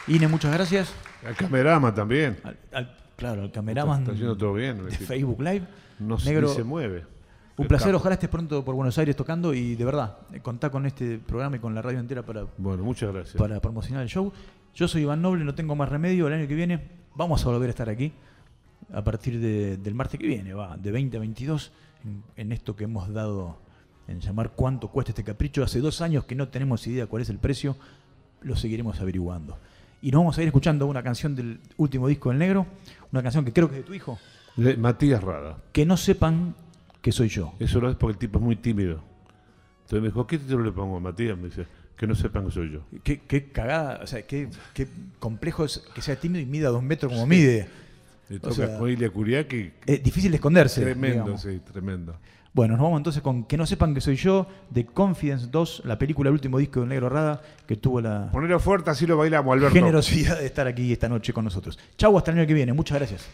[0.09, 0.92] Ine, muchas gracias.
[1.24, 2.38] Al camerama también.
[2.42, 4.84] Al, al- claro, al cameraman Está haciendo todo bien.
[4.86, 5.66] de Facebook Live.
[6.00, 7.05] No Negro, se mueve.
[7.56, 10.86] Un placer, ojalá estés pronto por Buenos Aires tocando y de verdad, eh, contá con
[10.86, 13.36] este programa y con la radio entera para, Bueno, muchas gracias.
[13.36, 14.32] para promocionar el show.
[14.74, 16.28] Yo soy Iván Noble, no tengo más remedio.
[16.28, 18.12] El año que viene vamos a volver a estar aquí
[18.93, 21.73] a partir de- del martes que viene, va, de 20 a 22,
[22.05, 23.59] en, en esto que hemos dado
[24.06, 25.62] en llamar cuánto cuesta este capricho.
[25.62, 27.77] Hace dos años que no tenemos idea cuál es el precio,
[28.40, 29.59] lo seguiremos averiguando.
[30.01, 32.66] Y nos vamos a ir escuchando una canción del último disco del negro,
[33.12, 34.19] una canción que creo que es de tu hijo,
[34.56, 35.59] De Matías Rada.
[35.73, 36.55] que no sepan
[37.02, 37.52] que soy yo.
[37.59, 39.02] Eso lo es porque el tipo es muy tímido.
[39.82, 41.36] Entonces me dijo, ¿qué título le pongo a Matías?
[41.36, 41.66] Me dice,
[41.97, 42.81] que no sepan que soy yo.
[43.02, 44.86] Qué, qué cagada, o sea, qué, qué
[45.19, 47.69] complejo es que sea tímido y mida dos metros como mide.
[48.28, 49.10] Le O toca sea, con Ilia.
[49.86, 50.82] Es difícil de esconderse.
[50.82, 51.42] Tremendo, digamos.
[51.42, 52.16] sí, tremendo.
[52.52, 55.98] Bueno, nos vamos entonces con Que no sepan que soy yo, de Confidence 2, la
[55.98, 59.52] película, el último disco de Negro Rada, que tuvo la Ponelo fuerte, así lo bailamos,
[59.52, 59.74] Alberto.
[59.74, 61.78] generosidad de estar aquí esta noche con nosotros.
[61.96, 62.72] Chau, hasta el año que viene.
[62.72, 63.26] Muchas gracias.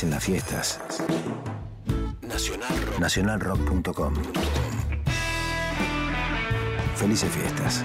[0.00, 0.80] Musicalicen las fiestas.
[2.22, 2.98] Nacionalrock.
[2.98, 4.14] Nacionalrock.com.
[6.96, 7.84] Felices fiestas.